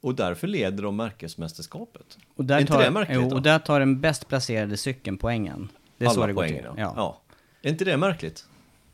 Och 0.01 0.15
därför 0.15 0.47
leder 0.47 0.83
de 0.83 0.95
märkesmästerskapet. 0.95 2.17
Och 2.35 2.45
där 2.45 2.55
är 2.55 2.59
inte 2.59 2.73
tar, 2.73 2.83
det 2.83 2.91
märkligt 2.91 3.17
jo, 3.21 3.35
och 3.35 3.41
där 3.41 3.59
tar 3.59 3.79
den 3.79 4.01
bäst 4.01 4.27
placerade 4.27 4.77
cykeln 4.77 5.17
poängen. 5.17 5.69
Det 5.97 6.05
är 6.05 6.09
så 6.09 6.19
Alla 6.19 6.27
det 6.27 6.33
går 6.33 6.41
poängen, 6.41 6.63
till. 6.63 6.71
Ja. 6.77 6.93
ja. 6.95 7.21
Är 7.61 7.69
inte 7.69 7.85
det 7.85 7.97
märkligt? 7.97 8.45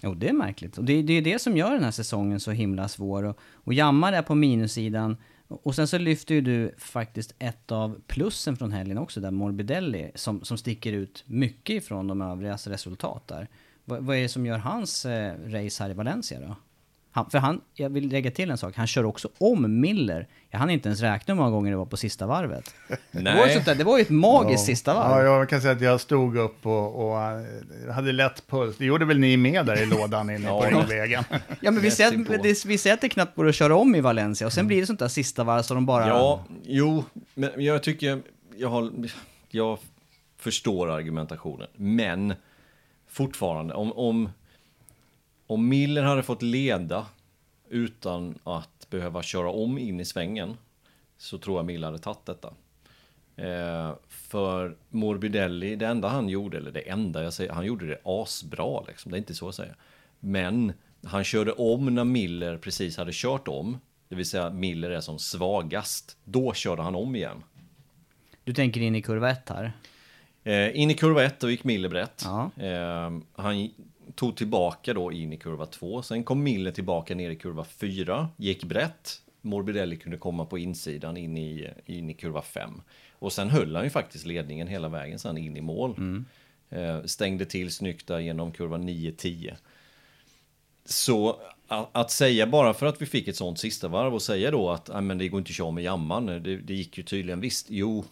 Jo, 0.04 0.14
det 0.14 0.30
är 0.30 0.34
märkligt. 0.34 0.78
Och 0.78 0.84
det, 0.84 1.02
det 1.02 1.14
är 1.14 1.22
det 1.22 1.40
som 1.40 1.58
gör 1.58 1.72
den 1.72 1.84
här 1.84 1.92
säsongen 1.92 2.40
så 2.40 2.52
himla 2.52 2.88
svår. 2.88 3.24
Och, 3.24 3.40
och 3.54 3.74
jammar 3.74 4.14
är 4.14 4.22
på 4.22 4.36
minussidan. 4.36 5.18
Och 5.48 5.76
sen 5.76 5.88
så 5.88 5.98
lyfter 5.98 6.36
ju 6.36 6.42
du 6.42 6.76
faktiskt 6.78 7.36
ett 7.40 7.72
av 7.72 8.02
plussen 8.08 8.58
från 8.58 8.72
helgen 8.72 8.98
också, 8.98 9.20
där 9.20 9.32
Morbidelli, 9.32 10.12
som, 10.16 10.44
som 10.44 10.58
sticker 10.58 10.94
ut 10.94 11.24
mycket 11.28 11.76
ifrån 11.76 12.08
de 12.08 12.22
övrigas 12.22 12.68
resultat 12.68 13.28
där. 13.28 13.48
Vad, 13.86 14.04
vad 14.04 14.18
är 14.18 14.22
det 14.22 14.30
som 14.30 14.46
gör 14.46 14.58
hans 14.58 15.06
eh, 15.06 15.34
race 15.46 15.84
här 15.84 15.90
i 15.90 15.94
Valencia 15.94 16.40
då? 16.40 16.56
Han, 17.14 17.30
för 17.30 17.38
han, 17.38 17.62
jag 17.74 17.90
vill 17.90 18.10
lägga 18.10 18.32
till 18.32 18.52
en 18.52 18.58
sak, 18.58 18.76
han 18.76 18.88
kör 18.88 19.06
också 19.06 19.30
om 19.38 19.80
Miller. 19.80 20.28
Jag 20.50 20.60
hann 20.60 20.70
inte 20.70 20.90
ens 20.90 21.02
räkna 21.02 21.34
hur 21.34 21.42
många 21.42 21.52
gånger 21.52 21.72
det 21.72 21.78
var 21.78 21.86
på 21.86 21.98
sista 21.98 22.26
varvet. 22.26 22.76
Det 23.12 23.36
var, 23.36 23.48
ju 23.48 23.54
sånt 23.54 23.66
där, 23.66 23.76
det 23.76 23.84
var 23.84 23.98
ju 23.98 24.02
ett 24.02 24.10
magiskt 24.10 24.66
sista 24.66 24.94
varv. 24.94 25.26
Ja, 25.26 25.38
jag 25.38 25.50
kan 25.50 25.62
säga 25.62 25.74
att 25.74 25.82
jag 25.82 26.02
stod 26.02 26.38
upp 26.38 26.66
och, 26.66 27.12
och 27.12 27.22
eh, 27.22 27.94
hade 27.94 28.12
lätt 28.12 28.48
puls. 28.48 28.78
Det 28.78 28.86
gjorde 28.86 29.06
väl 29.06 29.20
ni 29.20 29.38
med 29.38 29.66
där 29.66 29.84
i 29.84 29.86
lådan 29.86 30.30
inne 30.30 30.48
på 30.48 30.68
Ja. 30.72 30.78
ringvägen. 30.80 31.24
Ja 31.62 31.72
men 31.72 31.82
vi 31.82 31.90
det, 32.44 32.66
vi 32.66 32.78
säger 32.78 32.94
att 32.94 33.02
det 33.02 33.10
knappt 33.10 33.36
går 33.36 33.48
att 33.48 33.56
köra 33.56 33.76
om 33.76 33.96
i 33.96 34.02
Valencia 34.02 34.48
och 34.48 34.54
sen 34.54 34.68
blir 34.68 34.82
det 34.82 34.88
sånt 34.88 35.00
där 35.00 35.08
sista 35.08 35.44
varv 35.44 35.62
så 35.62 35.74
de 35.74 35.86
bara... 35.86 36.08
Ja, 36.08 36.46
jo, 36.64 37.04
men 37.34 37.52
jag 37.58 37.84
tycker, 37.84 38.22
jag, 38.56 38.70
har, 38.70 38.92
jag 39.50 39.80
förstår 40.38 40.90
argumentationen, 40.90 41.68
men 41.76 42.34
fortfarande, 43.10 43.74
om, 43.74 43.94
om, 43.94 44.30
om 45.52 45.70
Miller 45.70 46.04
hade 46.04 46.24
fått 46.24 46.42
leda 46.42 47.06
utan 47.70 48.40
att 48.44 48.88
behöva 48.90 49.24
köra 49.24 49.50
om 49.50 49.78
in 49.78 50.00
i 50.00 50.06
svängen, 50.06 50.58
så 51.18 51.38
tror 51.38 51.58
jag 51.58 51.66
Miller 51.66 51.88
hade 51.88 52.00
tagit 52.00 52.26
detta. 52.26 52.54
Eh, 53.36 53.94
för 54.10 54.76
Morbidelli, 54.90 55.76
det 55.76 55.88
enda 55.88 56.08
han 56.08 56.30
gjorde, 56.30 56.58
eller 56.58 56.72
det 56.72 56.90
enda 56.90 57.24
jag 57.24 57.34
säger, 57.34 57.52
han 57.52 57.66
gjorde 57.66 57.88
det 57.88 58.00
asbra 58.04 58.84
liksom, 58.88 59.12
det 59.12 59.18
är 59.18 59.20
inte 59.20 59.34
så 59.34 59.46
jag 59.46 59.54
säger. 59.54 59.76
Men 60.20 60.74
han 61.04 61.24
körde 61.24 61.52
om 61.52 61.96
när 61.96 62.04
Miller 62.04 62.58
precis 62.58 62.98
hade 62.98 63.12
kört 63.14 63.48
om, 63.48 63.78
det 64.08 64.16
vill 64.16 64.26
säga 64.26 64.50
Miller 64.50 64.90
är 64.90 65.02
som 65.02 65.20
svagast. 65.20 66.18
Då 66.24 66.54
körde 66.54 66.82
han 66.82 66.96
om 66.96 67.16
igen. 67.16 67.44
Du 68.44 68.54
tänker 68.54 68.82
in 68.82 68.96
i 68.96 69.02
kurva 69.02 69.30
1 69.30 69.50
här? 69.50 69.74
Eh, 70.44 70.82
in 70.82 70.92
i 70.92 70.94
kurva 70.94 71.24
1 71.24 71.40
då 71.40 71.50
gick 71.50 71.64
Miller 71.64 71.90
brett. 71.90 72.22
Ja. 72.26 72.64
Eh, 72.66 73.12
han 73.34 73.70
tog 74.16 74.38
tillbaka 74.38 74.94
då 74.94 75.12
in 75.12 75.34
i 75.34 75.38
kurva 75.38 75.66
2. 75.66 76.02
Sen 76.02 76.24
kom 76.24 76.44
Miller 76.44 76.72
tillbaka 76.72 77.16
ner 77.16 77.30
i 77.30 77.36
kurva 77.36 77.64
4, 77.64 78.30
gick 78.38 78.64
brett. 78.64 79.22
Morbidelli 79.42 79.98
kunde 79.98 80.18
komma 80.18 80.46
på 80.46 80.58
insidan 80.58 81.18
in 81.18 81.38
i, 81.38 81.70
in 81.86 82.10
i 82.10 82.14
kurva 82.14 82.42
5. 82.42 82.82
Och 83.12 83.34
sen 83.34 83.50
höll 83.50 83.76
han 83.76 83.84
ju 83.84 83.90
faktiskt 83.90 84.26
ledningen 84.26 84.68
hela 84.68 84.90
vägen 84.90 85.20
sen 85.20 85.38
in 85.38 85.58
i 85.58 85.62
mål. 85.62 85.96
Eh, 86.70 87.04
stängde 87.06 87.46
till 87.46 87.72
snyggt 87.72 88.08
där 88.08 88.20
genom 88.20 88.52
kurva 88.52 88.78
9-10. 88.78 89.54
Så 90.86 91.40
att, 91.68 91.90
att 91.92 92.12
säga 92.12 92.48
bara 92.48 92.74
för 92.74 92.86
att 92.86 93.02
vi 93.02 93.06
fick 93.06 93.28
ett 93.28 93.36
sånt 93.36 93.60
sista 93.60 93.88
varv 93.88 94.14
och 94.14 94.22
säga 94.22 94.52
då 94.52 94.70
att 94.70 94.88
"Nej, 94.88 95.02
men 95.02 95.18
det 95.18 95.28
går 95.28 95.38
inte 95.38 95.50
att 95.50 95.56
köra 95.56 95.72
med 95.72 95.84
jamman. 95.84 96.26
Det, 96.26 96.40
det 96.58 96.74
gick 96.74 96.98
ju 96.98 97.04
tydligen 97.04 97.40
visst. 97.40 97.68
Jo, 97.70 98.06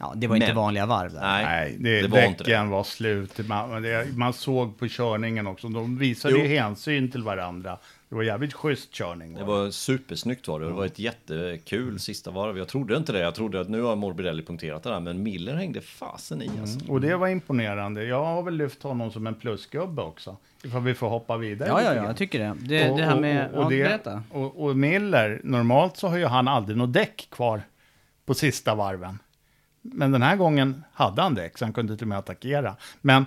Ja, 0.00 0.12
det 0.16 0.26
var 0.26 0.36
inte 0.36 0.46
Men- 0.48 0.56
vanliga 0.56 0.86
varv 0.86 1.12
där. 1.12 1.20
nej, 1.20 1.44
Nej, 1.44 1.76
det, 1.80 2.02
det 2.02 2.08
var 2.08 2.22
inte 2.22 2.44
däcken 2.44 2.64
det. 2.64 2.70
var 2.72 2.84
slut. 2.84 3.48
Man, 3.48 3.82
det, 3.82 4.06
man 4.16 4.32
såg 4.32 4.78
på 4.78 4.88
körningen 4.88 5.46
också. 5.46 5.68
De 5.68 5.98
visade 5.98 6.34
Jo. 6.34 6.40
ju 6.40 6.46
hänsyn 6.56 7.10
till 7.10 7.22
varandra. 7.22 7.78
Det 8.08 8.14
var 8.14 8.22
jävligt 8.22 8.52
schysst 8.54 8.92
körning. 8.92 9.34
Det 9.34 9.44
var 9.44 9.70
supersnyggt 9.70 10.48
var 10.48 10.60
det. 10.60 10.66
Det 10.66 10.72
var 10.72 10.86
ett 10.86 10.98
jättekul 10.98 12.00
sista 12.00 12.30
varv. 12.30 12.58
Jag 12.58 12.68
trodde 12.68 12.96
inte 12.96 13.12
det. 13.12 13.18
Jag 13.18 13.34
trodde 13.34 13.60
att 13.60 13.68
nu 13.68 13.82
har 13.82 13.96
Morbidelli 13.96 14.42
punkterat 14.42 14.82
det 14.82 14.90
där. 14.90 15.00
Men 15.00 15.22
Miller 15.22 15.54
hängde 15.56 15.80
fasen 15.80 16.42
i 16.42 16.50
alltså. 16.60 16.92
Och 16.92 17.00
det 17.00 17.16
var 17.16 17.28
imponerande. 17.28 18.04
Jag 18.04 18.24
har 18.24 18.42
väl 18.42 18.54
lyft 18.56 18.82
honom 18.82 19.10
som 19.10 19.26
en 19.26 19.34
plusgubbe 19.34 20.02
också. 20.02 20.36
Ifall 20.64 20.82
vi 20.82 20.94
får 20.94 21.08
hoppa 21.08 21.36
vidare 21.36 21.68
Ja, 21.68 21.82
ja, 21.82 21.94
ja, 21.94 22.04
jag 22.06 22.16
tycker 22.16 22.38
det. 22.38 22.54
Det, 22.60 22.90
Och- 22.90 22.98
det 22.98 23.04
här 23.04 23.14
och- 23.14 23.20
med... 23.20 23.50
och, 23.52 23.64
och, 23.66 23.72
ja, 23.72 23.98
det- 24.04 24.22
och, 24.30 24.64
och 24.64 24.76
Miller, 24.76 25.40
normalt 25.44 25.96
så 25.96 26.08
har 26.08 26.16
ju 26.16 26.26
han 26.26 26.48
aldrig 26.48 26.76
något 26.78 26.92
däck 26.92 27.28
kvar 27.30 27.62
på 28.26 28.34
sista 28.34 28.74
varven. 28.74 29.18
Men 29.84 30.12
den 30.12 30.22
här 30.22 30.36
gången 30.36 30.84
hade 30.92 31.22
han 31.22 31.34
däck, 31.34 31.58
så 31.58 31.64
han 31.64 31.72
kunde 31.72 31.96
till 31.96 32.04
och 32.04 32.08
med 32.08 32.18
attackera. 32.18 32.76
Men 33.00 33.26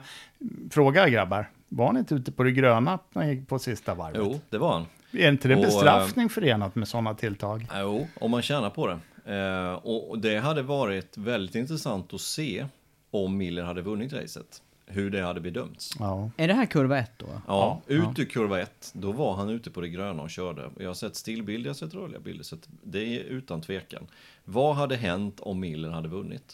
fråga 0.72 1.10
grabbar, 1.10 1.50
var 1.70 1.86
han 1.88 1.98
inte 1.98 2.15
ute 2.15 2.32
på 2.32 2.43
det 2.43 2.52
gröna 2.52 3.00
när 3.13 3.22
han 3.22 3.30
gick 3.30 3.48
på 3.48 3.60
sista 3.60 3.93
varvet? 3.96 4.22
Jo, 4.24 4.39
det 4.50 4.58
var 4.58 4.74
han. 4.74 4.86
Är 5.12 5.30
inte 5.30 5.48
det 5.48 5.56
Och, 5.56 5.62
eh, 5.62 5.65
bestraffning 5.65 6.30
förenat 6.30 6.76
med 6.76 6.88
sådana 6.88 7.13
tilltag? 7.13 7.67
Jo, 7.76 8.08
om 8.22 8.32
man 8.32 8.41
tjänar 8.41 8.70
på 8.70 8.88
det. 8.88 9.00
Eh, 9.36 9.74
och 9.74 10.20
det 10.20 10.38
hade 10.38 10.62
varit 10.62 11.17
väldigt 11.17 11.56
intressant 11.56 12.13
att 12.13 12.22
se 12.22 12.65
om 13.12 13.38
Miller 13.38 13.63
hade 13.63 13.82
vunnit 13.82 14.13
racet. 14.13 14.62
Hur 14.89 15.10
det 15.10 15.22
hade 15.22 15.41
bedömts. 15.41 15.91
Ja. 16.00 16.32
Är 16.38 16.48
det 16.48 16.54
här 16.54 16.65
kurva 16.65 16.98
ett 17.00 17.12
då? 17.17 17.26
Ja, 17.48 17.82
ut 17.88 18.20
ur 18.20 18.26
kurva 18.26 18.60
1, 18.60 18.91
då 18.93 19.12
var 19.12 19.36
han 19.36 19.50
ute 19.50 19.72
på 19.72 19.82
det 19.82 19.89
gröna 19.89 20.24
och 20.24 20.30
körde. 20.30 20.70
Jag 20.80 20.89
har 20.89 20.93
sett 20.93 21.15
stillbilder, 21.15 21.67
jag 21.67 21.74
har 21.74 21.78
sett 21.78 21.93
rörliga 21.93 22.20
bilder, 22.20 22.43
så 22.43 22.58
det 22.84 23.20
är 23.20 23.24
utan 23.24 23.62
tvekan. 23.62 24.08
Vad 24.49 24.75
hade 24.75 24.95
hänt 24.95 25.39
om 25.39 25.60
Miller 25.60 25.89
hade 25.89 26.07
vunnit? 26.10 26.53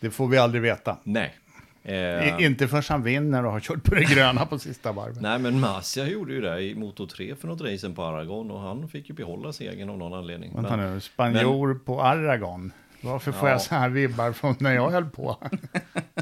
Det 0.00 0.10
får 0.10 0.28
vi 0.28 0.38
aldrig 0.38 0.62
veta. 0.62 0.96
Nej. 1.02 1.34
Eh, 1.82 2.44
inte 2.46 2.68
förrän 2.68 2.82
han 2.88 3.02
vinner 3.02 3.44
och 3.44 3.52
har 3.52 3.60
kört 3.60 3.84
på 3.84 3.94
det 3.94 4.04
gröna 4.04 4.46
på 4.46 4.58
sista 4.58 4.92
varvet. 4.92 5.20
nej, 5.20 5.38
men 5.38 5.60
Masia 5.60 6.06
gjorde 6.08 6.32
ju 6.32 6.40
det 6.40 6.60
i 6.60 6.74
Moto 6.74 7.06
3 7.06 7.34
för 7.36 7.48
något 7.48 7.60
racen 7.60 7.94
på 7.94 8.02
Aragon 8.04 8.50
och 8.50 8.60
han 8.60 8.88
fick 8.88 9.08
ju 9.08 9.14
behålla 9.14 9.52
segern 9.52 9.90
av 9.90 9.98
någon 9.98 10.14
anledning. 10.14 10.52
Vänta 10.54 10.76
Men- 10.76 10.94
nu, 10.94 11.00
spanjor 11.00 11.74
på 11.74 12.02
Aragon. 12.02 12.72
Varför 13.00 13.32
får 13.32 13.48
Ja. 13.48 13.52
jag 13.54 13.62
så 13.62 13.74
här 13.74 13.88
vibbar 13.88 14.32
från 14.32 14.54
när 14.58 14.74
jag 14.74 14.90
höll 14.90 15.04
på? 15.10 15.36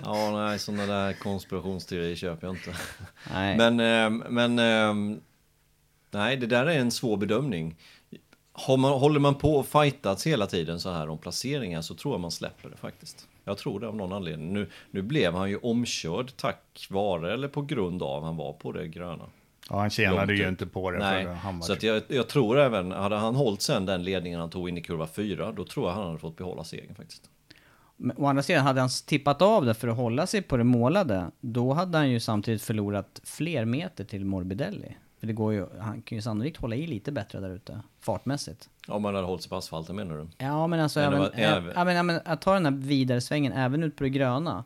Ja, 0.05 0.31
nej, 0.33 0.59
sådana 0.59 0.87
där 0.87 1.13
konspirationsteorier 1.13 2.15
köper 2.17 2.47
jag 2.47 2.57
inte. 2.57 2.75
Nej. 3.33 3.57
Men, 3.57 3.81
ehm, 3.81 4.23
men 4.29 4.59
ehm, 4.59 5.21
nej, 6.11 6.37
det 6.37 6.47
där 6.47 6.67
är 6.67 6.79
en 6.79 6.91
svår 6.91 7.17
bedömning. 7.17 7.77
Man, 8.69 8.93
håller 8.93 9.21
man 9.21 9.35
på 9.35 9.55
och 9.55 9.67
fightats 9.67 10.27
hela 10.27 10.47
tiden 10.47 10.81
så 10.81 10.91
här 10.91 11.09
om 11.09 11.19
placeringar 11.19 11.83
så 11.83 11.95
tror 11.95 12.15
jag 12.15 12.21
man 12.21 12.31
släpper 12.31 12.69
det 12.69 12.77
faktiskt. 12.77 13.29
Jag 13.45 13.59
tror 13.59 13.81
det 13.81 13.89
av 13.89 13.97
någon 13.97 14.13
anledning. 14.13 14.53
Nu, 14.53 14.71
nu 14.91 15.03
blev 15.03 15.35
han 15.35 15.51
ju 15.51 15.57
omkörd 15.57 16.37
tack 16.37 16.87
vare 16.91 17.33
eller 17.35 17.49
på 17.49 17.63
grund 17.63 18.03
av 18.03 18.25
han 18.25 18.37
var 18.37 18.53
på 18.53 18.73
det 18.73 18.89
gröna. 18.89 19.25
Ja, 19.71 19.79
han 19.81 19.91
tjänade 19.91 20.27
Långt 20.27 20.31
ju 20.31 20.43
ut. 20.43 20.49
inte 20.49 20.67
på 20.67 20.91
det. 20.91 20.99
Nej, 20.99 21.25
för 21.25 21.33
han 21.33 21.59
var 21.59 21.67
så 21.67 21.73
att 21.73 21.83
jag, 21.83 22.03
jag 22.09 22.29
tror 22.29 22.59
även, 22.59 22.93
hade 22.93 23.17
han 23.17 23.35
hållit 23.35 23.63
sen 23.63 23.87
den 23.87 24.05
ledningen 24.05 24.41
han 24.41 24.51
tog 24.51 24.69
in 24.69 24.79
i 24.79 24.83
kurva 24.83 25.07
4, 25.07 25.53
då 25.53 25.65
tror 25.65 25.89
jag 25.89 25.95
han 25.95 26.07
hade 26.07 26.19
fått 26.19 26.37
behålla 26.37 26.65
segern 26.65 26.95
faktiskt. 26.95 27.31
Men 27.97 28.17
å 28.17 28.27
andra 28.27 28.43
sidan, 28.43 28.67
hade 28.67 28.81
han 28.81 28.91
tippat 29.07 29.43
av 29.43 29.65
det 29.65 29.75
för 29.75 29.89
att 29.89 29.97
hålla 29.97 30.27
sig 30.27 30.43
på 30.43 30.57
det 30.57 30.65
målade, 30.65 31.31
då 31.41 31.73
hade 31.73 31.99
han 31.99 32.11
ju 32.11 32.21
samtidigt 32.21 32.63
förlorat 32.63 33.21
fler 33.25 33.65
meter 33.65 34.05
till 34.05 34.25
Morbidelli. 34.25 34.97
För 35.25 35.27
det 35.27 35.33
går 35.33 35.53
ju, 35.53 35.67
han 35.81 36.03
kan 36.03 36.17
ju 36.19 36.23
sannolikt 36.23 36.57
hålla 36.57 36.77
i 36.77 36.87
lite 36.87 37.13
bättre 37.13 37.41
där 37.41 37.51
ute, 37.51 37.81
fartmässigt. 38.01 38.69
Om 38.89 39.03
man 39.03 39.15
hade 39.15 39.27
hållit 39.27 39.43
sig 39.43 39.51
på 39.51 39.57
asfalten 39.57 39.97
menar 39.97 40.17
du? 40.17 40.29
Ja 40.39 40.67
men 40.67 40.81
alltså 40.81 41.01
även, 41.01 41.23
även- 41.33 41.97
ja, 41.97 42.03
men 42.03 42.21
att 42.25 42.41
ta 42.41 42.55
den 42.55 42.65
här 42.65 42.73
vidare 42.73 43.21
svängen 43.21 43.53
även 43.53 43.83
ut 43.83 43.97
på 43.97 44.05
det 44.05 44.11
gröna. 44.11 44.65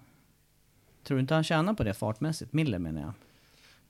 Tror 1.05 1.16
du 1.16 1.21
inte 1.21 1.35
han 1.35 1.44
tjänar 1.44 1.75
på 1.75 1.85
det 1.85 1.94
fartmässigt? 1.94 2.53
Miller 2.53 2.79
menar 2.79 3.01
jag. 3.01 3.12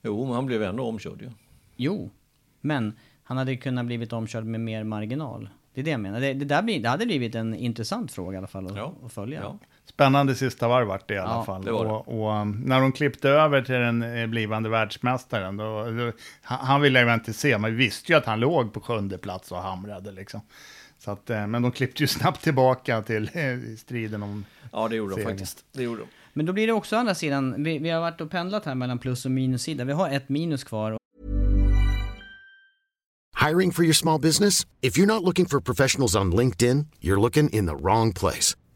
Jo, 0.03 0.25
men 0.25 0.35
han 0.35 0.47
blev 0.47 0.63
ändå 0.63 0.85
omkörd 0.87 1.23
ju. 1.23 1.31
Jo, 1.77 2.11
men 2.61 2.93
han 3.23 3.37
hade 3.37 3.57
kunnat 3.57 3.87
blivit 3.87 4.13
omkörd 4.13 4.45
med 4.45 4.61
mer 4.61 4.85
marginal. 4.85 5.49
Det 5.75 5.81
är 5.81 5.85
det 5.85 5.91
jag 5.91 6.01
menar. 6.01 6.21
Det, 6.21 6.35
det, 6.35 6.45
där 6.45 6.63
blir, 6.63 6.83
det 6.83 6.89
hade 6.89 7.07
blivit 7.07 7.35
en 7.35 7.55
intressant 7.55 8.13
fråga 8.13 8.35
i 8.35 8.39
alla 8.39 8.47
fall 8.47 8.67
att, 8.67 8.77
Ja. 8.77 8.93
att 9.05 9.13
följa. 9.13 9.41
Ja. 9.41 9.59
Spännande 9.89 10.35
sista 10.35 10.69
varv 10.69 10.87
vart 10.87 11.09
det 11.09 11.15
i 11.15 11.19
alla 11.19 11.31
Ja, 11.31 11.45
fall. 11.45 11.65
det 11.65 11.73
var 11.73 11.85
det. 11.85 11.91
Och, 11.91 12.23
och 12.23 12.41
um, 12.41 12.63
när 12.65 12.81
de 12.81 12.93
klippte 12.93 13.29
över 13.29 13.63
till 13.63 13.75
den 13.75 14.03
eh, 14.03 14.27
blivande 14.27 14.69
världsmästaren, 14.69 15.57
då, 15.57 15.91
då, 15.91 16.13
han, 16.43 16.81
ville 16.81 17.01
jag 17.01 17.15
inte 17.15 17.33
se, 17.33 17.59
men 17.59 17.71
vi 17.71 17.77
visste 17.77 18.13
ju 18.13 18.19
att 18.19 18.27
han 18.27 18.41
låg 18.41 18.73
på 18.73 18.81
sjunde 18.81 19.19
plats 19.19 19.53
och 19.53 19.59
hamrade 19.59 20.13
liksom. 20.13 20.41
Så 20.99 21.11
att, 21.11 21.31
eh, 21.31 21.47
men 21.47 21.63
de 21.63 21.73
klippte 21.73 22.03
ju 22.03 22.07
snabbt 22.07 22.43
tillbaka 22.43 23.03
till 23.03 23.31
eh, 23.33 23.77
striden 23.79 24.23
om... 24.23 24.45
Ja, 24.73 24.89
det 24.89 24.97
gjorde 24.97 25.11
de 25.11 25.15
Seger. 25.15 25.29
faktiskt. 25.29 25.65
Det 25.73 25.83
gjorde 25.83 26.01
de. 26.01 26.07
Men 26.33 26.47
då 26.47 26.53
blir 26.53 26.67
det 26.67 26.73
också 26.73 26.97
å 26.97 26.99
andra 26.99 27.15
sidan, 27.15 27.65
vi, 27.65 27.79
vi 27.79 27.91
har 27.91 28.01
varit 28.01 28.21
och 28.21 28.31
pendlat 28.31 28.65
här 28.65 28.75
mellan 28.75 28.99
plus 28.99 29.25
och 29.25 29.31
minussida. 29.31 29.85
Vi 29.85 29.93
har 29.93 30.11
ett 30.11 30.29
minus 30.29 30.65
kvar 30.65 30.99
Hiring 33.49 33.71
for 33.71 33.85
your 33.85 33.95
small 33.95 34.21
business? 34.21 34.67
If 34.83 34.99
you're 34.99 35.07
not 35.07 35.23
looking 35.23 35.47
for 35.47 35.61
professionals 35.61 36.17
on 36.17 36.33
LinkedIn, 36.33 36.87
you're 37.01 37.21
looking 37.21 37.49
in 37.51 37.67
the 37.67 37.77
wrong 37.77 38.13
place. 38.13 38.57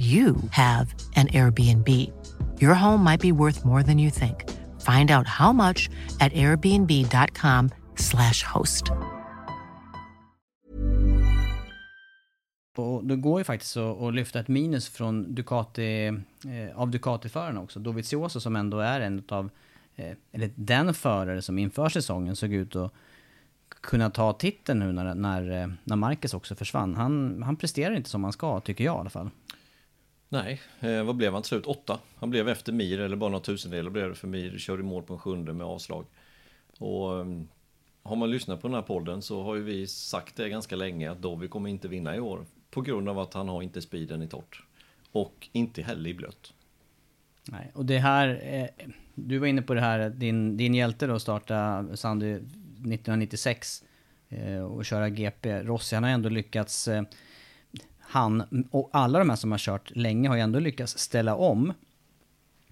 you 0.00 0.34
have 0.50 0.94
an 1.16 1.28
Airbnb. 1.28 1.88
Your 2.58 2.74
home 2.74 3.04
might 3.04 3.20
be 3.20 3.32
worth 3.32 3.64
more 3.64 3.82
than 3.82 3.98
you 3.98 4.10
think. 4.10 4.44
Find 4.80 5.10
out 5.10 5.26
how 5.26 5.52
much 5.52 5.90
at 6.20 6.32
airbnb.com/slash 6.32 8.42
host. 8.54 8.84
Och 12.76 13.04
det 13.04 13.16
går 13.16 13.40
ju 13.40 13.44
faktiskt 13.44 13.76
att, 13.76 14.02
att 14.02 14.14
lyfta 14.14 14.40
ett 14.40 14.48
minus 14.48 14.88
från 14.88 15.34
Ducati, 15.34 16.06
eh, 16.06 16.14
av 16.74 16.90
Ducati-förarna 16.90 17.60
också. 17.60 17.80
Dovizioso 17.80 18.40
som 18.40 18.56
ändå 18.56 18.78
är 18.78 19.00
en 19.00 19.22
av, 19.28 19.50
eh, 19.96 20.16
eller 20.32 20.50
den 20.54 20.94
förare 20.94 21.42
som 21.42 21.58
inför 21.58 21.88
säsongen 21.88 22.36
såg 22.36 22.52
ut 22.52 22.76
att 22.76 22.92
kunna 23.80 24.10
ta 24.10 24.32
titeln 24.32 24.78
nu 24.78 24.92
när, 24.92 25.14
när, 25.14 25.62
eh, 25.62 25.68
när 25.84 25.96
Marcus 25.96 26.34
också 26.34 26.54
försvann. 26.54 26.94
Han, 26.94 27.42
han 27.42 27.56
presterar 27.56 27.94
inte 27.94 28.10
som 28.10 28.24
han 28.24 28.32
ska, 28.32 28.60
tycker 28.60 28.84
jag 28.84 28.96
i 28.96 28.98
alla 28.98 29.10
fall. 29.10 29.30
Nej, 30.32 30.60
eh, 30.80 31.02
vad 31.02 31.16
blev 31.16 31.32
han 31.32 31.42
till 31.42 31.48
slut? 31.48 31.66
Åtta. 31.66 32.00
Han 32.16 32.30
blev 32.30 32.48
efter 32.48 32.72
Mir, 32.72 33.00
eller 33.00 33.16
bara 33.16 33.30
några 33.30 33.44
tusendelar 33.44 33.90
blev 33.90 34.08
det 34.08 34.14
för 34.14 34.28
Mir. 34.28 34.58
Körde 34.58 34.82
i 34.82 34.84
mål 34.84 35.02
på 35.02 35.12
en 35.12 35.18
sjunde 35.18 35.52
med 35.52 35.66
avslag. 35.66 36.06
Och 36.78 37.10
um, 37.10 37.48
har 38.02 38.16
man 38.16 38.30
lyssnat 38.30 38.60
på 38.60 38.68
den 38.68 38.74
här 38.74 38.82
podden 38.82 39.22
så 39.22 39.42
har 39.42 39.54
ju 39.54 39.62
vi 39.62 39.86
sagt 39.86 40.36
det 40.36 40.48
ganska 40.48 40.76
länge 40.76 41.10
att 41.10 41.22
Dovi 41.22 41.48
kommer 41.48 41.70
inte 41.70 41.88
vinna 41.88 42.16
i 42.16 42.20
år. 42.20 42.46
På 42.70 42.80
grund 42.80 43.08
av 43.08 43.18
att 43.18 43.34
han 43.34 43.48
har 43.48 43.62
inte 43.62 43.82
speeden 43.82 44.22
i 44.22 44.28
torrt. 44.28 44.62
Och 45.12 45.48
inte 45.52 45.82
heller 45.82 46.10
i 46.10 46.14
blött. 46.14 46.52
Nej, 47.44 47.70
och 47.74 47.84
det 47.84 47.98
här, 47.98 48.40
eh, 48.42 48.86
du 49.14 49.38
var 49.38 49.46
inne 49.46 49.62
på 49.62 49.74
det 49.74 49.80
här, 49.80 50.10
din, 50.10 50.56
din 50.56 50.74
hjälte 50.74 51.06
då 51.06 51.18
starta 51.18 51.86
Sandy 51.96 52.32
1996 52.32 53.84
eh, 54.28 54.62
och 54.62 54.84
köra 54.84 55.08
GP. 55.08 55.62
Rossi, 55.62 55.94
han 55.94 56.04
har 56.04 56.10
ändå 56.10 56.28
lyckats, 56.28 56.88
eh, 56.88 57.02
han 58.10 58.66
och 58.70 58.90
alla 58.92 59.18
de 59.18 59.30
här 59.30 59.36
som 59.36 59.50
har 59.50 59.58
kört 59.58 59.90
länge 59.96 60.28
har 60.28 60.36
ju 60.36 60.42
ändå 60.42 60.58
lyckats 60.58 60.98
ställa 60.98 61.34
om 61.34 61.72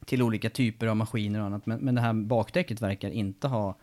till 0.04 0.22
olika 0.22 0.50
typer 0.50 0.86
av 0.86 0.96
maskiner 0.96 1.40
och 1.40 1.46
annat. 1.46 1.66
Men, 1.66 1.78
men 1.78 1.94
det 1.94 2.00
här 2.00 2.12
bakdäcket 2.12 2.82
verkar 2.82 3.10
inte 3.10 3.48
ha 3.48 3.76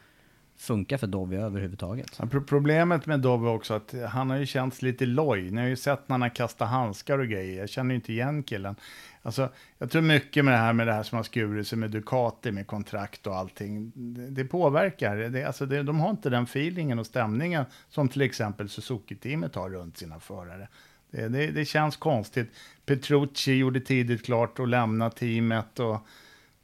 funkat 0.57 0.99
för 0.99 1.07
Dovi 1.07 1.37
överhuvudtaget. 1.37 2.19
Ja, 2.19 2.39
Problemet 2.47 3.05
med 3.05 3.19
Dovi 3.19 3.47
också 3.47 3.73
att 3.73 3.95
han 4.09 4.29
har 4.29 4.37
ju 4.37 4.45
känts 4.45 4.81
lite 4.81 5.05
loj. 5.05 5.51
Ni 5.51 5.61
har 5.61 5.67
ju 5.67 5.75
sett 5.75 6.09
när 6.09 6.13
han 6.13 6.21
har 6.21 6.29
kastat 6.29 6.69
handskar 6.69 7.19
och 7.19 7.27
grejer. 7.27 7.59
Jag 7.59 7.69
känner 7.69 7.89
ju 7.89 7.95
inte 7.95 8.13
igen 8.13 8.43
killen. 8.43 8.75
Alltså, 9.21 9.49
jag 9.77 9.91
tror 9.91 10.01
mycket 10.01 10.45
med 10.45 10.53
det 10.53 10.57
här 10.57 10.73
med 10.73 10.87
det 10.87 10.93
här 10.93 11.03
som 11.03 11.15
har 11.15 11.23
skurit 11.23 11.67
sig 11.67 11.77
med 11.77 11.91
Ducati, 11.91 12.51
med 12.51 12.67
kontrakt 12.67 13.27
och 13.27 13.35
allting. 13.35 13.91
Det, 13.95 14.29
det 14.29 14.45
påverkar. 14.45 15.15
Det, 15.15 15.43
alltså 15.43 15.65
det, 15.65 15.83
de 15.83 15.99
har 15.99 16.09
inte 16.09 16.29
den 16.29 16.43
feelingen 16.43 16.99
och 16.99 17.05
stämningen 17.05 17.65
som 17.89 18.09
till 18.09 18.21
exempel 18.21 18.69
Suzuki-teamet 18.69 19.55
har 19.55 19.69
runt 19.69 19.97
sina 19.97 20.19
förare. 20.19 20.67
Eh, 21.15 21.29
det, 21.29 21.51
det, 21.51 21.65
känns 21.65 21.97
konstigt. 21.97 22.47
Petrucci 22.85 23.53
gjorde 23.53 23.79
tidigt 23.79 24.25
klart 24.25 24.59
att 24.59 24.69
lämna 24.69 25.09
teamet 25.09 25.79
och 25.79 25.97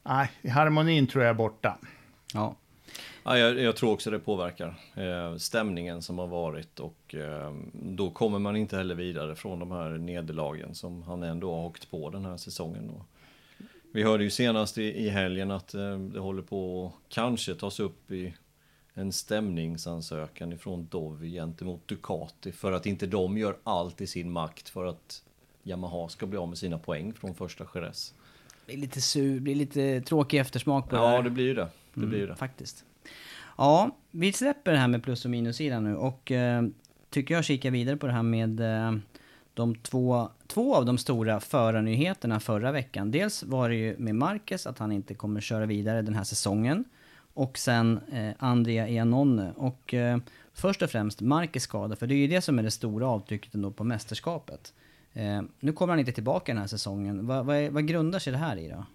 nej, 0.03 0.31
harmonin 0.51 1.07
tror 1.07 1.23
jag 1.23 1.29
är 1.29 1.35
borta. 1.35 1.77
Ja. 2.33 2.55
Ja, 3.23 3.37
jag, 3.37 3.59
jag 3.59 3.75
tror 3.75 3.91
också 3.91 4.11
det 4.11 4.19
påverkar 4.19 4.75
eh, 4.95 5.37
stämningen 5.37 6.01
som 6.01 6.19
har 6.19 6.27
varit 6.27 6.79
och 6.79 7.15
eh, 7.15 7.53
då 7.73 8.09
kommer 8.09 8.39
man 8.39 8.55
inte 8.55 8.77
heller 8.77 8.95
vidare 8.95 9.35
från 9.35 9.59
de 9.59 9.71
här 9.71 9.89
nederlagen 9.89 10.75
som 10.75 11.03
han 11.03 11.23
ändå 11.23 11.55
har 11.55 11.65
åkt 11.65 11.91
på 11.91 12.09
den 12.09 12.25
här 12.25 12.37
säsongen. 12.37 12.89
Och 12.89 13.05
vi 13.93 14.03
hörde 14.03 14.23
ju 14.23 14.29
senast 14.29 14.77
i, 14.77 14.83
i 14.83 15.09
helgen 15.09 15.51
att 15.51 15.73
eh, 15.73 15.99
det 15.99 16.19
håller 16.19 16.41
på 16.41 16.85
att 16.85 17.13
kanske 17.13 17.55
tas 17.55 17.79
upp 17.79 18.11
i 18.11 18.33
en 18.93 19.11
stämningsansökan 19.11 20.53
ifrån 20.53 20.87
Dovi 20.91 21.31
gentemot 21.31 21.87
Ducati 21.87 22.51
för 22.51 22.71
att 22.71 22.85
inte 22.85 23.07
de 23.07 23.37
gör 23.37 23.57
allt 23.63 24.01
i 24.01 24.07
sin 24.07 24.31
makt 24.31 24.69
för 24.69 24.85
att 24.85 25.23
Yamaha 25.63 26.09
ska 26.09 26.25
bli 26.25 26.37
av 26.37 26.49
med 26.49 26.57
sina 26.57 26.77
poäng 26.79 27.13
från 27.13 27.35
första 27.35 27.65
Jerez. 27.75 28.13
Det 28.65 28.73
blir 28.73 28.77
lite 28.81 29.01
sur, 29.01 29.39
blir 29.39 29.55
lite 29.55 30.01
tråkig 30.01 30.39
eftersmak 30.39 30.89
på 30.89 30.95
det 30.95 31.01
Ja, 31.01 31.21
det 31.21 31.29
blir 31.29 31.45
ju 31.45 31.53
det. 31.53 31.61
Det 31.93 31.97
Mm, 31.97 32.09
blir 32.09 32.19
ju 32.19 32.27
det. 32.27 32.35
Faktiskt. 32.35 32.85
Ja, 33.57 33.97
vi 34.11 34.33
släpper 34.33 34.71
det 34.71 34.77
här 34.77 34.87
med 34.87 35.03
plus 35.03 35.25
och 35.25 35.31
minussidan 35.31 35.83
nu 35.83 35.95
och 35.95 36.31
eh, 36.31 36.63
tycker 37.09 37.33
jag 37.33 37.45
kikar 37.45 37.71
vidare 37.71 37.97
på 37.97 38.07
det 38.07 38.13
här 38.13 38.23
med 38.23 38.59
eh, 38.59 38.93
de 39.53 39.75
två, 39.75 40.29
två 40.47 40.75
av 40.75 40.85
de 40.85 40.97
stora 40.97 41.39
förarnyheterna 41.39 42.39
förra 42.39 42.71
veckan. 42.71 43.11
Dels 43.11 43.43
var 43.43 43.69
det 43.69 43.75
ju 43.75 43.97
med 43.97 44.15
Marquez 44.15 44.67
att 44.67 44.79
han 44.79 44.91
inte 44.91 45.13
kommer 45.13 45.41
köra 45.41 45.65
vidare 45.65 46.01
den 46.01 46.15
här 46.15 46.23
säsongen. 46.23 46.85
Och 47.33 47.57
sen 47.57 47.99
eh, 48.11 48.33
Andrea 48.39 48.89
Iannone. 48.89 49.53
Och 49.55 49.93
eh, 49.93 50.17
först 50.53 50.81
och 50.81 50.89
främst 50.89 51.21
Marquez 51.21 51.63
skada, 51.63 51.95
för 51.95 52.07
det 52.07 52.13
är 52.13 52.17
ju 52.17 52.27
det 52.27 52.41
som 52.41 52.59
är 52.59 52.63
det 52.63 52.71
stora 52.71 53.07
avtrycket 53.07 53.53
ändå 53.53 53.71
på 53.71 53.83
mästerskapet. 53.83 54.73
Eh, 55.13 55.41
nu 55.59 55.73
kommer 55.73 55.93
han 55.93 55.99
inte 55.99 56.11
tillbaka 56.11 56.51
den 56.51 56.61
här 56.61 56.67
säsongen. 56.67 57.27
Va, 57.27 57.43
vad, 57.43 57.55
är, 57.55 57.69
vad 57.69 57.87
grundar 57.87 58.19
sig 58.19 58.33
det 58.33 58.39
här 58.39 58.57
i 58.57 58.69
då? 58.69 58.85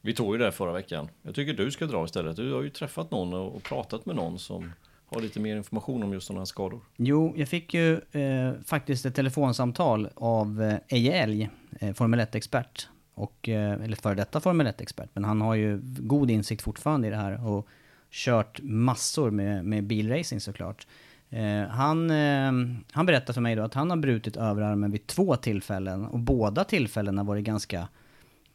Vi 0.00 0.14
tog 0.14 0.34
ju 0.34 0.38
det 0.38 0.52
förra 0.52 0.72
veckan. 0.72 1.08
Jag 1.22 1.34
tycker 1.34 1.54
du 1.54 1.70
ska 1.70 1.86
dra 1.86 2.04
istället. 2.04 2.36
Du 2.36 2.52
har 2.52 2.62
ju 2.62 2.70
träffat 2.70 3.10
någon 3.10 3.34
och 3.34 3.54
och 3.56 3.62
pratat 3.62 4.06
med 4.06 4.16
någon 4.16 4.38
som 4.38 4.72
har 5.06 5.20
lite 5.20 5.40
mer 5.40 5.56
information 5.56 6.02
om 6.02 6.12
just 6.12 6.26
sådana 6.26 6.40
här 6.40 6.46
skador. 6.46 6.80
Jo, 6.96 7.34
jag 7.36 7.48
fick 7.48 7.74
ju 7.74 7.92
eh, 7.94 8.52
faktiskt 8.64 9.06
ett 9.06 9.14
telefonsamtal 9.14 10.08
av 10.14 10.62
eh, 10.62 10.78
Eje 10.88 11.12
Elg, 11.12 11.50
eh, 11.80 11.94
Formel 11.94 12.20
1-expert. 12.20 12.88
Och, 13.14 13.48
eh, 13.48 13.72
eller 13.72 13.96
före 13.96 14.14
detta 14.14 14.40
Formel 14.40 14.66
1-expert, 14.66 15.08
men 15.12 15.24
han 15.24 15.40
har 15.40 15.54
ju 15.54 15.80
god 15.82 16.30
insikt 16.30 16.62
fortfarande 16.62 17.08
i 17.08 17.10
det 17.10 17.16
här 17.16 17.46
och 17.46 17.68
kört 18.10 18.60
massor 18.62 19.30
med, 19.30 19.64
med 19.64 19.84
bilracing 19.84 20.40
såklart. 20.40 20.86
Eh, 21.30 21.62
han, 21.68 22.10
eh, 22.10 22.52
han 22.92 23.06
berättade 23.06 23.32
för 23.32 23.40
mig 23.40 23.56
då 23.56 23.62
att 23.62 23.74
han 23.74 23.90
har 23.90 23.96
brutit 23.96 24.36
överarmen 24.36 24.90
vid 24.90 25.06
två 25.06 25.36
tillfällen 25.36 26.04
och 26.06 26.18
båda 26.18 26.64
tillfällena 26.64 27.24
var 27.24 27.36
det 27.36 27.42
ganska 27.42 27.88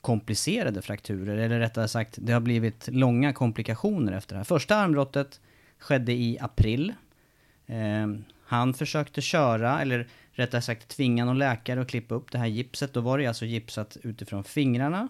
komplicerade 0.01 0.81
frakturer, 0.81 1.37
eller 1.37 1.59
rättare 1.59 1.87
sagt, 1.87 2.17
det 2.21 2.33
har 2.33 2.39
blivit 2.39 2.89
långa 2.91 3.33
komplikationer 3.33 4.13
efter 4.13 4.35
det 4.35 4.39
här. 4.39 4.43
Första 4.43 4.75
armbrottet 4.75 5.41
skedde 5.79 6.11
i 6.11 6.37
april. 6.41 6.93
Eh, 7.65 8.07
han 8.43 8.73
försökte 8.73 9.21
köra, 9.21 9.81
eller 9.81 10.07
rättare 10.31 10.61
sagt 10.61 10.87
tvinga 10.87 11.25
någon 11.25 11.37
läkare 11.37 11.81
att 11.81 11.87
klippa 11.87 12.15
upp 12.15 12.31
det 12.31 12.37
här 12.37 12.47
gipset. 12.47 12.93
Då 12.93 13.01
var 13.01 13.17
det 13.17 13.27
alltså 13.27 13.45
gipsat 13.45 13.97
utifrån 14.03 14.43
fingrarna 14.43 15.07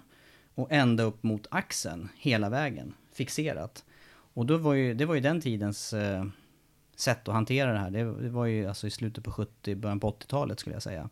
och 0.55 0.67
ända 0.71 1.03
upp 1.03 1.23
mot 1.23 1.47
axeln 1.51 2.09
hela 2.17 2.49
vägen, 2.49 2.93
fixerat. 3.13 3.83
Och 4.33 4.45
då 4.45 4.57
var 4.57 4.73
ju, 4.73 4.93
det 4.93 5.05
var 5.05 5.15
ju 5.15 5.21
den 5.21 5.41
tidens 5.41 5.93
eh, 5.93 6.25
sätt 6.95 7.27
att 7.27 7.33
hantera 7.33 7.73
det 7.73 7.79
här. 7.79 7.89
Det, 7.89 8.21
det 8.21 8.29
var 8.29 8.45
ju 8.45 8.67
alltså 8.67 8.87
i 8.87 8.91
slutet 8.91 9.23
på 9.23 9.31
70, 9.31 9.75
början 9.75 9.99
på 9.99 10.11
80-talet 10.11 10.59
skulle 10.59 10.75
jag 10.75 10.83
säga. 10.83 11.09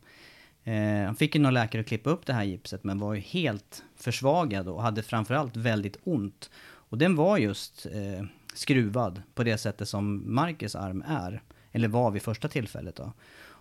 Eh, 0.64 1.06
han 1.06 1.16
fick 1.16 1.36
ju 1.36 1.42
någon 1.42 1.54
läkare 1.54 1.82
att 1.82 1.88
klippa 1.88 2.10
upp 2.10 2.26
det 2.26 2.34
här 2.34 2.44
gipset 2.44 2.84
men 2.84 3.00
var 3.00 3.14
ju 3.14 3.20
helt 3.20 3.84
försvagad 3.96 4.68
och 4.68 4.82
hade 4.82 5.04
framförallt 5.04 5.58
väldigt 5.58 5.98
ont. 6.04 6.50
Och 6.62 6.98
den 6.98 7.16
var 7.16 7.38
just 7.38 7.86
eh, 7.86 8.26
skruvad 8.54 9.22
på 9.34 9.44
det 9.44 9.58
sättet 9.58 9.90
som 9.90 10.36
Marcus 10.36 10.76
arm 10.76 11.04
är. 11.08 11.42
Eller 11.72 11.88
var 11.88 12.12
vid 12.12 12.22
första 12.22 12.48
tillfället 12.48 12.96
då. 12.96 13.14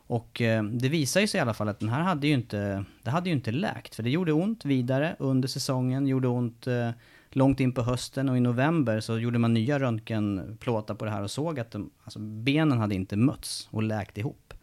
Och 0.09 0.41
eh, 0.41 0.63
det 0.63 0.89
visar 0.89 1.21
ju 1.21 1.27
sig 1.27 1.39
i 1.39 1.41
alla 1.41 1.55
fall 1.55 1.69
att 1.69 1.81
den 1.81 1.89
här 1.89 2.01
hade 2.01 2.27
ju 2.27 2.35
inte, 2.35 2.85
det 3.03 3.11
hade 3.11 3.29
ju 3.29 3.35
inte 3.35 3.53
läkt. 3.53 3.95
För 3.95 4.03
det 4.03 4.11
gjorde 4.11 4.33
ont 4.33 4.65
vidare 4.65 5.17
under 5.19 5.49
säsongen, 5.49 6.07
gjorde 6.07 6.29
ont 6.29 6.67
eh, 6.67 6.91
långt 7.31 7.61
in 7.61 7.73
på 7.73 7.83
hösten 7.83 8.29
och 8.29 8.37
i 8.37 8.41
november 8.41 9.01
så 9.01 9.19
gjorde 9.19 9.39
man 9.39 9.55
nya 9.55 9.79
röntgenplåtar 9.79 10.95
på 10.95 11.05
det 11.05 11.11
här 11.11 11.23
och 11.23 11.31
såg 11.31 11.61
att 11.61 11.71
de, 11.71 11.91
alltså, 12.05 12.19
benen 12.19 12.79
hade 12.79 12.95
inte 12.95 13.17
mötts 13.17 13.69
och 13.71 13.83
läkt 13.83 14.19
ihop. 14.19 14.55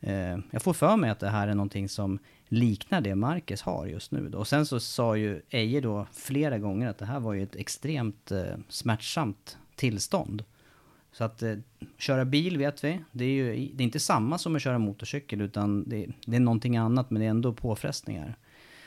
Eh, 0.00 0.38
jag 0.50 0.62
får 0.62 0.72
för 0.72 0.96
mig 0.96 1.10
att 1.10 1.20
det 1.20 1.28
här 1.28 1.48
är 1.48 1.54
någonting 1.54 1.88
som 1.88 2.18
liknar 2.48 3.00
det 3.00 3.14
Marcus 3.14 3.62
har 3.62 3.86
just 3.86 4.10
nu. 4.10 4.28
Då. 4.28 4.38
Och 4.38 4.48
sen 4.48 4.66
så 4.66 4.80
sa 4.80 5.16
ju 5.16 5.42
Eje 5.50 5.80
då 5.80 6.06
flera 6.12 6.58
gånger 6.58 6.88
att 6.88 6.98
det 6.98 7.06
här 7.06 7.20
var 7.20 7.32
ju 7.32 7.42
ett 7.42 7.56
extremt 7.56 8.30
eh, 8.32 8.44
smärtsamt 8.68 9.58
tillstånd. 9.76 10.44
Så 11.12 11.24
att 11.24 11.42
eh, 11.42 11.56
köra 11.98 12.24
bil 12.24 12.58
vet 12.58 12.84
vi, 12.84 13.00
det 13.12 13.24
är 13.24 13.28
ju 13.28 13.70
det 13.74 13.82
är 13.82 13.84
inte 13.84 14.00
samma 14.00 14.38
som 14.38 14.56
att 14.56 14.62
köra 14.62 14.78
motorcykel 14.78 15.40
utan 15.40 15.88
det, 15.88 16.06
det 16.26 16.36
är 16.36 16.40
någonting 16.40 16.76
annat 16.76 17.10
men 17.10 17.20
det 17.20 17.26
är 17.26 17.30
ändå 17.30 17.52
påfrestningar. 17.52 18.36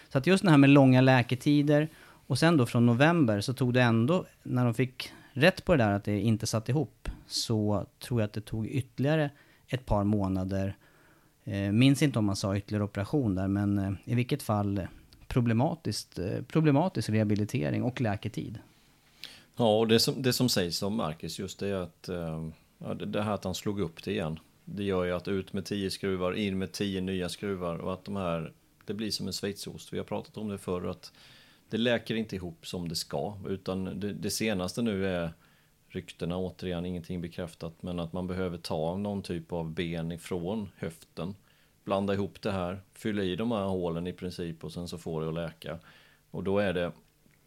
Så 0.09 0.17
att 0.17 0.27
just 0.27 0.43
det 0.43 0.49
här 0.49 0.57
med 0.57 0.69
långa 0.69 1.01
läketider 1.01 1.89
och 2.27 2.39
sen 2.39 2.57
då 2.57 2.65
från 2.65 2.85
november 2.85 3.41
så 3.41 3.53
tog 3.53 3.73
det 3.73 3.81
ändå, 3.81 4.25
när 4.43 4.65
de 4.65 4.73
fick 4.73 5.11
rätt 5.33 5.65
på 5.65 5.75
det 5.75 5.83
där 5.83 5.91
att 5.91 6.03
det 6.03 6.19
inte 6.19 6.47
satt 6.47 6.69
ihop, 6.69 7.09
så 7.27 7.85
tror 7.99 8.21
jag 8.21 8.27
att 8.27 8.33
det 8.33 8.41
tog 8.41 8.67
ytterligare 8.67 9.29
ett 9.67 9.85
par 9.85 10.03
månader. 10.03 10.77
Eh, 11.43 11.71
minns 11.71 12.01
inte 12.01 12.19
om 12.19 12.25
man 12.25 12.35
sa 12.35 12.57
ytterligare 12.57 12.83
operation 12.83 13.35
där, 13.35 13.47
men 13.47 13.77
eh, 13.77 13.91
i 14.05 14.15
vilket 14.15 14.43
fall 14.43 14.77
eh, 14.77 14.85
problematiskt, 15.27 16.19
eh, 16.19 16.41
problematisk 16.47 17.09
rehabilitering 17.09 17.83
och 17.83 18.01
läketid. 18.01 18.59
Ja, 19.57 19.79
och 19.79 19.87
det 19.87 19.99
som, 19.99 20.21
det 20.21 20.33
som 20.33 20.49
sägs 20.49 20.83
om 20.83 20.95
Marcus 20.95 21.39
just 21.39 21.59
det 21.59 21.67
är 21.67 21.75
att 21.75 22.09
eh, 22.09 22.49
ja, 22.77 22.93
det, 22.93 23.05
det 23.05 23.21
här 23.21 23.33
att 23.33 23.43
han 23.43 23.55
slog 23.55 23.79
upp 23.79 24.03
det 24.03 24.11
igen. 24.11 24.39
Det 24.65 24.83
gör 24.83 25.03
ju 25.03 25.11
att 25.11 25.27
ut 25.27 25.53
med 25.53 25.65
tio 25.65 25.91
skruvar, 25.91 26.33
in 26.33 26.57
med 26.57 26.71
tio 26.71 27.01
nya 27.01 27.29
skruvar 27.29 27.75
och 27.77 27.93
att 27.93 28.05
de 28.05 28.15
här, 28.15 28.53
det 28.85 28.93
blir 28.93 29.11
som 29.11 29.27
en 29.27 29.33
schweizost. 29.33 29.93
Vi 29.93 29.97
har 29.97 30.05
pratat 30.05 30.37
om 30.37 30.49
det 30.49 30.57
förr 30.57 30.87
att 30.87 31.11
det 31.69 31.77
läker 31.77 32.15
inte 32.15 32.35
ihop 32.35 32.67
som 32.67 32.87
det 32.89 32.95
ska, 32.95 33.37
utan 33.47 33.99
det, 33.99 34.13
det 34.13 34.29
senaste 34.29 34.81
nu 34.81 35.07
är 35.07 35.33
ryktena 35.89 36.37
återigen, 36.37 36.85
ingenting 36.85 37.21
bekräftat, 37.21 37.73
men 37.81 37.99
att 37.99 38.13
man 38.13 38.27
behöver 38.27 38.57
ta 38.57 38.97
någon 38.97 39.21
typ 39.21 39.51
av 39.51 39.71
ben 39.71 40.11
ifrån 40.11 40.69
höften, 40.77 41.35
blanda 41.83 42.13
ihop 42.13 42.41
det 42.41 42.51
här, 42.51 42.81
fylla 42.93 43.23
i 43.23 43.35
de 43.35 43.51
här 43.51 43.63
hålen 43.63 44.07
i 44.07 44.13
princip 44.13 44.63
och 44.63 44.71
sen 44.73 44.87
så 44.87 44.97
får 44.97 45.21
det 45.21 45.27
att 45.27 45.33
läka. 45.33 45.79
Och 46.31 46.43
då 46.43 46.59
är 46.59 46.73
det 46.73 46.91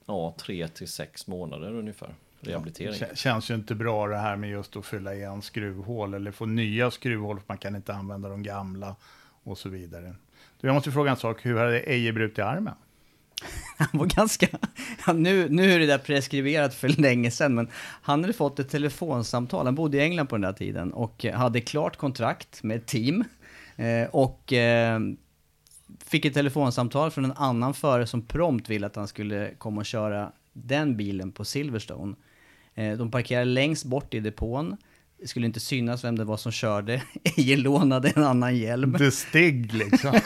ja, 0.07 0.35
tre 0.39 0.69
till 0.69 0.89
sex 0.89 1.27
månader 1.27 1.75
ungefär 1.75 2.14
rehabilitering. 2.41 2.95
Kä- 2.95 3.14
Känns 3.14 3.51
ju 3.51 3.55
inte 3.55 3.75
bra 3.75 4.07
det 4.07 4.16
här 4.16 4.37
med 4.37 4.51
just 4.51 4.77
att 4.77 4.87
fylla 4.87 5.14
igen 5.14 5.43
skruvhål 5.43 6.14
eller 6.14 6.31
få 6.33 6.47
nya 6.47 6.91
skruvhål 6.91 7.39
för 7.41 7.45
man 7.49 7.59
kan 7.59 7.77
inte 7.77 7.95
använda 7.95 8.29
de 8.29 8.43
gamla 8.43 8.97
och 9.43 9.59
så 9.59 9.69
vidare. 9.69 10.14
Du, 10.61 10.69
jag 10.69 10.75
måste 10.75 10.93
fråga 10.93 11.11
en 11.11 11.16
sak, 11.16 11.47
hur 11.47 11.57
hade 11.59 11.81
Eje 11.81 12.12
brutit 12.12 12.39
armen? 12.39 12.75
Han 13.79 14.01
var 14.01 14.07
ganska... 14.07 14.47
Ja, 15.07 15.12
nu, 15.12 15.49
nu 15.49 15.72
är 15.72 15.79
det 15.79 15.87
där 15.87 15.99
preskriberat 15.99 16.74
för 16.74 16.89
länge 16.89 17.31
sedan, 17.31 17.55
men 17.55 17.68
han 18.03 18.20
hade 18.20 18.33
fått 18.33 18.59
ett 18.59 18.70
telefonsamtal. 18.70 19.66
Han 19.66 19.74
bodde 19.74 19.97
i 19.97 20.01
England 20.01 20.26
på 20.26 20.35
den 20.35 20.43
där 20.43 20.53
tiden 20.53 20.93
och 20.93 21.24
hade 21.24 21.61
klart 21.61 21.97
kontrakt 21.97 22.62
med 22.62 22.76
ett 22.76 22.87
team. 22.87 23.24
Eh, 23.76 24.09
och 24.11 24.53
eh, 24.53 25.01
fick 26.05 26.24
ett 26.24 26.35
telefonsamtal 26.35 27.11
från 27.11 27.24
en 27.24 27.33
annan 27.33 27.74
förare 27.74 28.07
som 28.07 28.22
prompt 28.22 28.68
ville 28.68 28.87
att 28.87 28.97
han 28.97 29.09
skulle 29.09 29.55
komma 29.59 29.81
och 29.81 29.87
köra 29.87 30.33
den 30.53 30.97
bilen 30.97 31.33
på 31.33 31.45
Silverstone. 31.45 32.16
Eh, 32.74 32.97
de 32.97 33.11
parkerade 33.11 33.45
längst 33.45 33.85
bort 33.85 34.14
i 34.14 34.20
depån. 34.20 34.76
Det 35.21 35.29
skulle 35.29 35.47
inte 35.47 35.61
synas 35.61 36.05
vem 36.05 36.19
det 36.19 36.25
var 36.25 36.37
som 36.37 36.53
körde. 36.53 37.03
Eje 37.37 37.57
lånade 37.57 38.09
en 38.16 38.25
annan 38.25 38.57
hjälm. 38.57 38.95
The 38.99 39.11
Stig 39.11 39.75
liksom. 39.75 40.21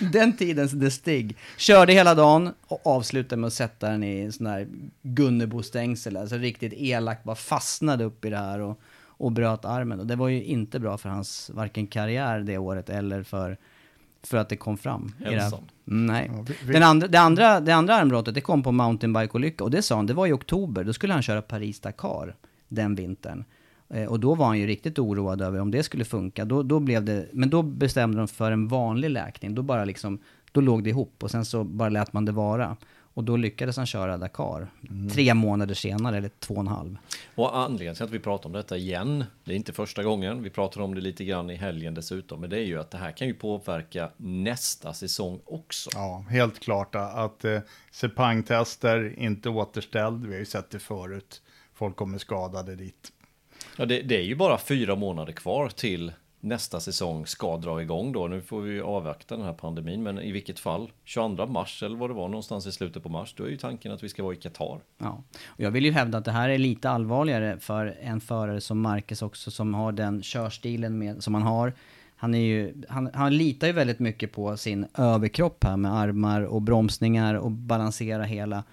den 0.12 0.36
tidens 0.36 0.80
The 0.80 0.90
Stig. 0.90 1.36
Körde 1.56 1.92
hela 1.92 2.14
dagen 2.14 2.50
och 2.66 2.86
avslutade 2.86 3.40
med 3.40 3.46
att 3.48 3.52
sätta 3.52 3.88
den 3.90 4.02
i 4.02 4.20
en 4.20 4.32
sån 4.32 4.46
här 4.46 4.68
Gunnebo-stängsel. 5.02 6.16
Alltså 6.16 6.36
riktigt 6.36 6.72
elakt, 6.76 7.24
bara 7.24 7.36
fastnade 7.36 8.04
upp 8.04 8.24
i 8.24 8.30
det 8.30 8.36
här 8.36 8.58
och, 8.60 8.80
och 9.06 9.32
bröt 9.32 9.64
armen. 9.64 10.00
Och 10.00 10.06
det 10.06 10.16
var 10.16 10.28
ju 10.28 10.44
inte 10.44 10.80
bra 10.80 10.98
för 10.98 11.08
hans 11.08 11.50
varken 11.54 11.86
karriär 11.86 12.40
det 12.40 12.58
året 12.58 12.90
eller 12.90 13.22
för, 13.22 13.56
för 14.22 14.36
att 14.36 14.48
det 14.48 14.56
kom 14.56 14.78
fram. 14.78 15.12
i 15.20 15.24
det 15.24 15.30
här. 15.30 15.40
Hälsan. 15.40 15.60
Nej. 15.84 16.30
Ja, 16.34 16.44
vi- 16.48 16.54
vi- 16.66 16.72
Den 16.72 16.82
andra, 16.82 17.08
det, 17.08 17.18
andra, 17.20 17.60
det 17.60 17.72
andra 17.74 17.94
armbrottet, 17.94 18.34
det 18.34 18.40
kom 18.40 18.62
på 18.62 18.72
mountainbike-olycka. 18.72 19.64
Och 19.64 19.70
det 19.70 19.82
sa 19.82 19.96
han, 19.96 20.06
det 20.06 20.14
var 20.14 20.26
i 20.26 20.32
oktober. 20.32 20.84
Då 20.84 20.92
skulle 20.92 21.12
han 21.12 21.22
köra 21.22 21.42
Paris-Dakar 21.42 22.34
den 22.68 22.94
vintern. 22.94 23.44
Eh, 23.90 24.04
Och 24.04 24.20
då 24.20 24.34
var 24.34 24.46
han 24.46 24.58
ju 24.58 24.66
riktigt 24.66 24.98
oroad 24.98 25.42
över 25.42 25.60
om 25.60 25.70
det 25.70 25.82
skulle 25.82 26.04
funka. 26.04 26.44
Då, 26.44 26.62
då 26.62 26.80
blev 26.80 27.04
det, 27.04 27.28
men 27.32 27.50
då 27.50 27.62
bestämde 27.62 28.18
de 28.18 28.28
för 28.28 28.52
en 28.52 28.68
vanlig 28.68 29.10
läkning. 29.10 29.54
Då 29.54 29.62
bara 29.62 29.84
liksom, 29.84 30.18
då 30.52 30.60
låg 30.60 30.84
det 30.84 30.90
ihop 30.90 31.22
och 31.22 31.30
sen 31.30 31.44
så 31.44 31.64
bara 31.64 31.88
lät 31.88 32.12
man 32.12 32.24
det 32.24 32.32
vara. 32.32 32.76
Och 33.14 33.24
då 33.24 33.36
lyckades 33.36 33.76
han 33.76 33.86
köra 33.86 34.18
Dakar. 34.18 34.68
Tre 35.12 35.34
månader 35.34 35.74
senare, 35.74 36.16
eller 36.16 36.30
två 36.38 36.54
och 36.54 36.60
en 36.60 36.68
halv. 36.68 36.96
Och 37.34 37.58
anledningen 37.58 37.94
till 37.94 38.04
att 38.04 38.10
vi 38.10 38.18
pratar 38.18 38.46
om 38.46 38.52
detta 38.52 38.76
igen, 38.76 39.24
det 39.44 39.52
är 39.52 39.56
inte 39.56 39.72
första 39.72 40.02
gången, 40.02 40.42
vi 40.42 40.50
pratar 40.50 40.80
om 40.80 40.94
det 40.94 41.00
lite 41.00 41.24
grann 41.24 41.50
i 41.50 41.54
helgen 41.54 41.94
dessutom, 41.94 42.40
men 42.40 42.50
det 42.50 42.56
är 42.58 42.64
ju 42.64 42.80
att 42.80 42.90
det 42.90 42.98
här 42.98 43.10
kan 43.12 43.26
ju 43.26 43.34
påverka 43.34 44.10
nästa 44.16 44.92
säsong 44.92 45.40
också. 45.44 45.90
Ja, 45.94 46.24
helt 46.30 46.58
klart 46.60 46.94
att 46.94 47.44
eh, 47.44 47.58
Sepang-tester 47.92 49.14
inte 49.18 49.48
återställd. 49.48 50.26
Vi 50.26 50.32
har 50.32 50.38
ju 50.38 50.44
sett 50.46 50.70
det 50.70 50.78
förut. 50.78 51.42
Folk 51.74 51.96
kommer 51.96 52.18
skadade 52.18 52.74
dit. 52.76 53.12
Ja, 53.80 53.86
det, 53.86 54.02
det 54.02 54.16
är 54.16 54.22
ju 54.22 54.34
bara 54.34 54.58
fyra 54.58 54.96
månader 54.96 55.32
kvar 55.32 55.68
till 55.68 56.12
nästa 56.40 56.80
säsong 56.80 57.26
ska 57.26 57.56
dra 57.56 57.82
igång 57.82 58.12
då. 58.12 58.28
Nu 58.28 58.42
får 58.42 58.60
vi 58.60 58.80
avvakta 58.80 59.36
den 59.36 59.44
här 59.44 59.52
pandemin, 59.52 60.02
men 60.02 60.18
i 60.18 60.32
vilket 60.32 60.58
fall, 60.58 60.92
22 61.04 61.46
mars 61.46 61.82
eller 61.82 61.96
vad 61.96 62.10
det 62.10 62.14
var 62.14 62.28
någonstans 62.28 62.66
i 62.66 62.72
slutet 62.72 63.02
på 63.02 63.08
mars, 63.08 63.34
då 63.36 63.44
är 63.44 63.48
ju 63.48 63.56
tanken 63.56 63.92
att 63.92 64.02
vi 64.02 64.08
ska 64.08 64.22
vara 64.22 64.34
i 64.34 64.36
Qatar. 64.36 64.80
Ja. 64.98 65.22
Och 65.46 65.60
jag 65.60 65.70
vill 65.70 65.84
ju 65.84 65.92
hävda 65.92 66.18
att 66.18 66.24
det 66.24 66.32
här 66.32 66.48
är 66.48 66.58
lite 66.58 66.90
allvarligare 66.90 67.58
för 67.58 67.98
en 68.00 68.20
förare 68.20 68.60
som 68.60 68.80
Marcus 68.80 69.22
också, 69.22 69.50
som 69.50 69.74
har 69.74 69.92
den 69.92 70.22
körstilen 70.22 70.98
med, 70.98 71.22
som 71.22 71.34
han 71.34 71.42
har. 71.42 71.72
Han, 72.16 72.34
är 72.34 72.38
ju, 72.38 72.82
han, 72.88 73.10
han 73.14 73.36
litar 73.36 73.66
ju 73.66 73.72
väldigt 73.72 73.98
mycket 73.98 74.32
på 74.32 74.56
sin 74.56 74.86
överkropp 74.94 75.64
här 75.64 75.76
med 75.76 75.94
armar 75.94 76.42
och 76.42 76.62
bromsningar 76.62 77.34
och 77.34 77.50
balansera 77.50 78.24
hela. 78.24 78.64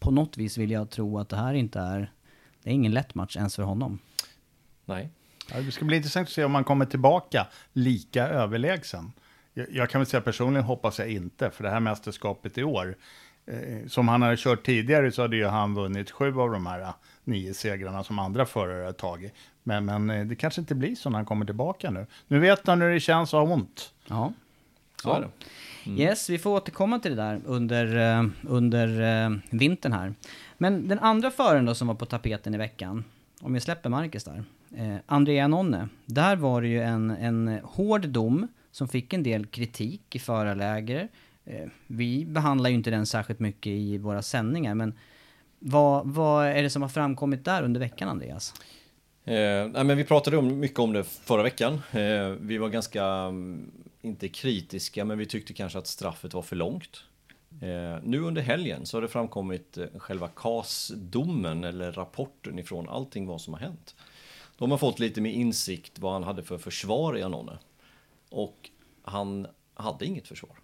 På 0.00 0.10
något 0.10 0.36
vis 0.36 0.58
vill 0.58 0.70
jag 0.70 0.90
tro 0.90 1.18
att 1.18 1.28
det 1.28 1.36
här 1.36 1.54
inte 1.54 1.80
är, 1.80 2.12
det 2.62 2.70
är 2.70 2.74
ingen 2.74 2.92
lätt 2.92 3.14
match 3.14 3.36
ens 3.36 3.56
för 3.56 3.62
honom. 3.62 3.98
Nej. 4.90 5.08
Ja, 5.52 5.60
det 5.60 5.72
ska 5.72 5.84
bli 5.84 5.96
intressant 5.96 6.28
att 6.28 6.32
se 6.32 6.44
om 6.44 6.52
man 6.52 6.64
kommer 6.64 6.84
tillbaka 6.86 7.46
lika 7.72 8.28
överlägsen. 8.28 9.12
Jag, 9.54 9.66
jag 9.70 9.90
kan 9.90 10.00
väl 10.00 10.06
säga 10.06 10.20
personligen 10.20 10.64
hoppas 10.64 10.98
jag 10.98 11.10
inte, 11.10 11.50
för 11.50 11.64
det 11.64 11.70
här 11.70 11.80
mästerskapet 11.80 12.58
i 12.58 12.62
år, 12.64 12.96
eh, 13.46 13.86
som 13.88 14.08
han 14.08 14.22
hade 14.22 14.36
kört 14.36 14.62
tidigare 14.66 15.12
så 15.12 15.22
hade 15.22 15.36
ju 15.36 15.46
han 15.46 15.74
vunnit 15.74 16.10
sju 16.10 16.40
av 16.40 16.50
de 16.50 16.66
här 16.66 16.80
eh, 16.80 16.90
nio 17.24 17.54
segrarna 17.54 18.04
som 18.04 18.18
andra 18.18 18.46
förare 18.46 18.84
har 18.84 18.92
tagit. 18.92 19.32
Men, 19.62 19.84
men 19.84 20.10
eh, 20.10 20.26
det 20.26 20.34
kanske 20.36 20.60
inte 20.60 20.74
blir 20.74 20.94
så 20.94 21.10
när 21.10 21.18
han 21.18 21.26
kommer 21.26 21.46
tillbaka 21.46 21.90
nu. 21.90 22.06
Nu 22.28 22.38
vet 22.38 22.66
han 22.66 22.80
hur 22.80 22.90
det 22.90 23.00
känns 23.00 23.34
att 23.34 23.48
ha 23.48 23.54
ont. 23.54 23.92
Ja. 24.06 24.32
Så 25.02 25.08
Ja. 25.08 25.16
är 25.16 25.20
det. 25.20 25.30
Yes, 26.02 26.30
vi 26.30 26.38
får 26.38 26.50
återkomma 26.50 26.98
till 26.98 27.16
det 27.16 27.22
där 27.22 27.40
under, 27.44 28.16
eh, 28.18 28.26
under 28.48 28.88
vintern 29.56 29.92
här. 29.92 30.14
Men 30.58 30.88
den 30.88 30.98
andra 30.98 31.30
föraren 31.30 31.64
då 31.64 31.74
som 31.74 31.88
var 31.88 31.94
på 31.94 32.06
tapeten 32.06 32.54
i 32.54 32.58
veckan, 32.58 33.04
om 33.40 33.54
jag 33.54 33.62
släpper 33.62 33.88
Marcus 33.88 34.24
där, 34.24 34.44
eh, 34.76 34.96
Andrea 35.06 35.48
Nonne. 35.48 35.88
Där 36.06 36.36
var 36.36 36.62
det 36.62 36.68
ju 36.68 36.82
en, 36.82 37.10
en 37.10 37.60
hård 37.64 38.08
dom 38.08 38.48
som 38.70 38.88
fick 38.88 39.12
en 39.12 39.22
del 39.22 39.46
kritik 39.46 40.16
i 40.16 40.18
förarläger. 40.18 41.08
Eh, 41.44 41.68
vi 41.86 42.24
behandlar 42.24 42.70
ju 42.70 42.76
inte 42.76 42.90
den 42.90 43.06
särskilt 43.06 43.40
mycket 43.40 43.70
i 43.70 43.98
våra 43.98 44.22
sändningar, 44.22 44.74
men 44.74 44.94
vad, 45.58 46.06
vad 46.06 46.46
är 46.46 46.62
det 46.62 46.70
som 46.70 46.82
har 46.82 46.88
framkommit 46.88 47.44
där 47.44 47.62
under 47.62 47.80
veckan, 47.80 48.08
Andreas? 48.08 48.54
Eh, 49.24 49.68
nej, 49.68 49.84
men 49.84 49.96
vi 49.96 50.04
pratade 50.04 50.36
om, 50.36 50.58
mycket 50.58 50.78
om 50.78 50.92
det 50.92 51.04
förra 51.04 51.42
veckan. 51.42 51.72
Eh, 51.92 52.28
vi 52.40 52.58
var 52.58 52.68
ganska, 52.68 53.04
mm, 53.04 53.70
inte 54.02 54.28
kritiska, 54.28 55.04
men 55.04 55.18
vi 55.18 55.26
tyckte 55.26 55.52
kanske 55.52 55.78
att 55.78 55.86
straffet 55.86 56.34
var 56.34 56.42
för 56.42 56.56
långt. 56.56 57.04
Eh, 57.60 58.02
nu 58.02 58.20
under 58.20 58.42
helgen 58.42 58.86
så 58.86 58.96
har 58.96 59.02
det 59.02 59.08
framkommit 59.08 59.78
eh, 59.78 59.86
själva 59.96 60.28
Cas-domen, 60.28 61.64
eller 61.64 61.92
rapporten 61.92 62.58
ifrån 62.58 62.88
allting 62.88 63.26
vad 63.26 63.40
som 63.40 63.54
har 63.54 63.60
hänt. 63.60 63.94
De 64.60 64.70
har 64.70 64.78
fått 64.78 64.98
lite 64.98 65.20
mer 65.20 65.30
insikt 65.30 65.98
vad 65.98 66.12
han 66.12 66.22
hade 66.22 66.42
för 66.42 66.58
försvar 66.58 67.18
i 67.18 67.22
Anone. 67.22 67.58
Och 68.30 68.70
han 69.02 69.46
hade 69.74 70.06
inget 70.06 70.28
försvar. 70.28 70.58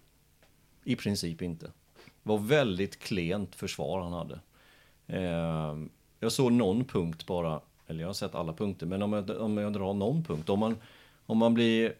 I 0.83 0.95
princip 0.95 1.41
inte. 1.41 1.65
Det 1.65 2.29
var 2.29 2.37
väldigt 2.37 2.99
klent 2.99 3.55
försvar 3.55 4.01
han 4.01 4.13
hade. 4.13 4.39
Eh, 5.07 5.75
jag 6.19 6.31
såg 6.31 6.51
någon 6.51 6.85
punkt 6.85 7.25
bara, 7.25 7.61
eller 7.87 8.01
jag 8.01 8.07
har 8.07 8.13
sett 8.13 8.35
alla 8.35 8.53
punkter, 8.53 8.85
men 8.85 9.01
om 9.01 9.13
jag, 9.13 9.29
om 9.29 9.57
jag 9.57 9.73
drar 9.73 9.93
någon 9.93 10.23
punkt. 10.23 10.49
Om 10.49 10.59
man, 10.59 10.77
om 11.25 11.37
man 11.37 11.53
blir 11.53 11.95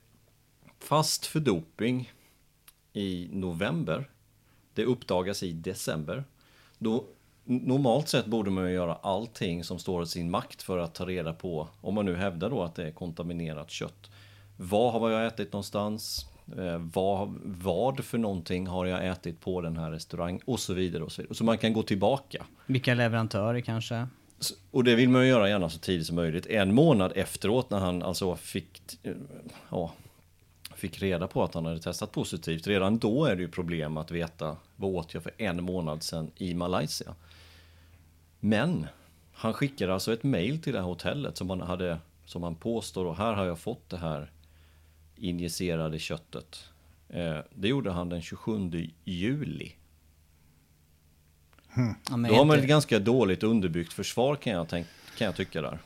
fast 0.79 1.25
för 1.25 1.39
doping 1.39 2.11
i 2.93 3.29
november, 3.31 4.09
det 4.73 4.85
uppdagas 4.85 5.43
i 5.43 5.51
december, 5.51 6.23
då 6.77 7.05
normalt 7.47 8.07
sett 8.07 8.25
borde 8.25 8.51
man 8.51 8.67
ju 8.67 8.73
göra 8.73 8.95
allting 8.95 9.63
som 9.63 9.79
står 9.79 10.03
i 10.03 10.07
sin 10.07 10.31
makt 10.31 10.61
för 10.61 10.77
att 10.77 10.93
ta 10.95 11.05
reda 11.05 11.33
på, 11.33 11.67
om 11.81 11.93
man 11.95 12.05
nu 12.05 12.15
hävdar 12.15 12.49
då 12.49 12.63
att 12.63 12.75
det 12.75 12.87
är 12.87 12.91
kontaminerat 12.91 13.71
kött. 13.71 14.09
Vad 14.57 14.93
har 14.93 15.09
jag 15.09 15.27
ätit 15.27 15.53
någonstans? 15.53 16.25
Eh, 16.57 16.77
vad, 16.93 17.39
vad 17.43 18.05
för 18.05 18.17
någonting 18.17 18.67
har 18.67 18.85
jag 18.85 19.07
ätit 19.07 19.41
på 19.41 19.61
den 19.61 19.77
här 19.77 19.91
restaurangen? 19.91 20.41
Och 20.45 20.59
så 20.59 20.73
vidare 20.73 21.03
och 21.03 21.11
så 21.11 21.21
vidare. 21.21 21.35
Så 21.35 21.43
man 21.43 21.57
kan 21.57 21.73
gå 21.73 21.83
tillbaka. 21.83 22.45
Vilka 22.65 22.93
leverantörer 22.93 23.61
kanske? 23.61 24.07
Och 24.71 24.83
det 24.83 24.95
vill 24.95 25.09
man 25.09 25.21
ju 25.21 25.27
göra 25.27 25.49
gärna 25.49 25.69
så 25.69 25.79
tidigt 25.79 26.07
som 26.07 26.15
möjligt. 26.15 26.45
En 26.45 26.73
månad 26.73 27.11
efteråt 27.15 27.69
när 27.69 27.79
han 27.79 28.03
alltså 28.03 28.35
fick, 28.35 28.99
eh, 29.03 29.13
ja, 29.69 29.93
fick 30.75 31.01
reda 31.01 31.27
på 31.27 31.43
att 31.43 31.53
han 31.53 31.65
hade 31.65 31.79
testat 31.79 32.11
positivt. 32.11 32.67
Redan 32.67 32.97
då 32.97 33.25
är 33.25 33.35
det 33.35 33.41
ju 33.41 33.49
problem 33.49 33.97
att 33.97 34.11
veta 34.11 34.57
vad 34.75 34.91
åt 34.91 35.13
jag 35.13 35.23
för 35.23 35.31
en 35.37 35.63
månad 35.63 36.03
sedan 36.03 36.31
i 36.35 36.53
Malaysia. 36.53 37.15
Men 38.39 38.88
han 39.33 39.53
skickade 39.53 39.93
alltså 39.93 40.13
ett 40.13 40.23
mail 40.23 40.61
till 40.61 40.73
det 40.73 40.79
här 40.79 40.85
hotellet 40.85 41.38
som 41.38 41.49
han 41.49 41.61
hade, 41.61 41.99
som 42.25 42.43
han 42.43 42.55
påstår 42.55 43.05
och 43.05 43.17
här 43.17 43.33
har 43.33 43.45
jag 43.45 43.59
fått 43.59 43.89
det 43.89 43.97
här 43.97 44.31
injicerade 45.15 45.99
köttet. 45.99 46.69
Eh, 47.09 47.39
det 47.55 47.67
gjorde 47.67 47.91
han 47.91 48.09
den 48.09 48.21
27 48.21 48.71
juli. 49.03 49.71
Ja, 52.09 52.17
men 52.17 52.31
Då 52.31 52.38
har 52.38 52.45
man 52.45 52.59
ett 52.59 52.67
ganska 52.67 52.99
dåligt 52.99 53.43
underbyggt 53.43 53.93
försvar 53.93 54.35
kan 54.35 54.53
jag, 54.53 54.69
tänk, 54.69 54.88
kan 55.17 55.25
jag 55.25 55.35
tycka 55.35 55.61
där. 55.61 55.79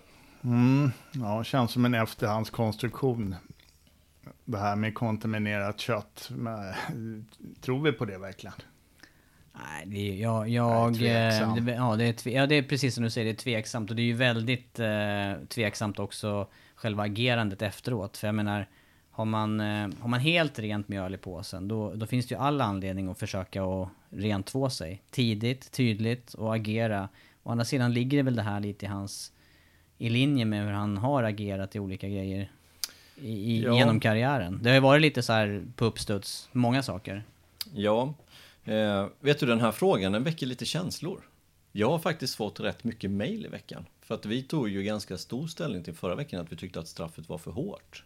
Ja, 1.11 1.43
känns 1.43 1.71
som 1.71 1.85
en 1.85 1.93
efterhandskonstruktion. 1.93 3.35
Det 4.45 4.57
här 4.57 4.75
med 4.75 4.95
kontaminerat 4.95 5.79
kött. 5.79 6.29
Men, 6.35 6.73
tror 7.61 7.81
vi 7.81 7.91
på 7.91 8.05
det 8.05 8.17
verkligen? 8.17 8.53
Nej, 9.53 9.83
det 9.85 10.09
är, 10.11 10.15
jag, 10.21 10.49
jag, 10.49 10.95
tveksam. 10.95 11.57
eh, 11.57 11.63
det, 11.63 11.71
ja, 11.71 11.95
det 11.95 12.25
är, 12.27 12.29
ja, 12.31 12.47
det 12.47 12.55
är 12.55 12.63
precis 12.63 12.95
som 12.95 13.03
du 13.03 13.09
säger, 13.09 13.25
det 13.25 13.31
är 13.31 13.43
tveksamt. 13.43 13.89
Och 13.89 13.95
det 13.95 14.01
är 14.01 14.05
ju 14.05 14.13
väldigt 14.13 14.79
eh, 14.79 15.33
tveksamt 15.49 15.99
också 15.99 16.47
själva 16.75 17.03
agerandet 17.03 17.61
efteråt. 17.61 18.17
För 18.17 18.27
jag 18.27 18.35
menar, 18.35 18.67
har 19.11 19.25
man, 19.25 19.59
eh, 19.59 19.89
har 19.99 20.07
man 20.07 20.19
helt 20.19 20.59
rent 20.59 20.87
mjöl 20.87 21.13
i 21.13 21.17
påsen, 21.17 21.67
då, 21.67 21.93
då 21.93 22.05
finns 22.05 22.27
det 22.27 22.35
ju 22.35 22.41
all 22.41 22.61
anledning 22.61 23.09
att 23.09 23.19
försöka 23.19 23.63
att 23.63 23.89
rent 24.09 24.45
två 24.45 24.69
sig. 24.69 25.01
Tidigt, 25.11 25.71
tydligt 25.71 26.33
och 26.33 26.55
agera. 26.55 27.09
Å 27.43 27.51
andra 27.51 27.65
sidan 27.65 27.93
ligger 27.93 28.17
det 28.17 28.23
väl 28.23 28.35
det 28.35 28.41
här 28.41 28.59
lite 28.59 28.85
i 28.85 28.89
hans, 28.89 29.31
i 29.97 30.09
linje 30.09 30.45
med 30.45 30.65
hur 30.65 30.71
han 30.71 30.97
har 30.97 31.23
agerat 31.23 31.75
i 31.75 31.79
olika 31.79 32.07
grejer 32.09 32.51
i, 33.21 33.61
Ja. 33.63 33.73
genom 33.75 33.99
karriären. 33.99 34.59
Det 34.63 34.69
har 34.69 34.75
ju 34.75 34.79
varit 34.81 35.01
lite 35.01 35.23
så 35.23 35.33
här 35.33 35.63
på 35.75 35.85
uppstuds, 35.85 36.49
många 36.51 36.83
saker. 36.83 37.23
Ja, 37.73 38.13
eh, 38.63 39.07
vet 39.19 39.39
du 39.39 39.45
den 39.45 39.61
här 39.61 39.71
frågan 39.71 40.11
den 40.11 40.23
väcker 40.23 40.45
lite 40.45 40.65
känslor. 40.65 41.27
Jag 41.71 41.89
har 41.89 41.99
faktiskt 41.99 42.35
fått 42.35 42.59
rätt 42.59 42.83
mycket 42.83 43.11
mejl 43.11 43.45
i 43.45 43.49
veckan. 43.49 43.85
För 44.01 44.15
att 44.15 44.25
vi 44.25 44.43
tog 44.43 44.69
ju 44.69 44.83
ganska 44.83 45.17
stor 45.17 45.47
ställning 45.47 45.83
till 45.83 45.93
förra 45.93 46.15
veckan 46.15 46.41
att 46.41 46.51
vi 46.51 46.55
tyckte 46.55 46.79
att 46.79 46.87
straffet 46.87 47.29
var 47.29 47.37
för 47.37 47.51
hårt. 47.51 48.03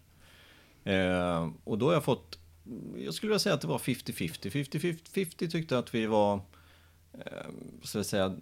Eh, 0.83 1.49
och 1.63 1.77
då 1.77 1.85
har 1.85 1.93
jag 1.93 2.03
fått, 2.03 2.39
jag 2.97 3.13
skulle 3.13 3.29
vilja 3.29 3.39
säga 3.39 3.55
att 3.55 3.61
det 3.61 3.67
var 3.67 3.77
50-50. 3.77 4.49
50-50 4.49 5.49
tyckte 5.49 5.77
att 5.77 5.95
vi 5.95 6.05
var, 6.05 6.39
eh, 7.13 7.49
så 7.83 7.99
att 7.99 8.07
säga, 8.07 8.35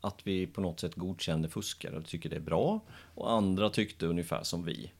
att 0.00 0.20
vi 0.24 0.46
på 0.46 0.60
något 0.60 0.80
sätt 0.80 0.94
godkände 0.94 1.48
fuskare 1.48 1.96
och 1.96 2.06
tycker 2.06 2.30
det 2.30 2.36
är 2.36 2.40
bra. 2.40 2.80
Och 3.14 3.32
andra 3.32 3.70
tyckte 3.70 4.06
ungefär 4.06 4.42
som 4.42 4.64
vi. 4.64 4.90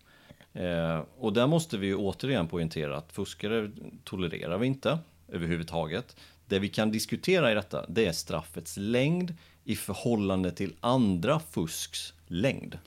Eh, 0.53 1.03
och 1.19 1.33
där 1.33 1.47
måste 1.47 1.79
vi 1.79 1.87
ju 1.87 1.97
återigen 1.97 2.49
poängtera 2.49 2.97
att 2.97 3.13
fuskare 3.13 3.71
tolererar 4.05 4.59
vi 4.59 4.67
inte 4.67 4.99
överhuvudtaget. 5.29 6.17
Det 6.55 6.61
vi 6.61 6.69
kan 6.69 6.91
diskutera 6.91 7.53
i 7.53 7.55
detta, 7.55 7.87
det 7.89 8.07
är 8.07 8.13
straffets 8.13 8.77
längd 8.77 9.35
i 9.65 9.77
förhållande 9.77 10.51
till 10.51 10.75
andra 10.81 11.41
fusks 11.41 12.13
längd. 12.27 12.79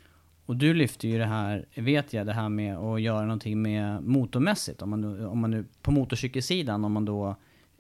Och 0.46 0.56
du 0.56 0.74
lyfter 0.74 1.08
ju 1.08 1.18
det 1.18 1.26
här, 1.26 1.66
vet 1.76 2.14
jag, 2.14 2.26
det 2.26 2.34
här 2.34 2.50
med 2.50 2.78
att 2.78 3.02
göra 3.02 3.22
någonting 3.22 3.62
med 3.62 4.04
motormässigt. 4.04 4.82
Om 4.82 4.90
man, 4.90 5.02
nu- 5.02 5.26
om 5.26 5.40
man 5.40 5.52
nu, 5.52 5.66
på 5.82 5.92
motorcykelsidan, 5.92 6.86
om 6.86 6.92
man 6.92 7.06
då 7.06 7.36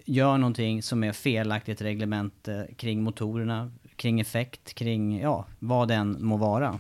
gör 0.06 0.38
någonting 0.38 0.84
som 0.84 1.04
är 1.04 1.12
felaktigt 1.12 1.82
reglement 1.82 2.50
kring 2.78 3.04
motorerna, 3.04 3.72
kring 3.96 4.20
effekt, 4.20 4.74
kring, 4.74 5.20
ja, 5.20 5.46
vad 5.60 5.88
den 5.88 6.18
må 6.26 6.38
vara. 6.38 6.80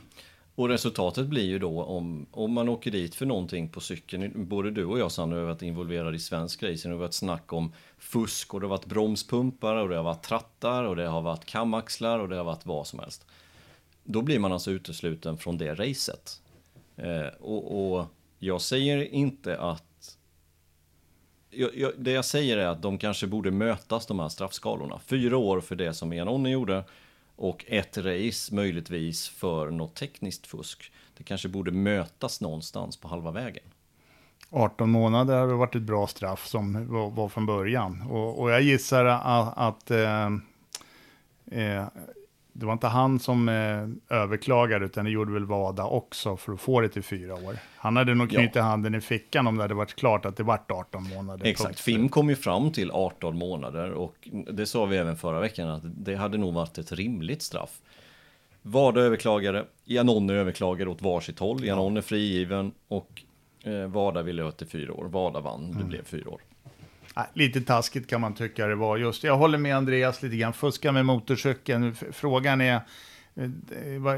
Och 0.58 0.70
resultatet 0.70 1.28
blir 1.28 1.46
ju 1.46 1.60
då 1.60 1.84
om, 1.84 2.26
om 2.32 2.54
man 2.54 2.70
åker 2.70 2.92
dit 2.92 3.16
för 3.16 3.26
någonting 3.26 3.70
på 3.70 3.80
cykeln. 3.80 4.32
Både 4.36 4.72
du 4.72 4.86
och 4.86 5.00
jag 5.00 5.12
Sandra 5.12 5.38
har 5.40 5.46
varit 5.46 5.62
involverade 5.62 6.16
i 6.16 6.20
svensk 6.20 6.64
racing. 6.64 6.92
Det 6.92 6.96
har 6.96 7.02
varit 7.02 7.14
snack 7.14 7.54
om 7.54 7.74
fusk 7.98 8.54
och 8.54 8.60
det 8.60 8.66
har 8.66 8.70
varit 8.70 8.86
bromspumpar 8.86 9.76
och 9.76 9.90
det 9.90 9.96
har 9.96 10.04
varit 10.04 10.24
trattar 10.24 10.84
och 10.84 10.96
det 10.96 11.08
har 11.08 11.22
varit 11.22 11.46
kamaxlar 11.46 12.20
och 12.20 12.30
det 12.30 12.36
har 12.36 12.44
varit 12.44 12.66
vad 12.66 12.88
som 12.88 13.00
helst. 13.00 13.26
Då 14.04 14.22
blir 14.22 14.40
man 14.40 14.52
alltså 14.52 14.72
utesluten 14.72 15.38
från 15.38 15.58
det 15.58 15.74
racet. 15.74 16.42
Eh, 16.96 17.28
och, 17.40 17.96
och 17.96 18.06
jag 18.40 18.62
säger 18.62 19.14
inte 19.14 19.58
att 19.58 20.18
jag, 21.50 21.78
jag, 21.78 21.92
det 21.98 22.12
jag 22.12 22.26
säger 22.26 22.58
är 22.58 22.68
att 22.68 22.82
de 22.82 22.98
kanske 22.98 23.28
borde 23.28 23.52
mötas, 23.52 24.06
de 24.06 24.20
här 24.20 24.30
straffskalorna. 24.30 25.00
Fyra 25.06 25.38
år 25.38 25.62
för 25.62 25.76
det 25.76 25.94
som 25.94 26.14
Janone 26.14 26.50
gjorde 26.50 26.84
och 27.38 27.66
ett 27.68 27.98
race 27.98 28.56
möjligtvis 28.56 29.30
för 29.30 29.72
något 29.72 29.96
tekniskt 29.96 30.48
fusk. 30.48 30.92
Det 31.18 31.24
kanske 31.24 31.48
borde 31.48 31.72
mötas 31.72 32.42
någonstans 32.42 32.98
på 32.98 33.08
halva 33.08 33.32
vägen. 33.32 33.64
18 34.50 34.90
månader 34.90 35.40
har 35.40 35.48
varit 35.48 35.76
ett 35.76 35.82
bra 35.82 36.08
straff 36.08 36.48
som 36.48 36.88
var, 36.88 37.10
var 37.10 37.30
från 37.30 37.46
början. 37.46 38.02
Och, 38.02 38.42
och 38.42 38.52
jag 38.52 38.62
gissar 38.62 39.06
att, 39.06 39.58
att 39.58 39.92
eh, 39.92 40.26
eh, 41.52 41.88
det 42.60 42.66
var 42.66 42.74
inte 42.74 42.88
han 42.88 43.20
som 43.20 43.50
eh, 43.50 44.18
överklagade, 44.18 44.86
utan 44.86 45.06
det 45.06 45.12
gjorde 45.12 45.34
väl 45.34 45.46
Vada 45.46 45.86
också 45.86 46.38
för 46.38 46.54
att 46.54 46.62
få 46.62 46.82
det 46.82 46.90
till 46.90 47.04
fyra 47.04 47.34
år. 47.34 47.58
Han 47.76 47.96
hade 47.96 48.16
nog 48.16 48.30
knutit 48.30 48.56
ja. 48.56 48.62
handen 48.62 48.96
i 48.96 49.02
fickan 49.02 49.48
om 49.48 49.56
det 49.56 49.62
hade 49.62 49.74
varit 49.74 49.96
klart 49.96 50.26
att 50.26 50.38
det 50.38 50.44
vart 50.44 50.72
18 50.72 51.04
månader. 51.04 51.46
Exakt, 51.46 51.80
Fim 51.80 52.10
kom 52.10 52.30
ju 52.30 52.36
fram 52.36 52.72
till 52.72 52.92
18 52.92 53.38
månader 53.38 53.92
och 53.92 54.30
det 54.52 54.66
sa 54.66 54.86
vi 54.86 54.98
även 54.98 55.18
förra 55.18 55.40
veckan 55.40 55.70
att 55.70 55.82
det 55.84 56.16
hade 56.16 56.38
nog 56.38 56.54
varit 56.54 56.78
ett 56.78 56.92
rimligt 56.92 57.42
straff. 57.42 57.82
Vada 58.62 59.02
överklagade, 59.02 59.66
Janone 59.86 60.34
överklagade 60.34 60.92
åt 60.92 61.02
varsitt 61.02 61.40
håll, 61.40 61.66
Janone 61.66 62.02
frigiven 62.02 62.72
och 62.88 63.24
eh, 63.64 63.88
Vada 63.88 64.22
ville 64.22 64.44
ha 64.44 64.52
till 64.52 64.68
fyra 64.68 64.94
år. 64.94 65.06
Vada 65.06 65.40
vann, 65.40 65.72
det 65.72 65.76
mm. 65.76 65.90
blev 65.90 66.04
fyra 66.04 66.30
år. 66.30 66.42
Ah, 67.20 67.26
lite 67.34 67.62
taskigt 67.62 68.10
kan 68.10 68.22
man 68.22 68.34
tycka 68.34 68.68
det 68.68 68.76
var. 68.76 68.98
Just, 68.98 69.24
jag 69.24 69.38
håller 69.38 69.58
med 69.58 69.78
Andreas 69.78 70.24
lite 70.24 70.36
grann. 70.38 70.54
Fuska 70.54 70.92
med 70.92 71.06
motorcykeln. 71.06 71.96
Frågan 72.12 72.62
är, 72.62 72.76
eh, 73.36 73.50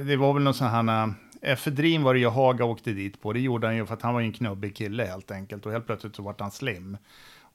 det 0.06 0.16
var 0.16 0.34
väl 0.34 0.44
någon 0.44 0.54
sån 0.54 0.68
här... 0.68 1.08
Eh, 1.08 1.14
Efedrin 1.42 2.04
var 2.04 2.14
det 2.14 2.20
ju 2.20 2.28
Haga 2.28 2.66
åkte 2.66 2.92
dit 2.92 3.22
på. 3.22 3.34
Det 3.34 3.40
gjorde 3.40 3.68
han 3.68 3.76
ju 3.76 3.86
för 3.86 3.94
att 3.94 4.02
han 4.02 4.14
var 4.14 4.22
en 4.22 4.34
knubbig 4.34 4.76
kille 4.76 5.06
helt 5.06 5.32
enkelt. 5.32 5.66
Och 5.66 5.72
helt 5.72 5.86
plötsligt 5.86 6.16
så 6.16 6.24
vart 6.24 6.40
han 6.40 6.52
slim. 6.52 6.98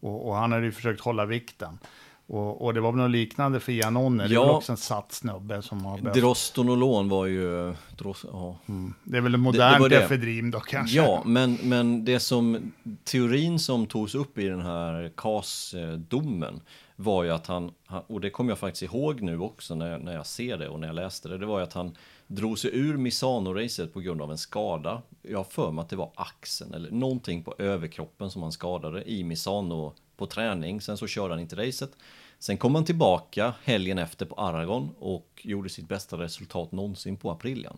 Och, 0.00 0.28
och 0.28 0.34
han 0.34 0.52
hade 0.52 0.64
ju 0.64 0.72
försökt 0.72 1.00
hålla 1.00 1.26
vikten. 1.26 1.78
Och, 2.26 2.64
och, 2.64 2.74
det 2.74 2.80
var 2.80 2.92
väl 2.92 3.00
något 3.00 3.10
liknande 3.10 3.60
för 3.60 3.72
Janone, 3.72 4.22
ja, 4.22 4.28
det 4.28 4.34
är 4.34 4.50
också 4.50 4.72
en 4.72 4.76
satt 4.76 5.12
snubbe 5.12 5.62
som 5.62 5.84
har 5.84 5.98
bäst. 5.98 6.20
Drostonolon 6.20 7.08
var 7.08 7.26
ju... 7.26 7.74
Dros, 7.98 8.24
ja. 8.32 8.56
Mm. 8.66 8.94
Det 9.04 9.16
är 9.16 9.20
väl 9.20 9.34
en 9.34 9.40
modern 9.40 9.92
efedrin 9.92 10.50
då 10.50 10.60
kanske? 10.60 10.96
Ja, 10.96 11.22
men, 11.24 11.58
men 11.62 12.04
det 12.04 12.20
som... 12.20 12.72
Teorin 13.04 13.58
som 13.58 13.86
togs 13.86 14.14
upp 14.14 14.38
i 14.38 14.48
den 14.48 14.60
här 14.60 15.12
KAS-domen 15.16 16.60
var 16.96 17.24
ju 17.24 17.30
att 17.30 17.46
han, 17.46 17.72
och 18.06 18.20
det 18.20 18.30
kommer 18.30 18.50
jag 18.50 18.58
faktiskt 18.58 18.82
ihåg 18.82 19.22
nu 19.22 19.38
också 19.38 19.74
när, 19.74 19.98
när 19.98 20.14
jag 20.14 20.26
ser 20.26 20.58
det 20.58 20.68
och 20.68 20.80
när 20.80 20.86
jag 20.86 20.96
läste 20.96 21.28
det, 21.28 21.38
det 21.38 21.46
var 21.46 21.58
ju 21.58 21.64
att 21.64 21.72
han 21.72 21.96
drog 22.26 22.58
sig 22.58 22.70
ur 22.74 22.96
Misano-racet 22.96 23.92
på 23.92 24.00
grund 24.00 24.22
av 24.22 24.30
en 24.30 24.38
skada. 24.38 25.02
Jag 25.22 25.38
har 25.38 25.44
för 25.44 25.70
mig 25.70 25.82
att 25.82 25.88
det 25.88 25.96
var 25.96 26.10
axeln 26.14 26.74
eller 26.74 26.90
någonting 26.90 27.44
på 27.44 27.54
överkroppen 27.58 28.30
som 28.30 28.42
han 28.42 28.52
skadade 28.52 29.10
i 29.10 29.24
Misano 29.24 29.94
på 30.16 30.26
träning. 30.26 30.80
Sen 30.80 30.96
så 30.96 31.06
körde 31.06 31.34
han 31.34 31.40
inte 31.40 31.56
racet. 31.56 31.90
Sen 32.38 32.56
kom 32.56 32.74
han 32.74 32.84
tillbaka 32.84 33.54
helgen 33.64 33.98
efter 33.98 34.26
på 34.26 34.34
Aragon 34.34 34.90
och 34.98 35.40
gjorde 35.44 35.68
sitt 35.68 35.88
bästa 35.88 36.18
resultat 36.18 36.72
någonsin 36.72 37.16
på 37.16 37.30
Aprilian. 37.30 37.76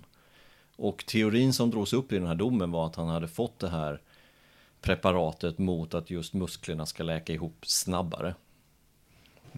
Och 0.77 1.07
teorin 1.07 1.53
som 1.53 1.71
drogs 1.71 1.93
upp 1.93 2.13
i 2.13 2.19
den 2.19 2.27
här 2.27 2.35
domen 2.35 2.71
var 2.71 2.87
att 2.87 2.97
han 2.97 3.09
hade 3.09 3.29
fått 3.29 3.59
det 3.59 3.69
här 3.69 4.01
preparatet 4.81 5.59
mot 5.59 5.95
att 5.95 6.11
just 6.11 6.35
musklerna 6.35 6.87
ska 6.87 7.03
läka 7.03 7.33
ihop 7.33 7.67
snabbare. 7.67 8.35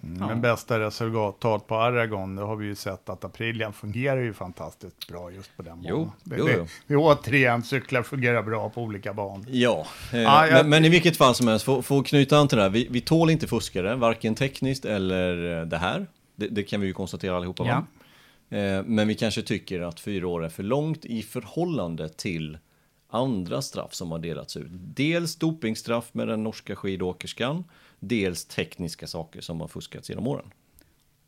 Mm, 0.03 0.27
men 0.27 0.41
bästa 0.41 0.79
resultat 0.79 1.67
på 1.67 1.75
Aragon, 1.75 2.35
det 2.35 2.41
har 2.41 2.55
vi 2.55 2.65
ju 2.65 2.75
sett 2.75 3.09
att 3.09 3.25
Aprilian 3.25 3.73
fungerar 3.73 4.21
ju 4.21 4.33
fantastiskt 4.33 5.07
bra 5.07 5.31
just 5.31 5.57
på 5.57 5.63
den 5.63 5.81
banan. 5.81 6.11
Jo, 6.23 6.35
jo, 6.37 6.49
jo. 6.57 6.67
Vi 6.87 6.95
återigen, 6.95 7.63
cyklar 7.63 8.03
fungerar 8.03 8.43
bra 8.43 8.69
på 8.69 8.81
olika 8.81 9.13
banor. 9.13 9.45
Ja, 9.49 9.85
eh, 10.13 10.33
ah, 10.33 10.47
jag... 10.47 10.53
men, 10.53 10.69
men, 10.69 10.85
i 10.85 10.89
vilket 10.89 11.17
fall 11.17 11.35
som 11.35 11.47
helst, 11.47 11.65
för, 11.65 11.99
att 11.99 12.07
knyta 12.07 12.37
an 12.37 12.47
till 12.47 12.57
det 12.57 12.63
här, 12.63 12.69
vi, 12.69 12.87
vi 12.91 13.01
tål 13.01 13.29
inte 13.29 13.47
fuskare, 13.47 13.95
varken 13.95 14.35
tekniskt 14.35 14.85
eller 14.85 15.59
eh, 15.59 15.65
det 15.65 15.77
här. 15.77 16.07
Det, 16.35 16.47
det 16.47 16.63
kan 16.63 16.81
vi 16.81 16.87
ju 16.87 16.93
konstatera 16.93 17.37
allihopa. 17.37 17.65
Ja. 17.65 17.85
Eh, 18.57 18.83
men 18.85 19.07
vi 19.07 19.15
kanske 19.15 19.41
tycker 19.41 19.81
att 19.81 19.99
fyra 19.99 20.27
år 20.27 20.45
är 20.45 20.49
för 20.49 20.63
långt 20.63 21.05
i 21.05 21.21
förhållande 21.21 22.09
till 22.09 22.57
andra 23.09 23.61
straff 23.61 23.93
som 23.93 24.11
har 24.11 24.19
delats 24.19 24.57
ut. 24.57 24.67
Dels 24.71 25.35
dopingstraff 25.35 26.13
med 26.13 26.27
den 26.27 26.43
norska 26.43 26.75
skidåkerskan, 26.75 27.63
dels 27.99 28.45
tekniska 28.45 29.07
saker 29.07 29.41
som 29.41 29.61
har 29.61 29.67
fuskats 29.67 30.09
genom 30.09 30.27
åren. 30.27 30.51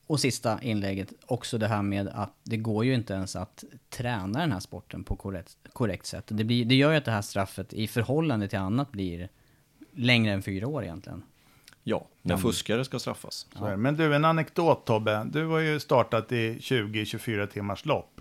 Och 0.08 0.20
sista 0.20 0.62
inlägget, 0.62 1.14
också 1.26 1.58
det 1.58 1.68
här 1.68 1.82
med 1.82 2.08
att 2.08 2.34
det 2.44 2.58
går 2.58 2.86
ju 2.86 2.94
inte 2.94 3.14
ens 3.14 3.36
att 3.36 3.64
träna 3.90 4.40
den 4.40 4.52
här 4.52 4.60
sporten 4.60 5.04
på 5.04 5.16
korrekt, 5.16 5.58
korrekt 5.74 6.06
sätt. 6.06 6.26
Det, 6.28 6.44
blir, 6.44 6.66
det 6.66 6.76
gör 6.76 6.92
ju 6.92 6.98
att 6.98 7.06
det 7.06 7.12
här 7.12 7.22
straffet 7.22 7.74
i 7.74 7.88
förhållande 7.88 8.48
till 8.48 8.60
annat 8.60 8.92
blir 8.92 9.30
längre 9.92 10.34
än 10.34 10.42
fyra 10.42 10.68
år 10.68 10.84
egentligen. 10.84 11.24
Ja, 11.84 12.08
när 12.22 12.38
fuskare 12.38 12.86
ska 12.86 13.00
straffas. 13.00 13.48
Ja. 13.60 13.78
Men 13.78 13.96
du, 13.96 14.16
en 14.16 14.26
anekdot 14.26 14.86
Tobbe. 14.86 15.28
Du 15.32 15.46
har 15.46 15.60
ju 15.60 15.80
startat 15.80 16.32
i 16.32 16.58
20-24 16.58 17.48
timmars 17.48 17.86
lopp. 17.86 18.21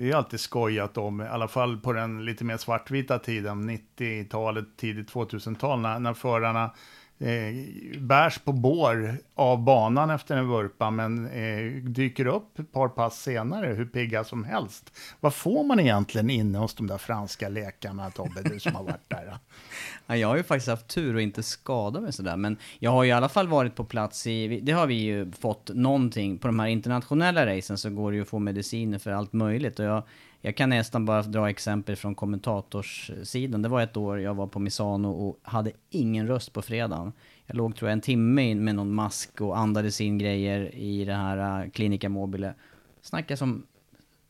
Vi 0.00 0.12
har 0.12 0.18
alltid 0.18 0.40
skojat 0.40 0.98
om, 0.98 1.20
i 1.20 1.24
alla 1.24 1.48
fall 1.48 1.76
på 1.76 1.92
den 1.92 2.24
lite 2.24 2.44
mer 2.44 2.56
svartvita 2.56 3.18
tiden, 3.18 3.70
90-talet, 3.70 4.64
tidigt 4.76 5.12
2000-tal, 5.12 5.80
när, 5.80 5.98
när 5.98 6.14
förarna 6.14 6.70
eh, 7.18 8.00
bärs 8.00 8.38
på 8.38 8.52
bår 8.52 9.16
av 9.34 9.64
banan 9.64 10.10
efter 10.10 10.36
en 10.36 10.48
vurpa, 10.48 10.90
men 10.90 11.26
eh, 11.26 11.82
dyker 11.82 12.26
upp 12.26 12.58
ett 12.58 12.72
par 12.72 12.88
pass 12.88 13.22
senare, 13.22 13.66
hur 13.66 13.86
pigga 13.86 14.24
som 14.24 14.44
helst. 14.44 14.92
Vad 15.20 15.34
får 15.34 15.64
man 15.64 15.80
egentligen 15.80 16.30
inne 16.30 16.58
hos 16.58 16.74
de 16.74 16.86
där 16.86 16.98
franska 16.98 17.48
läkarna, 17.48 18.10
Tobbe, 18.10 18.42
du 18.42 18.60
som 18.60 18.74
har 18.74 18.82
varit 18.82 19.08
där? 19.08 19.38
ja, 20.06 20.16
jag 20.16 20.28
har 20.28 20.36
ju 20.36 20.42
faktiskt 20.42 20.68
haft 20.68 20.88
tur 20.88 21.14
och 21.14 21.22
inte 21.22 21.42
skadat 21.42 22.02
mig 22.02 22.12
sådär, 22.12 22.36
men 22.36 22.56
jag 22.78 22.90
har 22.90 23.04
ju 23.04 23.10
i 23.10 23.12
alla 23.12 23.28
fall 23.28 23.48
varit 23.48 23.74
på 23.74 23.84
plats 23.84 24.26
i, 24.26 24.60
det 24.60 24.72
har 24.72 24.86
vi 24.86 24.94
ju 24.94 25.32
fått 25.32 25.70
någonting, 25.74 26.38
på 26.38 26.46
de 26.46 26.58
här 26.58 26.66
internationella 26.66 27.46
racen 27.46 27.78
så 27.78 27.90
går 27.90 28.10
det 28.10 28.16
ju 28.16 28.22
att 28.22 28.28
få 28.28 28.38
mediciner 28.38 28.98
för 28.98 29.10
allt 29.10 29.32
möjligt 29.32 29.78
och 29.78 29.84
jag 29.84 30.02
jag 30.40 30.56
kan 30.56 30.70
nästan 30.70 31.04
bara 31.04 31.22
dra 31.22 31.50
exempel 31.50 31.96
från 31.96 32.14
kommentatorssidan. 32.14 33.62
Det 33.62 33.68
var 33.68 33.82
ett 33.82 33.96
år 33.96 34.20
jag 34.20 34.34
var 34.34 34.46
på 34.46 34.58
Misano 34.58 35.08
och 35.08 35.38
hade 35.42 35.72
ingen 35.90 36.26
röst 36.26 36.52
på 36.52 36.62
fredagen. 36.62 37.12
Jag 37.46 37.56
låg 37.56 37.76
tror 37.76 37.88
jag 37.88 37.92
en 37.92 38.00
timme 38.00 38.42
in 38.42 38.64
med 38.64 38.74
någon 38.74 38.94
mask 38.94 39.40
och 39.40 39.58
andades 39.58 40.00
in 40.00 40.18
grejer 40.18 40.74
i 40.74 41.04
det 41.04 41.14
här 41.14 41.64
äh, 41.64 41.70
Clinica 41.70 42.08
Mobile. 42.08 42.54
Snackade 43.02 43.36
som, 43.36 43.66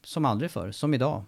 som 0.03 0.25
aldrig 0.25 0.51
förr, 0.51 0.71
som 0.71 0.95
idag. 0.95 1.25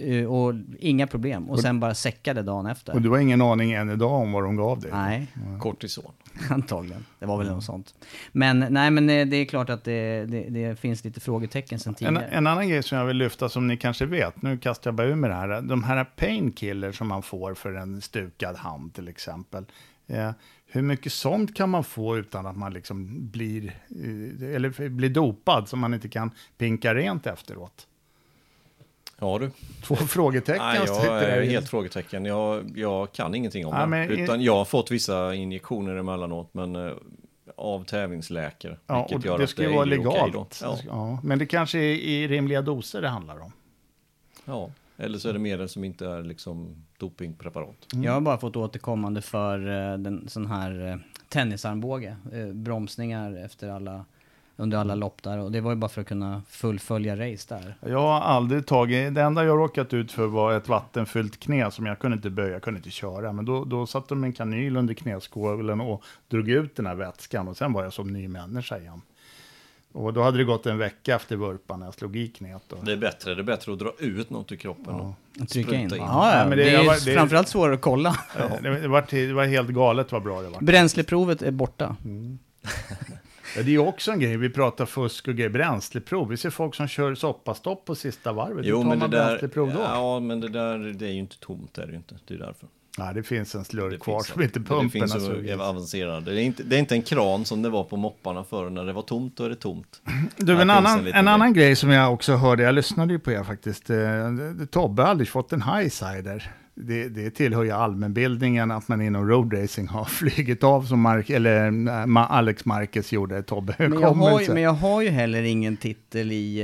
Uh, 0.00 0.26
och 0.26 0.54
inga 0.78 1.06
problem. 1.06 1.50
Och 1.50 1.60
sen 1.60 1.80
bara 1.80 1.94
säckade 1.94 2.42
dagen 2.42 2.66
efter. 2.66 2.94
Och 2.94 3.02
du 3.02 3.10
har 3.10 3.18
ingen 3.18 3.42
aning 3.42 3.72
än 3.72 3.90
idag 3.90 4.12
om 4.12 4.32
vad 4.32 4.44
de 4.44 4.56
gav 4.56 4.80
dig? 4.80 4.90
Nej. 4.92 5.26
Kortison. 5.60 6.12
Antagligen. 6.50 7.04
Det 7.18 7.26
var 7.26 7.36
väl 7.36 7.46
mm. 7.46 7.54
något 7.54 7.64
sånt. 7.64 7.94
Men 8.32 8.66
nej, 8.70 8.90
men 8.90 9.10
eh, 9.10 9.26
det 9.26 9.36
är 9.36 9.44
klart 9.44 9.70
att 9.70 9.84
det, 9.84 10.24
det, 10.24 10.48
det 10.48 10.80
finns 10.80 11.04
lite 11.04 11.20
frågetecken 11.20 11.78
sen 11.78 11.94
tidigare. 11.94 12.24
En, 12.24 12.32
en, 12.38 12.46
annan 12.46 12.68
grej 12.68 12.82
som 12.82 12.98
jag 12.98 13.04
vill 13.04 13.16
lyfta 13.16 13.48
som 13.48 13.66
ni 13.66 13.76
kanske 13.76 14.06
vet, 14.06 14.42
nu 14.42 14.58
kastar 14.58 14.90
jag 14.90 14.94
bara 14.94 15.06
ur 15.06 15.14
med 15.14 15.30
det 15.30 15.34
här. 15.34 15.60
De 15.60 15.84
här 15.84 16.04
painkiller 16.04 16.92
som 16.92 17.08
man 17.08 17.22
får 17.22 17.54
för 17.54 17.74
en 17.74 18.00
stukad 18.00 18.56
hand 18.56 18.94
till 18.94 19.08
exempel. 19.08 19.64
Eh, 20.06 20.30
hur 20.66 20.82
mycket 20.82 21.12
sånt 21.12 21.56
kan 21.56 21.70
man 21.70 21.84
få 21.84 22.18
utan 22.18 22.46
att 22.46 22.56
man 22.56 22.72
liksom 22.72 23.28
blir, 23.30 23.66
eh, 23.66 24.54
eller 24.54 24.88
blir 24.88 25.10
dopad 25.10 25.68
så 25.68 25.76
man 25.76 25.94
inte 25.94 26.08
kan 26.08 26.30
pinka 26.58 26.94
rent 26.94 27.26
efteråt? 27.26 27.86
Ja 29.20 29.38
du. 29.38 29.50
Två 29.82 29.96
frågetecken. 29.96 30.62
Nej, 30.62 30.82
jag 30.86 31.22
är 31.22 31.42
helt 31.42 31.68
frågetecken. 31.68 32.24
Jag, 32.24 32.72
jag 32.74 33.12
kan 33.12 33.34
ingenting 33.34 33.66
om 33.66 33.92
ja, 33.92 34.06
det. 34.06 34.14
Utan 34.14 34.42
jag 34.42 34.56
har 34.56 34.64
fått 34.64 34.90
vissa 34.90 35.34
injektioner 35.34 35.96
emellanåt, 35.96 36.54
men 36.54 36.76
uh, 36.76 36.92
av 37.56 37.84
tävlingsläkare. 37.84 38.76
Ja, 38.86 39.06
vilket 39.10 39.24
gör 39.24 39.38
det 39.38 39.46
ska 39.46 39.62
ju 39.62 39.74
vara 39.74 39.84
legalt. 39.84 40.36
Okay 40.36 40.52
ja. 40.62 40.78
ja. 40.86 41.18
men 41.22 41.38
det 41.38 41.46
kanske 41.46 41.78
är 41.78 41.94
i 41.94 42.28
rimliga 42.28 42.62
doser 42.62 43.02
det 43.02 43.08
handlar 43.08 43.40
om. 43.40 43.52
Ja, 44.44 44.70
eller 44.96 45.18
så 45.18 45.28
är 45.28 45.32
det 45.32 45.38
medel 45.38 45.68
som 45.68 45.84
inte 45.84 46.06
är 46.06 46.22
liksom 46.22 46.84
dopingpreparat. 46.98 47.92
Mm. 47.92 48.04
Jag 48.04 48.12
har 48.12 48.20
bara 48.20 48.38
fått 48.38 48.56
återkommande 48.56 49.22
för 49.22 49.68
uh, 49.68 49.98
den 49.98 50.28
sån 50.28 50.46
här 50.46 50.80
uh, 50.80 50.96
tennisarmbåge. 51.28 52.16
Bromsningar 52.52 53.44
efter 53.44 53.70
alla 53.70 54.04
under 54.56 54.78
alla 54.78 54.94
lopp 54.94 55.22
där 55.22 55.38
och 55.38 55.52
det 55.52 55.60
var 55.60 55.70
ju 55.70 55.76
bara 55.76 55.88
för 55.88 56.00
att 56.00 56.06
kunna 56.06 56.42
fullfölja 56.48 57.16
race 57.16 57.54
där. 57.54 57.74
Jag 57.90 57.98
har 57.98 58.20
aldrig 58.20 58.66
tagit, 58.66 59.14
det 59.14 59.22
enda 59.22 59.44
jag 59.44 59.58
råkat 59.58 59.94
ut 59.94 60.12
för 60.12 60.26
var 60.26 60.52
ett 60.52 60.68
vattenfyllt 60.68 61.40
knä 61.40 61.70
som 61.70 61.86
jag 61.86 61.98
kunde 61.98 62.14
inte 62.14 62.30
böja, 62.30 62.52
jag 62.52 62.62
kunde 62.62 62.78
inte 62.78 62.90
köra. 62.90 63.32
Men 63.32 63.44
då, 63.44 63.64
då 63.64 63.86
satte 63.86 64.14
de 64.14 64.24
en 64.24 64.32
kanyl 64.32 64.76
under 64.76 64.94
knäskålen 64.94 65.80
och 65.80 66.04
drog 66.28 66.48
ut 66.48 66.76
den 66.76 66.86
här 66.86 66.94
vätskan 66.94 67.48
och 67.48 67.56
sen 67.56 67.72
var 67.72 67.84
jag 67.84 67.92
som 67.92 68.12
ny 68.12 68.28
människa 68.28 68.78
igen. 68.78 69.02
Och 69.92 70.12
då 70.12 70.22
hade 70.22 70.38
det 70.38 70.44
gått 70.44 70.66
en 70.66 70.78
vecka 70.78 71.16
efter 71.16 71.36
vurpan 71.36 71.80
när 71.80 71.86
jag 71.86 71.94
slog 71.94 72.16
i 72.16 72.28
knät. 72.28 72.72
Och... 72.72 72.84
Det 72.84 72.92
är 72.92 72.96
bättre, 72.96 73.34
det 73.34 73.40
är 73.40 73.44
bättre 73.44 73.72
att 73.72 73.78
dra 73.78 73.92
ut 73.98 74.30
något 74.30 74.52
i 74.52 74.56
kroppen 74.56 74.94
ja. 74.98 75.14
och 75.40 75.48
trycka 75.48 75.74
in. 75.74 75.80
in. 75.80 75.90
Ja, 75.96 76.38
ja, 76.38 76.48
men 76.48 76.58
det, 76.58 76.64
det 76.64 76.70
är 76.70 76.86
var, 76.86 77.06
det, 77.06 77.14
framförallt 77.14 77.48
svårare 77.48 77.74
att 77.74 77.80
kolla. 77.80 78.16
Ja, 78.38 78.48
det, 78.62 78.80
det, 78.80 78.88
var, 78.88 79.04
det 79.10 79.32
var 79.32 79.44
helt 79.44 79.68
galet 79.68 80.12
vad 80.12 80.22
bra 80.22 80.42
det 80.42 80.48
var. 80.48 80.60
Bränsleprovet 80.60 81.42
är 81.42 81.50
borta. 81.50 81.96
Mm. 82.04 82.38
Ja, 83.56 83.62
det 83.62 83.74
är 83.74 83.78
också 83.78 84.12
en 84.12 84.20
grej, 84.20 84.36
vi 84.36 84.50
pratar 84.50 84.86
fusk 84.86 85.28
och 85.28 85.34
grejer, 85.34 85.50
bränsleprov. 85.50 86.28
Vi 86.28 86.36
ser 86.36 86.50
folk 86.50 86.74
som 86.74 86.88
kör 86.88 87.14
soppastopp 87.14 87.84
på 87.84 87.94
sista 87.94 88.32
varvet. 88.32 88.66
Jo, 88.66 88.82
men 88.82 88.98
det 88.98 89.08
där, 89.08 89.50
då? 89.54 89.80
Ja, 89.84 90.20
men 90.20 90.40
det 90.40 90.48
där 90.48 90.78
det 90.78 91.06
är 91.06 91.12
ju 91.12 91.18
inte 91.18 91.38
tomt, 91.38 91.74
det 91.74 91.82
är 91.82 91.86
det 91.86 91.94
inte. 91.96 92.14
Det 92.26 92.34
är 92.34 92.38
därför. 92.38 92.68
Ja, 92.98 93.12
det 93.12 93.22
finns 93.22 93.54
en 93.54 93.64
slurk 93.64 93.92
Det 93.92 93.98
kvar 93.98 94.14
finns, 94.14 94.26
som 94.26 94.42
inte 94.42 94.58
det 94.58 94.64
pumpen 94.64 94.90
finns 94.90 95.12
har 95.12 95.20
så 95.20 95.26
sugit. 95.26 95.60
avancerad. 95.60 96.24
Det 96.24 96.32
är, 96.32 96.38
inte, 96.44 96.62
det 96.62 96.76
är 96.76 96.80
inte 96.80 96.94
en 96.94 97.02
kran 97.02 97.44
som 97.44 97.62
det 97.62 97.68
var 97.68 97.84
på 97.84 97.96
mopparna 97.96 98.44
förr. 98.44 98.70
När 98.70 98.84
det 98.84 98.92
var 98.92 99.02
tomt, 99.02 99.36
då 99.36 99.44
är 99.44 99.48
det 99.48 99.56
tomt. 99.56 100.00
Du, 100.36 100.54
Här 100.54 100.60
en 100.62 100.68
finns 100.68 100.70
annan, 100.70 101.06
en 101.06 101.14
en, 101.14 101.28
annan 101.28 101.52
grej 101.52 101.76
som 101.76 101.90
jag 101.90 102.12
också 102.12 102.34
hörde, 102.36 102.62
jag 102.62 102.74
lyssnade 102.74 103.12
ju 103.12 103.18
på 103.18 103.32
er 103.32 103.44
faktiskt. 103.44 103.90
Eh, 103.90 103.96
Tobbe 104.70 105.02
har 105.02 105.08
aldrig 105.08 105.28
fått 105.28 105.52
en 105.52 105.62
highsider. 105.62 106.52
Det, 106.74 107.08
det 107.08 107.30
tillhör 107.30 107.64
ju 107.64 107.70
allmänbildningen 107.70 108.70
att 108.70 108.88
man 108.88 109.00
inom 109.02 109.28
roadracing 109.28 109.88
har 109.88 110.04
flugit 110.08 110.64
av 110.64 110.82
som 110.82 111.00
Mark, 111.00 111.30
eller, 111.30 111.66
eh, 111.66 111.70
Ma- 111.70 112.26
Alex 112.26 112.64
Marquez 112.64 113.12
gjorde. 113.12 113.42
Tobbe, 113.42 113.74
hur 113.78 113.88
Men 113.88 114.00
jag, 114.00 114.10
har, 114.12 114.38
det 114.38 114.44
ju- 114.44 114.52
men 114.54 114.62
jag 114.62 114.72
har 114.72 115.00
ju 115.02 115.08
heller 115.08 115.42
ingen 115.42 115.76
titel 115.76 116.32
i... 116.32 116.60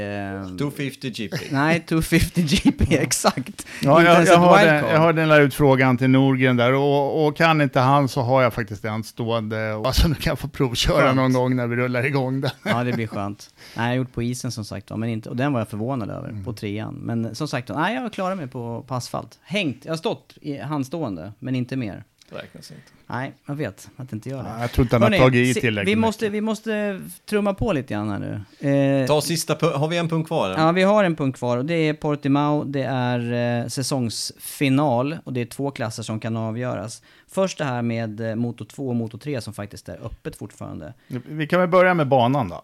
Eh, 0.50 0.56
250 0.56 1.10
GP. 1.10 1.36
nej, 1.50 1.80
250 1.88 2.42
GP, 2.42 2.96
exakt. 2.98 3.66
Ja, 3.82 3.98
Inte 4.00 4.12
jag, 4.12 4.26
jag, 4.26 4.38
hörde, 4.38 4.72
wildcard. 4.72 4.94
jag 5.02 5.16
den 5.16 5.28
där 5.28 5.40
utfrågan 5.40 5.96
till 5.98 6.10
Norgren 6.10 6.56
där 6.56 6.72
och, 6.74 7.26
och 7.26 7.36
kan 7.36 7.60
inte 7.60 7.80
han 7.80 8.08
så 8.08 8.20
har 8.22 8.42
jag 8.42 8.54
faktiskt 8.54 8.84
en 8.84 9.04
stående. 9.04 9.72
Och, 9.74 9.86
alltså 9.86 10.08
nu 10.08 10.14
kan 10.14 10.30
jag 10.30 10.38
få 10.38 10.48
provköra 10.48 11.00
Skönt. 11.02 11.16
någon 11.16 11.32
gång 11.32 11.56
när 11.56 11.66
vi 11.66 11.76
rullar 11.76 12.06
igång 12.06 12.40
den. 12.40 12.50
Ja, 12.62 12.84
det 12.84 12.92
blir 12.92 13.06
skönt. 13.16 13.50
Nej, 13.76 13.84
jag 13.84 13.90
har 13.90 13.96
gjort 13.96 14.12
på 14.12 14.22
isen 14.22 14.52
som 14.52 14.64
sagt 14.64 14.90
men 14.96 15.08
inte, 15.08 15.28
och 15.28 15.36
den 15.36 15.52
var 15.52 15.60
jag 15.60 15.68
förvånad 15.68 16.10
över, 16.10 16.28
Mm. 16.28 16.44
på 16.44 16.52
trean. 16.52 16.94
Men 16.94 17.34
som 17.34 17.48
sagt 17.48 17.68
nej, 17.74 17.94
jag 17.94 18.12
klarar 18.12 18.34
mig 18.34 18.46
på, 18.46 18.84
på 18.88 18.94
asfalt. 18.94 19.38
Hängt, 19.42 19.84
jag 19.84 19.95
har 19.96 19.98
stått 19.98 20.38
i 20.40 20.58
handstående, 20.58 21.32
men 21.38 21.54
inte 21.54 21.76
mer. 21.76 22.04
Räknas 22.30 22.70
inte. 22.70 22.82
Nej, 23.06 23.32
jag 23.46 23.54
vet 23.54 23.88
att 23.96 24.08
det 24.10 24.16
inte 24.16 24.28
gör 24.28 24.42
det. 24.42 24.48
Ja, 24.48 24.60
jag 24.60 24.72
tror 24.72 24.84
inte 24.84 24.94
han 24.96 25.02
har 25.02 25.10
Hörrni, 25.10 25.22
tagit 25.24 25.56
i 25.56 25.60
tillräckligt 25.60 25.92
vi 25.96 26.00
måste, 26.00 26.28
vi 26.28 26.40
måste 26.40 27.00
trumma 27.30 27.54
på 27.54 27.72
lite 27.72 27.94
grann 27.94 28.10
här 28.10 28.18
nu. 28.18 29.00
Eh, 29.02 29.06
Ta 29.06 29.20
sista 29.20 29.56
Har 29.78 29.88
vi 29.88 29.96
en 29.98 30.08
punkt 30.08 30.26
kvar? 30.26 30.50
eller? 30.50 30.58
Ja, 30.66 30.72
vi 30.72 30.82
har 30.82 31.04
en 31.04 31.16
punkt 31.16 31.38
kvar 31.38 31.56
och 31.56 31.64
det 31.64 31.74
är 31.74 31.94
Portimao, 31.94 32.64
det 32.64 32.82
är 32.82 33.62
eh, 33.62 33.68
säsongsfinal 33.68 35.16
och 35.24 35.32
det 35.32 35.40
är 35.40 35.44
två 35.46 35.70
klasser 35.70 36.02
som 36.02 36.20
kan 36.20 36.36
avgöras. 36.36 37.02
Först 37.28 37.58
det 37.58 37.64
här 37.64 37.82
med 37.82 38.20
eh, 38.20 38.34
Moto 38.34 38.64
2 38.64 38.88
och 38.88 38.96
Moto 38.96 39.18
3 39.18 39.40
som 39.40 39.54
faktiskt 39.54 39.88
är 39.88 40.06
öppet 40.06 40.36
fortfarande. 40.36 40.94
Vi 41.08 41.46
kan 41.46 41.60
väl 41.60 41.68
börja 41.68 41.94
med 41.94 42.08
banan 42.08 42.48
då. 42.48 42.62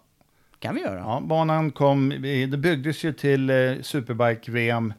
Kan 0.58 0.74
vi 0.74 0.80
göra? 0.80 0.98
Ja, 0.98 1.20
banan 1.24 1.70
kom, 1.70 2.08
det 2.22 2.58
byggdes 2.58 3.04
ju 3.04 3.12
till 3.12 3.50
eh, 3.50 3.56
Superbike-VM, 3.82 4.94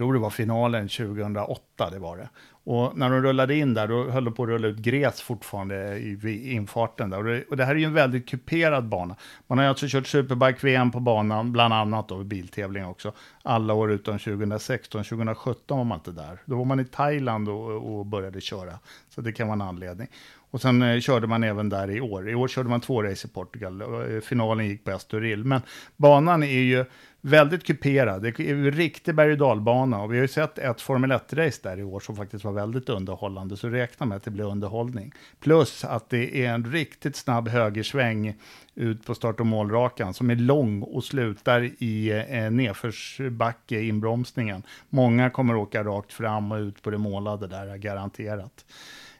tror 0.00 0.14
det 0.14 0.18
var 0.18 0.30
finalen 0.30 0.88
2008, 0.88 1.90
det 1.90 1.98
var 1.98 2.16
det. 2.16 2.28
Och 2.64 2.98
när 2.98 3.10
de 3.10 3.22
rullade 3.22 3.56
in 3.56 3.74
där, 3.74 3.88
då 3.88 4.10
höll 4.10 4.24
de 4.24 4.34
på 4.34 4.42
att 4.42 4.48
rulla 4.48 4.68
ut 4.68 4.78
gräs 4.78 5.22
fortfarande 5.22 5.98
i 5.98 6.14
vid 6.14 6.46
infarten 6.46 7.10
där. 7.10 7.18
Och 7.18 7.24
det, 7.24 7.44
och 7.50 7.56
det 7.56 7.64
här 7.64 7.74
är 7.74 7.78
ju 7.78 7.84
en 7.84 7.94
väldigt 7.94 8.28
kuperad 8.28 8.88
bana. 8.88 9.16
Man 9.46 9.58
har 9.58 9.64
ju 9.64 9.68
alltså 9.68 9.86
kört 9.88 10.06
Superbike-VM 10.06 10.90
på 10.90 11.00
banan, 11.00 11.52
bland 11.52 11.74
annat 11.74 12.08
då, 12.08 12.24
biltävling 12.24 12.86
också, 12.86 13.12
alla 13.42 13.74
år 13.74 13.92
utom 13.92 14.18
2016. 14.18 15.04
2017 15.04 15.78
var 15.78 15.84
man 15.84 15.98
inte 15.98 16.12
där. 16.12 16.38
Då 16.44 16.56
var 16.56 16.64
man 16.64 16.80
i 16.80 16.84
Thailand 16.84 17.48
och, 17.48 17.98
och 17.98 18.06
började 18.06 18.40
köra. 18.40 18.78
Så 19.08 19.20
det 19.20 19.32
kan 19.32 19.48
vara 19.48 19.54
en 19.54 19.62
anledning. 19.62 20.08
Och 20.50 20.60
sen 20.60 20.82
eh, 20.82 21.00
körde 21.00 21.26
man 21.26 21.44
även 21.44 21.68
där 21.68 21.90
i 21.90 22.00
år. 22.00 22.30
I 22.30 22.34
år 22.34 22.48
körde 22.48 22.68
man 22.68 22.80
två 22.80 23.02
race 23.02 23.28
i 23.28 23.30
Portugal. 23.30 23.82
Och, 23.82 24.04
eh, 24.04 24.20
finalen 24.20 24.68
gick 24.68 24.84
på 24.84 24.90
Estoril. 24.90 25.44
Men 25.44 25.60
banan 25.96 26.42
är 26.42 26.60
ju 26.60 26.84
väldigt 27.20 27.64
kuperad. 27.64 28.22
Det 28.22 28.40
är 28.40 28.42
ju 28.42 28.70
riktig 28.70 29.14
berg 29.14 29.32
och 29.32 29.38
dalbana. 29.38 30.02
Och 30.02 30.12
vi 30.12 30.16
har 30.16 30.22
ju 30.22 30.28
sett 30.28 30.58
ett 30.58 30.80
Formel 30.80 31.12
1-race 31.12 31.60
där 31.62 31.78
i 31.78 31.82
år 31.82 32.00
som 32.00 32.16
faktiskt 32.16 32.44
var 32.44 32.52
väldigt 32.52 32.88
underhållande. 32.88 33.56
Så 33.56 33.68
räkna 33.68 34.06
med 34.06 34.16
att 34.16 34.22
det 34.22 34.30
blir 34.30 34.44
underhållning. 34.44 35.12
Plus 35.40 35.84
att 35.84 36.10
det 36.10 36.44
är 36.44 36.50
en 36.50 36.72
riktigt 36.72 37.16
snabb 37.16 37.48
högersväng 37.48 38.34
ut 38.74 39.06
på 39.06 39.14
start 39.14 39.40
och 39.40 39.46
målrakan 39.46 40.14
som 40.14 40.30
är 40.30 40.36
lång 40.36 40.82
och 40.82 41.04
slutar 41.04 41.70
i 41.78 42.24
eh, 42.28 42.50
nedförsbacke, 42.50 43.80
inbromsningen. 43.80 44.62
Många 44.88 45.30
kommer 45.30 45.56
åka 45.56 45.84
rakt 45.84 46.12
fram 46.12 46.52
och 46.52 46.58
ut 46.58 46.82
på 46.82 46.90
det 46.90 46.98
målade 46.98 47.46
där, 47.46 47.76
garanterat. 47.76 48.64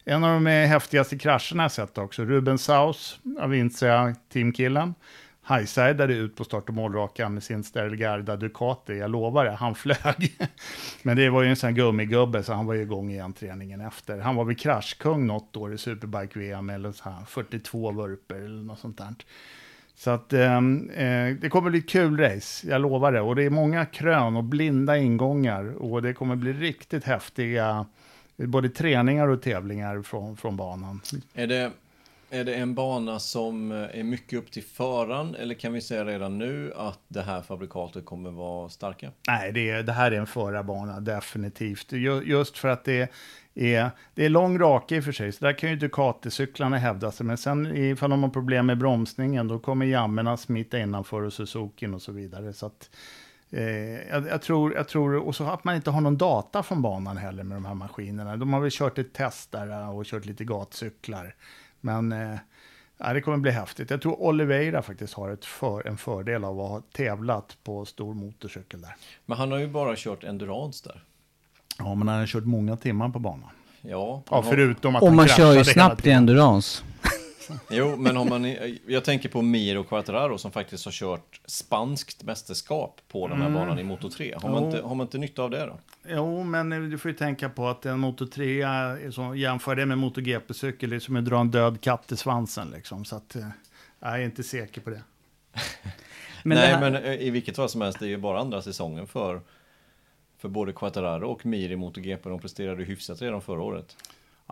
En 0.04 0.24
av 0.24 0.34
de 0.34 0.46
eh, 0.46 0.66
häftigaste 0.66 1.18
krascherna 1.18 1.62
jag 1.62 1.72
sett 1.72 1.98
också, 1.98 2.24
Ruben 2.24 2.58
Saus, 2.58 3.20
Avincia 3.40 4.14
teamkillen. 4.32 4.94
Highsidade 5.48 6.14
ut 6.14 6.36
på 6.36 6.44
start 6.44 6.68
och 6.68 6.74
målrakan 6.74 7.34
med 7.34 7.42
sin 7.42 7.64
Sterlgarda 7.64 8.36
Ducati, 8.36 8.98
jag 8.98 9.10
lovar 9.10 9.44
det, 9.44 9.50
han 9.50 9.74
flög. 9.74 10.36
Men 11.02 11.16
det 11.16 11.30
var 11.30 11.42
ju 11.42 11.48
en 11.48 11.56
sån 11.56 11.68
här 11.68 11.76
gummigubbe 11.76 12.42
så 12.42 12.52
han 12.52 12.66
var 12.66 12.74
ju 12.74 12.82
igång 12.82 13.10
igen 13.10 13.32
träningen 13.32 13.80
efter. 13.80 14.18
Han 14.18 14.36
var 14.36 14.44
väl 14.44 14.56
kraschkung 14.56 15.26
något 15.26 15.56
år 15.56 15.74
i 15.74 15.78
Superbike-VM 15.78 16.70
eller 16.70 16.92
så 16.92 17.04
här 17.04 17.24
42 17.26 17.92
vurper 17.92 18.36
eller 18.36 18.62
något 18.62 18.78
sånt 18.78 18.98
där. 18.98 19.14
Så 19.94 20.10
att 20.10 20.32
ehm, 20.32 20.90
eh, 20.90 21.36
det 21.40 21.48
kommer 21.50 21.70
bli 21.70 21.78
ett 21.78 21.88
kul 21.88 22.18
race, 22.18 22.68
jag 22.68 22.80
lovar 22.80 23.12
det. 23.12 23.20
Och 23.20 23.36
det 23.36 23.42
är 23.42 23.50
många 23.50 23.86
krön 23.86 24.36
och 24.36 24.44
blinda 24.44 24.98
ingångar 24.98 25.82
och 25.82 26.02
det 26.02 26.14
kommer 26.14 26.36
bli 26.36 26.52
riktigt 26.52 27.04
häftiga 27.04 27.86
både 28.36 28.68
träningar 28.68 29.28
och 29.28 29.42
tävlingar 29.42 30.02
från, 30.02 30.36
från 30.36 30.56
banan. 30.56 31.00
Är 31.34 31.46
det, 31.46 31.70
är 32.30 32.44
det 32.44 32.54
en 32.54 32.74
bana 32.74 33.18
som 33.18 33.72
eh, 33.72 34.00
är 34.00 34.02
mycket 34.02 34.38
upp 34.38 34.50
till 34.50 34.62
föraren 34.62 35.34
eller 35.34 35.54
kan 35.54 35.72
vi 35.72 35.80
säga 35.80 36.04
redan 36.04 36.38
nu 36.38 36.72
att 36.76 37.00
det 37.08 37.22
här 37.22 37.42
fabrikatet 37.42 38.04
kommer 38.04 38.30
vara 38.30 38.68
starka? 38.68 39.10
Nej, 39.28 39.52
det, 39.52 39.70
är, 39.70 39.82
det 39.82 39.92
här 39.92 40.12
är 40.12 40.16
en 40.16 40.26
förarbana, 40.26 41.00
definitivt. 41.00 41.92
Just 42.24 42.58
för 42.58 42.68
att 42.68 42.84
det 42.84 43.10
är, 43.54 43.90
det 44.14 44.24
är 44.24 44.28
lång 44.28 44.58
rake 44.58 44.96
i 44.96 45.00
och 45.00 45.04
för 45.04 45.12
sig, 45.12 45.32
så 45.32 45.44
där 45.44 45.52
kan 45.52 45.70
ju 45.70 45.76
Ducati-cyklarna 45.76 46.76
hävda 46.76 47.10
sig. 47.10 47.26
Men 47.26 47.38
sen 47.38 47.76
ifall 47.76 48.10
de 48.10 48.22
har 48.22 48.30
problem 48.30 48.66
med 48.66 48.78
bromsningen, 48.78 49.48
då 49.48 49.58
kommer 49.58 49.86
jammerna 49.86 50.36
smita 50.36 50.78
innanför 50.78 51.22
och 51.22 51.32
Suzuki 51.32 51.86
och 51.86 52.02
så 52.02 52.12
vidare. 52.12 52.52
Så 52.52 52.66
att, 52.66 52.90
eh, 53.50 53.64
jag, 54.10 54.26
jag, 54.26 54.42
tror, 54.42 54.74
jag 54.74 54.88
tror, 54.88 55.16
och 55.16 55.36
så 55.36 55.44
att 55.44 55.64
man 55.64 55.76
inte 55.76 55.90
har 55.90 56.00
någon 56.00 56.18
data 56.18 56.62
från 56.62 56.82
banan 56.82 57.16
heller 57.16 57.42
med 57.42 57.56
de 57.56 57.64
här 57.64 57.74
maskinerna. 57.74 58.36
De 58.36 58.52
har 58.52 58.60
väl 58.60 58.70
kört 58.72 58.98
ett 58.98 59.12
test 59.12 59.52
där 59.52 59.70
eh, 59.70 59.96
och 59.96 60.04
kört 60.04 60.24
lite 60.24 60.44
gatcyklar. 60.44 61.34
Men 61.80 62.12
eh, 62.12 62.38
ja, 62.98 63.12
det 63.12 63.20
kommer 63.20 63.38
bli 63.38 63.50
häftigt. 63.50 63.90
Jag 63.90 64.02
tror 64.02 64.22
Oliveira 64.22 64.82
faktiskt 64.82 65.14
har 65.14 65.30
ett 65.30 65.44
för, 65.44 65.86
en 65.86 65.96
fördel 65.96 66.44
av 66.44 66.60
att 66.60 66.70
ha 66.70 66.82
tävlat 66.92 67.56
på 67.64 67.84
stor 67.84 68.14
motorcykel 68.14 68.80
där. 68.80 68.96
Men 69.26 69.38
han 69.38 69.52
har 69.52 69.58
ju 69.58 69.66
bara 69.66 69.94
kört 69.96 70.24
endurance 70.24 70.88
där. 70.88 71.02
Ja, 71.78 71.94
men 71.94 72.08
han 72.08 72.18
har 72.18 72.26
kört 72.26 72.44
många 72.44 72.76
timmar 72.76 73.08
på 73.08 73.18
banan. 73.18 73.50
Ja, 73.82 74.22
Ja, 74.30 74.42
förutom 74.42 74.96
att 74.96 75.02
Och 75.02 75.08
han 75.08 75.16
man 75.16 75.28
kör 75.28 75.52
ju 75.52 75.64
snabbt 75.64 76.06
i 76.06 76.10
endurance. 76.10 76.84
Jo, 77.70 77.96
men 77.96 78.16
har 78.16 78.24
man, 78.24 78.56
jag 78.86 79.04
tänker 79.04 79.28
på 79.28 79.42
Miro 79.42 79.84
Quartararo 79.84 80.38
som 80.38 80.52
faktiskt 80.52 80.84
har 80.84 80.92
kört 80.92 81.40
spanskt 81.46 82.22
mästerskap 82.22 83.00
på 83.08 83.28
den 83.28 83.42
här 83.42 83.50
banan 83.50 83.78
i 83.78 83.82
Moto 83.82 84.10
3. 84.10 84.34
Har 84.42 84.50
man, 84.50 84.64
inte, 84.64 84.80
har 84.82 84.94
man 84.94 85.06
inte 85.06 85.18
nytta 85.18 85.42
av 85.42 85.50
det 85.50 85.66
då? 85.66 85.78
Jo, 86.08 86.44
men 86.44 86.90
du 86.90 86.98
får 86.98 87.10
ju 87.10 87.16
tänka 87.16 87.48
på 87.48 87.68
att 87.68 87.86
en 87.86 87.98
Moto 88.00 88.26
3, 88.26 88.62
är 88.62 89.10
som- 89.10 89.38
jämför 89.38 89.76
det 89.76 89.86
med 89.86 89.98
MotoGP-cykel, 89.98 90.90
det 90.90 90.96
är 90.96 91.00
som 91.00 91.16
att 91.16 91.24
dra 91.24 91.40
en 91.40 91.50
död 91.50 91.80
katt 91.80 92.12
i 92.12 92.16
svansen 92.16 92.70
liksom. 92.70 93.04
Så 93.04 93.16
att, 93.16 93.36
eh, 93.36 93.48
jag 94.00 94.14
är 94.14 94.18
inte 94.24 94.42
säker 94.42 94.80
på 94.80 94.90
det. 94.90 95.02
Men 96.44 96.58
Nej, 96.58 96.68
det 96.68 96.74
här- 96.76 96.90
men 96.90 97.04
eh, 97.04 97.14
i 97.14 97.30
vilket 97.30 97.56
fall 97.56 97.68
som 97.68 97.80
helst, 97.80 97.98
det 97.98 98.06
är 98.06 98.08
ju 98.08 98.16
bara 98.18 98.40
andra 98.40 98.62
säsongen 98.62 99.06
för, 99.06 99.40
för 100.38 100.48
både 100.48 100.72
Quartararo 100.72 101.26
och 101.28 101.46
Mir 101.46 101.70
i 101.72 101.76
MotoGP. 101.76 102.28
De 102.28 102.38
presterade 102.40 102.84
hyfsat 102.84 103.22
redan 103.22 103.42
förra 103.42 103.62
året. 103.62 103.96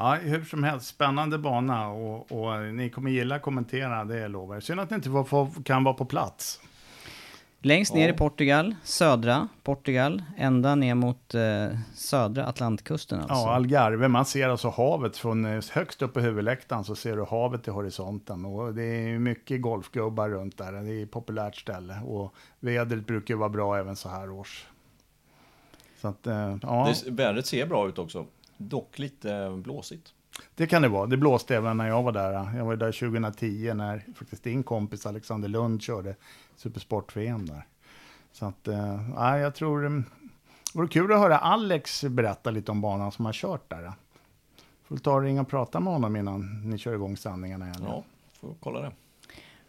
Ja, 0.00 0.14
hur 0.14 0.44
som 0.44 0.64
helst, 0.64 0.86
spännande 0.86 1.38
bana 1.38 1.88
och, 1.88 2.32
och 2.32 2.74
ni 2.74 2.90
kommer 2.90 3.10
gilla 3.10 3.34
att 3.34 3.42
kommentera, 3.42 4.04
det 4.04 4.28
lovar 4.28 4.54
jag. 4.54 4.62
Synd 4.62 4.80
att 4.80 4.90
ni 4.90 4.94
inte 4.96 5.10
får, 5.10 5.24
får, 5.24 5.62
kan 5.64 5.84
vara 5.84 5.94
på 5.94 6.04
plats. 6.04 6.60
Längst 7.62 7.94
ner 7.94 8.08
Ja. 8.08 8.14
i 8.14 8.16
Portugal, 8.16 8.74
södra 8.84 9.48
Portugal, 9.62 10.22
ända 10.36 10.74
ner 10.74 10.94
mot 10.94 11.34
eh, 11.34 11.66
södra 11.94 12.46
Atlantkusten 12.46 13.18
alltså. 13.20 13.34
Ja, 13.34 13.54
Algarve, 13.54 14.08
man 14.08 14.24
ser 14.24 14.48
alltså 14.48 14.68
havet 14.68 15.16
från 15.16 15.44
eh, 15.44 15.64
högst 15.72 16.02
upp 16.02 16.14
på 16.14 16.20
huvudläktaren 16.20 16.84
så 16.84 16.94
ser 16.96 17.16
du 17.16 17.24
havet 17.24 17.68
i 17.68 17.70
horisonten. 17.70 18.44
Och 18.44 18.74
det 18.74 18.82
är 18.84 19.18
mycket 19.18 19.62
golfgubbar 19.62 20.28
runt 20.28 20.58
där, 20.58 20.72
det 20.72 20.92
är 20.92 21.02
ett 21.02 21.10
populärt 21.10 21.56
ställe. 21.56 22.00
Och 22.06 22.34
vädret 22.60 23.06
brukar 23.06 23.34
vara 23.34 23.48
bra 23.48 23.78
även 23.78 23.96
så 23.96 24.08
här 24.08 24.30
års. 24.30 24.66
Så 26.00 26.08
att, 26.08 26.26
eh, 26.26 26.56
ja, 26.62 26.92
Det, 27.04 27.10
vädret 27.10 27.46
ser 27.46 27.66
bra 27.66 27.88
ut 27.88 27.98
också. 27.98 28.26
Dock 28.58 28.98
lite 28.98 29.50
blåsigt. 29.64 30.12
det 30.54 30.66
kan 30.66 30.82
det 30.82 30.88
vara. 30.88 31.06
Det 31.06 31.16
blåste 31.16 31.56
även 31.56 31.76
när 31.76 31.88
jag 31.88 32.02
var 32.02 32.12
där. 32.12 32.56
Jag 32.56 32.64
var 32.64 32.76
där 32.76 32.92
2010 32.92 33.72
när 33.74 34.04
faktiskt 34.14 34.44
din 34.44 34.62
kompis 34.62 35.06
Alexander 35.06 35.48
Lund 35.48 35.82
körde 35.82 36.14
Supersport-VM 36.56 37.46
där. 37.46 37.66
Så 38.32 38.46
att, 38.46 38.68
eh, 38.68 39.00
ja, 39.16 39.38
jag 39.38 39.54
tror... 39.54 39.84
eh, 39.86 39.90
Det 39.90 40.78
vore 40.78 40.88
kul 40.88 41.12
att 41.12 41.18
höra 41.18 41.38
Alex 41.38 42.04
berätta 42.04 42.50
lite 42.50 42.70
om 42.70 42.80
banan 42.80 43.12
som 43.12 43.24
har 43.26 43.32
kört 43.32 43.70
där. 43.70 43.92
Får 44.84 44.96
ta 44.96 45.12
och 45.14 45.22
ringa 45.22 45.40
och 45.40 45.48
prata 45.48 45.80
med 45.80 45.92
honom 45.92 46.16
innan 46.16 46.70
ni 46.70 46.78
kör 46.78 46.94
igång 46.94 47.16
sändningarna 47.16 47.64
igen. 47.66 47.82
Ja, 47.86 48.04
får 48.40 48.54
kolla 48.60 48.80
det. 48.80 48.92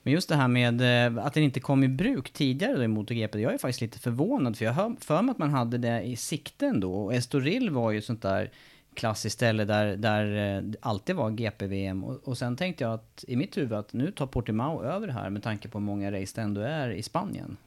Men 0.03 0.13
just 0.13 0.29
det 0.29 0.35
här 0.35 0.47
med 0.47 0.81
eh, 1.17 1.25
att 1.25 1.33
den 1.33 1.43
inte 1.43 1.59
kom 1.59 1.83
i 1.83 1.87
bruk 1.87 2.33
tidigare 2.33 2.75
då 2.75 2.83
i 2.83 2.87
MotoGP, 2.87 3.39
jag 3.39 3.53
är 3.53 3.57
faktiskt 3.57 3.81
lite 3.81 3.99
förvånad 3.99 4.57
för 4.57 4.65
jag 4.65 4.73
har 4.73 4.95
för 4.99 5.21
mig 5.21 5.31
att 5.31 5.37
man 5.37 5.49
hade 5.49 5.77
det 5.77 6.01
i 6.01 6.15
sikte 6.15 6.65
ändå. 6.67 6.93
Och 6.93 7.13
Estoril 7.13 7.69
var 7.69 7.91
ju 7.91 8.01
sånt 8.01 8.21
där 8.21 8.51
klassiskt 8.93 9.33
ställe 9.35 9.65
där, 9.65 9.97
där 9.97 10.55
eh, 10.57 10.61
det 10.63 10.77
alltid 10.81 11.15
var 11.15 11.29
GP-VM. 11.31 12.03
Och, 12.03 12.27
och 12.27 12.37
sen 12.37 12.55
tänkte 12.55 12.83
jag 12.83 12.93
att 12.93 13.25
i 13.27 13.35
mitt 13.35 13.57
huvud 13.57 13.73
att 13.73 13.93
nu 13.93 14.11
tar 14.11 14.27
Portimao 14.27 14.83
över 14.83 15.07
det 15.07 15.13
här 15.13 15.29
med 15.29 15.43
tanke 15.43 15.67
på 15.69 15.77
hur 15.77 15.85
många 15.85 16.11
race 16.11 16.31
det 16.35 16.41
ändå 16.41 16.61
är 16.61 16.89
i 16.89 17.03
Spanien. 17.03 17.57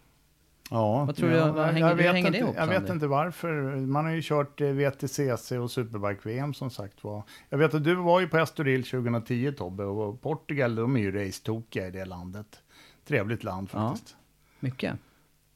Ja, 0.71 1.05
Vad 1.05 1.17
tror 1.17 1.29
du- 1.31 1.37
vad 1.39 1.67
hänger- 1.67 1.89
jag 1.89 1.95
vet 1.97 2.07
hänger 2.07 2.23
det 2.31 2.37
inte, 2.37 2.39
ihop, 2.39 2.57
Jag 2.59 2.67
vet 2.67 2.91
inte 2.91 3.07
varför. 3.07 3.53
Man 3.77 4.05
har 4.05 4.13
ju 4.13 4.21
kört 4.23 4.61
eh, 4.61 4.67
VTCC 4.69 5.53
och 5.53 5.71
Superbike-VM 5.71 6.55
som 6.55 6.71
sagt 6.71 7.05
var. 7.05 7.23
Jag 7.49 7.59
vet 7.59 7.75
att 7.75 7.85
du 7.85 7.95
var 7.95 8.21
ju 8.21 8.29
på 8.29 8.39
Estoril 8.39 8.85
2010 8.85 9.53
Tobbe 9.53 9.85
och 9.85 10.21
Portugal, 10.23 10.75
de 10.75 10.97
är 10.97 11.01
ju 11.01 11.13
racetokiga 11.27 11.89
i 11.89 11.91
det 11.91 12.05
landet. 12.05 12.61
Trevligt 13.07 13.45
land 13.45 13.69
Ja. 13.73 13.89
faktiskt. 13.89 14.17
Mycket. 14.61 14.95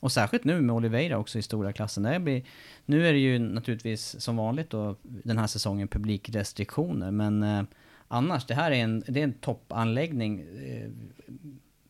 Och 0.06 0.12
särskilt 0.12 0.44
nu 0.44 0.60
med 0.60 0.76
Oliveira 0.76 1.18
också 1.18 1.38
i 1.38 1.42
stora 1.42 1.72
klassen. 1.72 2.02
Där 2.02 2.18
blir, 2.18 2.42
nu 2.84 3.08
är 3.08 3.12
det 3.12 3.18
ju 3.18 3.38
naturligtvis 3.38 4.20
som 4.20 4.36
vanligt 4.36 4.70
då 4.70 4.96
den 5.02 5.38
här 5.38 5.46
säsongen 5.46 5.88
publikrestriktioner. 5.88 7.10
Men 7.10 7.42
eh, 7.42 7.62
annars, 8.08 8.46
det 8.46 8.54
här 8.54 8.70
är 8.70 8.74
en, 8.74 9.04
det 9.08 9.20
är 9.20 9.24
en 9.24 9.32
toppanläggning 9.32 10.40
eh, 10.40 10.90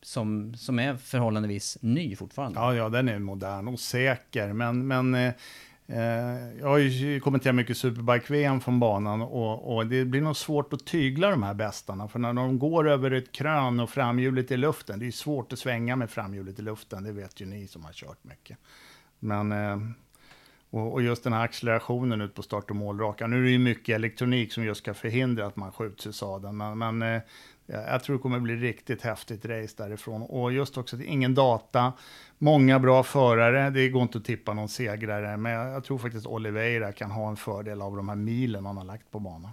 som, 0.03 0.55
som 0.55 0.79
är 0.79 0.97
förhållandevis 0.97 1.79
ny 1.81 2.17
fortfarande. 2.17 2.61
Ja, 2.61 2.75
ja, 2.75 2.89
den 2.89 3.09
är 3.09 3.19
modern 3.19 3.69
och 3.69 3.81
säker. 3.81 4.53
Men, 4.53 4.87
men 4.87 5.15
eh, 5.15 5.33
Eh, 5.89 6.59
jag 6.61 6.67
har 6.69 6.79
ju 6.79 7.21
kommenterat 7.21 7.55
mycket 7.55 7.77
Superbike-VM 7.77 8.61
från 8.61 8.81
banan 8.81 9.23
och, 9.23 9.77
och 9.77 9.87
det 9.87 10.05
blir 10.05 10.21
nog 10.21 10.37
svårt 10.37 10.73
att 10.73 10.87
tygla 10.87 11.31
de 11.31 11.43
här 11.43 11.55
bästarna. 11.55 12.09
För 12.09 12.19
när 12.19 12.33
de 12.33 12.59
går 12.59 12.89
över 12.89 13.11
ett 13.11 13.33
krön 13.33 13.81
och 13.81 13.91
framhjulet 13.91 14.51
i 14.51 14.57
luften, 14.57 14.99
det 14.99 15.03
är 15.05 15.07
ju 15.07 15.13
svårt 15.13 15.53
att 15.53 15.59
svänga 15.59 15.97
med 15.97 16.11
framhjulet 16.11 16.59
i 16.59 16.63
luften, 16.63 17.05
det 17.05 17.13
vet 17.13 17.41
ju 17.41 17.47
ni 17.47 17.67
som 17.67 17.85
har 17.85 17.93
kört 17.93 18.25
mycket. 18.25 18.59
Men, 19.19 19.53
eh, 19.53 19.77
och, 20.71 20.93
och 20.93 21.03
just 21.03 21.25
den 21.25 21.33
här 21.33 21.45
accelerationen 21.45 22.21
ut 22.21 22.35
på 22.35 22.43
start 22.43 22.71
och 22.71 22.77
målraka. 22.77 23.27
Nu 23.27 23.39
är 23.39 23.43
det 23.43 23.51
ju 23.51 23.59
mycket 23.59 23.95
elektronik 23.95 24.53
som 24.53 24.65
just 24.65 24.81
ska 24.81 24.95
förhindra 24.95 25.47
att 25.47 25.57
man 25.57 25.73
skjuts 25.73 26.07
i 26.07 26.13
sadeln. 26.13 26.57
Men, 26.57 26.79
men 26.79 27.03
eh, 27.03 27.23
jag 27.67 28.03
tror 28.03 28.17
det 28.17 28.23
kommer 28.23 28.41
bli 28.41 28.57
riktigt 28.57 29.03
häftigt 29.03 29.45
race 29.45 29.75
därifrån. 29.77 30.23
Och 30.23 30.53
just 30.53 30.79
också 30.79 30.97
att 30.97 31.03
ingen 31.03 31.35
data, 31.35 31.93
många 32.39 32.79
bra 32.79 33.03
förare. 33.03 33.71
Det 33.71 33.89
går 33.89 34.03
inte 34.03 34.19
att 34.19 34.25
tippa 34.25 34.55
någon 34.55 34.69
segrare. 34.69 35.37
Men 35.37 35.53
jag, 35.53 35.69
jag 35.69 35.85
tror 35.85 35.99
faktiskt 35.99 36.27
Oliveira 36.27 36.93
kan 36.93 37.11
ha 37.11 37.29
en 37.29 37.37
fördel 37.37 37.83
av 37.83 37.97
de 37.97 38.09
här 38.09 38.17
milen 38.17 38.67
han 38.67 38.77
har 38.77 38.85
lagt 38.85 39.11
på 39.11 39.19
banan. 39.19 39.51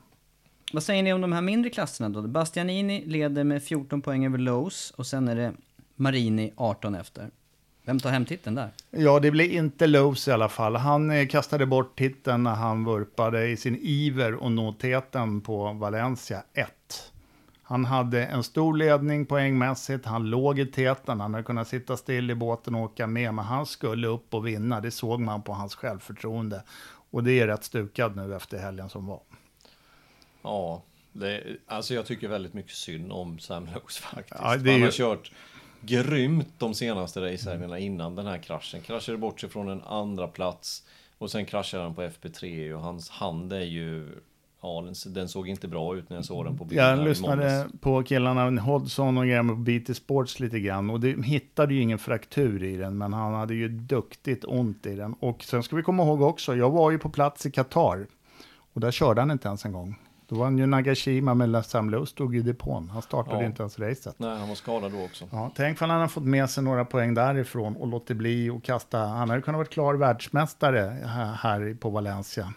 Vad 0.74 0.84
säger 0.84 1.04
ni 1.04 1.14
om 1.14 1.22
de 1.22 1.34
här 1.34 1.42
mindre 1.42 1.70
klasserna 1.70 2.10
då? 2.10 2.22
Bastianini 2.22 3.06
leder 3.06 3.44
med 3.44 3.64
14 3.64 4.02
poäng 4.02 4.26
över 4.26 4.38
Lowe's 4.38 4.94
och 4.96 5.08
sen 5.08 5.28
är 5.28 5.36
det 5.36 5.54
Marini 5.96 6.54
18 6.56 6.96
efter. 6.96 7.30
Vem 7.86 8.00
tar 8.00 8.10
hem 8.12 8.26
titeln 8.26 8.56
där? 8.56 8.70
Ja, 8.92 9.20
det 9.20 9.32
blir 9.32 9.50
inte 9.52 9.88
Lowe's 9.88 10.30
i 10.30 10.32
alla 10.32 10.50
fall. 10.50 10.76
Han 10.76 11.12
eh, 11.12 11.28
kastade 11.28 11.66
bort 11.66 11.98
titeln 11.98 12.44
när 12.44 12.56
han 12.56 12.86
vurpade 12.86 13.48
i 13.48 13.58
sin 13.58 13.78
iver 13.82 14.46
att 14.46 14.52
nå 14.52 14.74
täten 14.74 15.42
på 15.42 15.74
Valencia 15.74 16.44
1. 16.54 16.70
Han 17.64 17.86
hade 17.86 18.26
en 18.26 18.44
stor 18.44 18.78
ledning 18.78 19.26
poängmässigt, 19.26 20.06
han 20.06 20.30
låg 20.30 20.60
i 20.60 20.66
täten, 20.66 21.20
han 21.20 21.34
hade 21.34 21.44
kunnat 21.44 21.68
sitta 21.68 21.98
still 21.98 22.32
i 22.32 22.36
båten 22.36 22.76
och 22.76 22.82
åka 22.82 23.08
med, 23.08 23.34
men 23.34 23.46
han 23.46 23.66
skulle 23.66 24.08
upp 24.08 24.34
och 24.34 24.48
vinna, 24.48 24.82
det 24.82 24.92
såg 24.92 25.20
man 25.20 25.42
på 25.42 25.54
hans 25.54 25.76
självförtroende. 25.76 26.64
Och 27.12 27.24
det 27.24 27.40
är 27.40 27.48
rätt 27.48 27.64
stukad 27.64 28.16
nu 28.16 28.36
efter 28.36 28.58
helgen 28.58 28.90
som 28.90 29.06
var. 29.08 29.20
Ja, 30.42 30.84
det, 31.14 31.44
alltså 31.68 31.94
jag 31.94 32.06
tycker 32.06 32.28
väldigt 32.28 32.54
mycket 32.54 32.72
synd 32.76 33.12
om 33.12 33.40
Sam 33.40 33.66
Lowes 33.66 33.98
faktiskt. 33.98 34.40
Ja, 34.44 34.58
det 34.58 34.70
är 34.70 34.72
Han 34.72 34.80
ju- 34.80 34.86
har 34.86 34.92
kört 34.92 35.32
grymt 35.86 36.54
de 36.58 36.74
senaste 36.74 37.22
racehelgerna 37.22 37.80
innan 37.80 38.16
den 38.16 38.28
här 38.28 38.38
kraschen. 38.38 38.82
Kraschade 38.82 39.18
bort 39.18 39.40
sig 39.40 39.50
från 39.50 39.70
en 39.70 39.82
andra 39.82 40.28
plats 40.28 40.84
och 41.18 41.32
sen 41.32 41.46
kraschade 41.46 41.84
han 41.84 41.96
på 41.96 42.02
FP3 42.02 42.74
och 42.74 42.82
hans 42.82 43.10
hand 43.10 43.54
är 43.54 43.60
ju... 43.62 44.08
Ja, 44.62 44.82
den, 44.86 45.14
den 45.14 45.30
såg 45.30 45.50
inte 45.50 45.68
bra 45.68 45.98
ut 45.98 46.10
när 46.10 46.18
jag 46.18 46.26
såg 46.26 46.46
den 46.46 46.58
på 46.58 46.66
bilden. 46.66 46.86
Jag 46.86 47.08
lyssnade 47.08 47.68
på 47.82 48.04
killarna 48.04 48.62
Hodgson 48.62 49.18
och 49.18 49.24
grejer 49.24 49.44
på 49.44 49.56
BT 49.56 49.94
Sports 49.96 50.40
lite 50.40 50.60
grann 50.60 50.90
och 50.90 51.00
det 51.00 51.26
hittade 51.26 51.74
ju 51.74 51.82
ingen 51.82 52.00
fraktur 52.00 52.64
i 52.64 52.76
den, 52.76 52.98
men 52.98 53.14
han 53.14 53.34
hade 53.34 53.54
ju 53.54 53.70
duktigt 53.70 54.46
ont 54.46 54.86
i 54.86 54.96
den. 54.96 55.14
Och 55.14 55.44
sen 55.44 55.64
ska 55.64 55.76
vi 55.76 55.84
komma 55.84 56.04
ihåg 56.04 56.22
också, 56.22 56.56
jag 56.56 56.70
var 56.70 56.92
ju 56.92 57.00
på 57.00 57.10
plats 57.10 57.46
i 57.46 57.52
Qatar 57.52 58.08
och 58.74 58.82
där 58.82 58.92
körde 58.92 59.22
han 59.22 59.32
inte 59.32 59.48
ens 59.48 59.66
en 59.66 59.72
gång. 59.72 59.96
Då 60.34 60.40
var 60.40 60.46
han 60.46 60.58
ju 60.58 60.66
Nagashima 60.66 61.34
med 61.34 61.66
Sam 61.66 61.90
Lowe 61.90 62.06
stod 62.06 62.36
i 62.36 62.42
depån. 62.42 62.90
Han 62.90 63.02
startade 63.02 63.38
Ja. 63.42 63.46
inte 63.46 63.64
ens 63.64 63.80
racet. 63.80 64.16
Nej, 64.20 64.38
han 64.40 64.48
var 64.48 64.56
skadad 64.56 64.92
då 64.92 65.04
också. 65.04 65.26
Ja, 65.32 65.52
tänk 65.56 65.82
om 65.82 65.90
han 65.90 66.00
hade 66.00 66.12
fått 66.12 66.24
med 66.24 66.50
sig 66.50 66.64
några 66.64 66.86
poäng 66.86 67.14
därifrån 67.14 67.76
och 67.76 67.88
låtit 67.88 68.18
bli 68.18 68.50
och 68.50 68.64
kasta. 68.64 68.98
Han 68.98 69.30
hade 69.30 69.42
kunnat 69.42 69.58
vara 69.58 69.68
klar 69.68 69.94
världsmästare 69.94 70.98
här, 71.06 71.34
här 71.34 71.78
på 71.80 71.90
Valencia. 71.90 72.54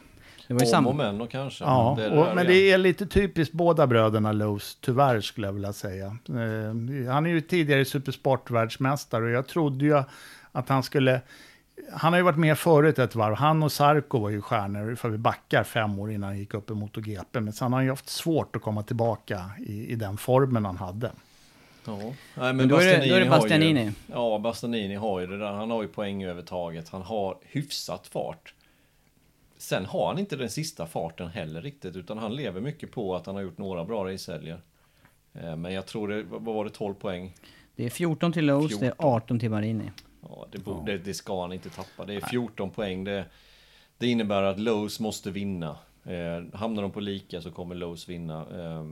Det 0.49 0.55
var 0.55 0.61
ju 0.61 0.77
Om 0.77 0.87
och 0.87 0.97
men 0.97 1.21
och 1.21 1.31
kanske. 1.31 1.65
Ja, 1.65 1.95
det 1.99 2.05
är 2.05 2.11
det 2.11 2.19
och, 2.21 2.37
men 2.37 2.47
det 2.47 2.71
är 2.73 2.79
lite 2.79 3.07
typiskt 3.07 3.55
båda 3.55 3.87
bröderna 3.87 4.33
Lowe's, 4.33 4.79
tyvärr 4.81 5.21
skulle 5.21 5.47
jag 5.47 5.53
vilja 5.53 5.73
säga. 5.73 6.07
Eh, 6.07 7.13
han 7.13 7.27
är 7.27 7.31
ju 7.31 7.41
tidigare 7.41 7.85
supersportvärldsmästare 7.85 9.25
och 9.25 9.31
jag 9.31 9.47
trodde 9.47 9.85
ju 9.85 10.03
att 10.53 10.69
han 10.69 10.83
skulle... 10.83 11.21
Han 11.93 12.13
har 12.13 12.19
ju 12.21 12.25
varit 12.25 12.39
med 12.39 12.59
förut 12.59 12.99
ett 12.99 13.15
varv. 13.15 13.35
Han 13.35 13.63
och 13.63 13.73
Sarko 13.73 14.19
var 14.19 14.31
ju 14.31 14.41
stjärnor, 14.43 14.95
för 14.95 15.09
vi 15.09 15.19
backar 15.19 15.65
fem 15.65 15.99
år 15.99 16.13
innan 16.13 16.29
han 16.29 16.39
gick 16.39 16.55
upp 16.55 16.71
i 16.71 16.75
MotoGP. 16.75 17.41
Men 17.41 17.53
sen 17.53 17.73
har 17.73 17.79
han 17.79 17.85
ju 17.85 17.91
haft 17.91 18.09
svårt 18.09 18.57
att 18.57 18.63
komma 18.63 18.83
tillbaka 18.83 19.51
i, 19.67 19.87
i 19.93 19.95
den 19.95 20.17
formen 20.17 20.65
han 20.65 20.77
hade. 20.77 21.11
Ja. 21.85 21.97
Nej, 21.99 22.13
men, 22.35 22.57
Men 22.57 22.69
då 22.69 22.77
är 22.77 22.99
det- 23.01 23.09
då 23.09 23.15
är 23.15 23.21
det 23.21 23.31
Bastianini. 23.31 23.85
Ju, 23.85 23.93
ja, 24.13 24.39
Bastianini 24.39 24.95
har 24.95 25.21
ju 25.21 25.27
det 25.27 25.39
där. 25.39 25.53
Han 25.53 25.71
har 25.71 25.83
ju 25.83 25.89
poängövertaget. 25.89 26.89
Han 26.89 27.03
har 27.03 27.37
hyfsat 27.43 28.07
fart. 28.07 28.55
Sen 29.59 29.87
har 29.87 30.07
han 30.09 30.19
inte 30.19 30.37
den 30.37 30.51
sista 30.51 30.87
farten 30.87 31.29
heller 31.29 31.63
riktigt, 31.63 31.97
utan 31.97 32.19
han 32.19 32.37
lever 32.37 32.61
mycket 32.61 32.91
på 32.93 33.17
att 33.17 33.27
han 33.27 33.35
har 33.35 33.43
gjort 33.43 33.59
några 33.59 33.85
bra 33.85 34.05
racehelger. 34.13 34.61
Eh, 35.35 35.57
Men 35.57 35.73
jag 35.73 35.87
tror 35.87 36.09
det, 36.09 36.23
vad 36.23 36.55
var 36.55 36.65
det, 36.65 36.71
12 36.71 36.95
poäng? 36.95 37.35
Det 37.77 37.85
är 37.87 37.91
14 37.91 38.33
till 38.33 38.51
Lowe's, 38.51 38.69
det 38.69 38.75
är 38.75 38.79
14. 38.79 39.07
18 39.07 39.39
till 39.41 39.51
Marini. 39.51 39.91
Ja, 40.29 40.47
det, 40.53 40.59
borde, 40.59 40.93
det, 40.93 40.99
det 40.99 41.15
ska 41.15 41.41
han 41.43 41.53
inte 41.53 41.71
tappa. 41.71 42.05
Det 42.05 42.15
är 42.15 42.21
14 42.21 42.71
poäng. 42.71 43.05
Det, 43.05 43.25
det 43.99 44.07
innebär 44.07 44.43
att 44.43 44.59
Lowe's 44.59 45.03
måste 45.03 45.31
vinna. 45.31 45.77
Eh, 46.05 46.59
hamnar 46.59 46.83
de 46.83 46.91
på 46.91 47.01
lika 47.01 47.41
så 47.43 47.51
kommer 47.51 47.75
Lowe's 47.75 48.09
vinna. 48.09 48.41
Eh, 48.41 48.85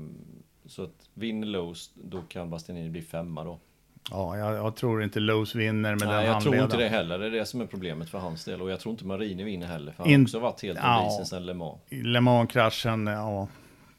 så 0.66 0.82
att 0.84 1.08
vinner 1.14 1.46
Lowe's, 1.46 1.90
då 1.94 2.22
kan 2.22 2.50
Bastianini 2.50 2.90
bli 2.90 3.02
femma 3.02 3.44
då. 3.44 3.58
Ja, 4.10 4.38
jag, 4.38 4.54
jag 4.54 4.76
tror 4.76 5.02
inte 5.02 5.20
Lowe's 5.20 5.56
vinner 5.56 5.90
med 5.90 5.98
den 5.98 6.08
Nej, 6.08 6.26
jag 6.26 6.42
tror 6.42 6.52
handleden. 6.52 6.64
inte 6.64 6.76
det 6.76 6.88
heller. 6.88 7.18
Det 7.18 7.26
är 7.26 7.30
det 7.30 7.46
som 7.46 7.60
är 7.60 7.66
problemet 7.66 8.08
för 8.10 8.18
hans 8.18 8.44
del. 8.44 8.62
Och 8.62 8.70
jag 8.70 8.80
tror 8.80 8.92
inte 8.92 9.06
Marini 9.06 9.44
vinner 9.44 9.66
heller. 9.66 9.92
För 9.92 10.02
han 10.02 10.12
In- 10.12 10.20
har 10.20 10.24
också 10.24 10.38
varit 10.38 10.62
helt 10.62 10.78
Ja. 10.82 11.06
på 11.08 11.12
isen 11.14 11.26
sedan 11.26 11.46
Le 11.46 11.54
Mans. 11.54 11.80
Le 11.90 12.20
Mans-kraschen, 12.20 13.06
ja. 13.06 13.48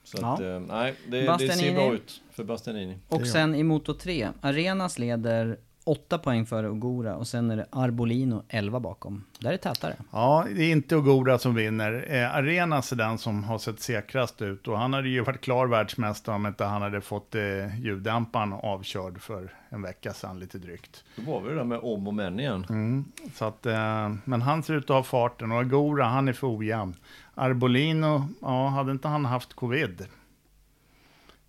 Så 0.04 0.18
Ja. 0.22 0.34
att, 0.34 0.40
eh, 0.42 0.60
nej, 0.60 0.94
det, 1.08 1.38
det 1.40 1.50
ser 1.50 1.74
bra 1.74 1.94
ut 1.94 2.22
för 2.32 2.44
Bastianini. 2.44 2.98
Och 3.10 3.28
sen 3.28 3.56
i 3.56 3.64
Moto 3.64 3.94
3, 3.94 4.28
Arenas 4.42 5.00
leder 5.00 5.58
8 5.88 6.18
poäng 6.18 6.46
före 6.46 6.70
Ogura 6.70 7.16
och 7.16 7.28
sen 7.28 7.52
är 7.52 7.58
det 7.58 7.66
Arbolino 7.70 8.44
11 8.50 8.80
bakom. 8.80 9.24
Där 9.40 9.50
är 9.50 9.52
det 9.52 9.58
tätare. 9.58 9.96
Ja, 10.12 10.46
det 10.56 10.64
är 10.64 10.72
inte 10.72 10.96
Ogura 10.96 11.38
som 11.38 11.56
vinner. 11.56 12.06
Eh, 12.10 12.36
Arenas 12.36 12.92
är 12.92 12.96
den 12.96 13.18
som 13.18 13.44
har 13.44 13.58
sett 13.58 13.80
säkrast 13.80 14.42
ut 14.42 14.68
och 14.68 14.78
han 14.78 14.94
hade 14.94 15.10
ju 15.10 15.22
varit 15.22 15.42
klar 15.42 15.68
världsmästare 15.68 16.36
om 16.36 16.46
inte 16.46 16.64
han 16.64 16.82
hade 16.82 17.02
fått 17.02 17.36
eh, 17.36 17.80
ljuddämparen 17.80 18.54
avkörd 18.54 19.22
för 19.22 19.54
en 19.70 19.82
vecka 19.82 20.14
sedan 20.14 20.40
lite 20.40 20.58
drygt. 20.58 21.04
Då 21.16 21.32
var 21.32 21.42
vi 21.42 21.50
det 21.50 21.56
där 21.56 21.64
med 21.64 21.80
om 21.80 22.08
och 22.08 22.14
men 22.14 22.40
igen. 22.40 22.66
Mm. 22.70 23.06
Så 23.34 23.46
att, 23.46 23.66
eh, 23.66 24.14
men 24.26 24.42
han 24.42 24.64
ser 24.64 24.74
ut 24.74 24.90
att 24.90 24.96
ha 24.96 25.04
farten 25.04 25.52
och 25.52 25.60
Agora, 25.60 26.06
han 26.06 26.28
är 26.28 26.34
för 26.34 26.58
ojämn. 26.58 26.94
Arbolino, 27.36 28.28
ja, 28.42 28.68
hade 28.68 28.92
inte 28.92 29.08
han 29.08 29.26
haft 29.26 29.54
covid? 29.54 30.06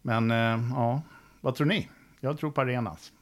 Men 0.03 0.31
eh, 0.31 0.61
ja, 0.75 1.03
vad 1.41 1.55
tror 1.55 1.67
ni? 1.67 1.89
Jag 2.21 2.39
tror 2.39 2.51
på 2.51 2.61
Arenas. 2.61 3.13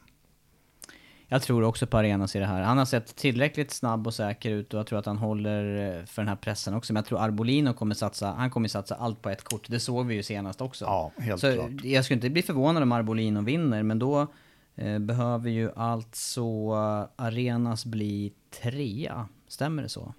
Jag 1.28 1.42
tror 1.42 1.62
också 1.62 1.86
på 1.86 1.98
Arenas 1.98 2.36
i 2.36 2.38
det 2.38 2.46
här. 2.46 2.62
Han 2.62 2.78
har 2.78 2.84
sett 2.84 3.16
tillräckligt 3.16 3.70
snabb 3.70 4.06
och 4.06 4.14
säker 4.14 4.50
ut 4.50 4.74
och 4.74 4.78
jag 4.80 4.86
tror 4.86 4.98
att 4.98 5.06
han 5.06 5.18
håller 5.18 5.98
eh, 5.98 6.04
för 6.04 6.22
den 6.22 6.28
här 6.28 6.36
pressen 6.36 6.74
också. 6.74 6.92
Men 6.92 7.00
jag 7.00 7.06
tror 7.06 7.20
Arbolino 7.20 7.72
kommer 7.72 7.94
satsa, 7.94 8.32
han 8.32 8.50
kommer 8.50 8.68
satsa 8.68 8.94
allt 8.94 9.22
på 9.22 9.30
ett 9.30 9.44
kort. 9.44 9.66
Det 9.68 9.80
såg 9.80 10.06
vi 10.06 10.14
ju 10.14 10.22
senast 10.22 10.60
också. 10.60 10.84
Ja, 10.84 11.12
helt 11.18 11.40
Så 11.40 11.52
klart. 11.54 11.70
jag 11.84 12.04
skulle 12.04 12.14
inte 12.16 12.30
bli 12.30 12.42
förvånad 12.42 12.82
om 12.82 12.92
Arbolino 12.92 13.40
vinner, 13.42 13.82
men 13.82 13.98
då 13.98 14.26
eh, 14.74 14.98
behöver 14.98 15.50
ju 15.50 15.70
alltså 15.76 16.72
Arenas 17.16 17.84
bli 17.86 18.32
trea. 18.62 19.28
Stämmer 19.48 19.82
det 19.82 19.88
så? 19.88 20.14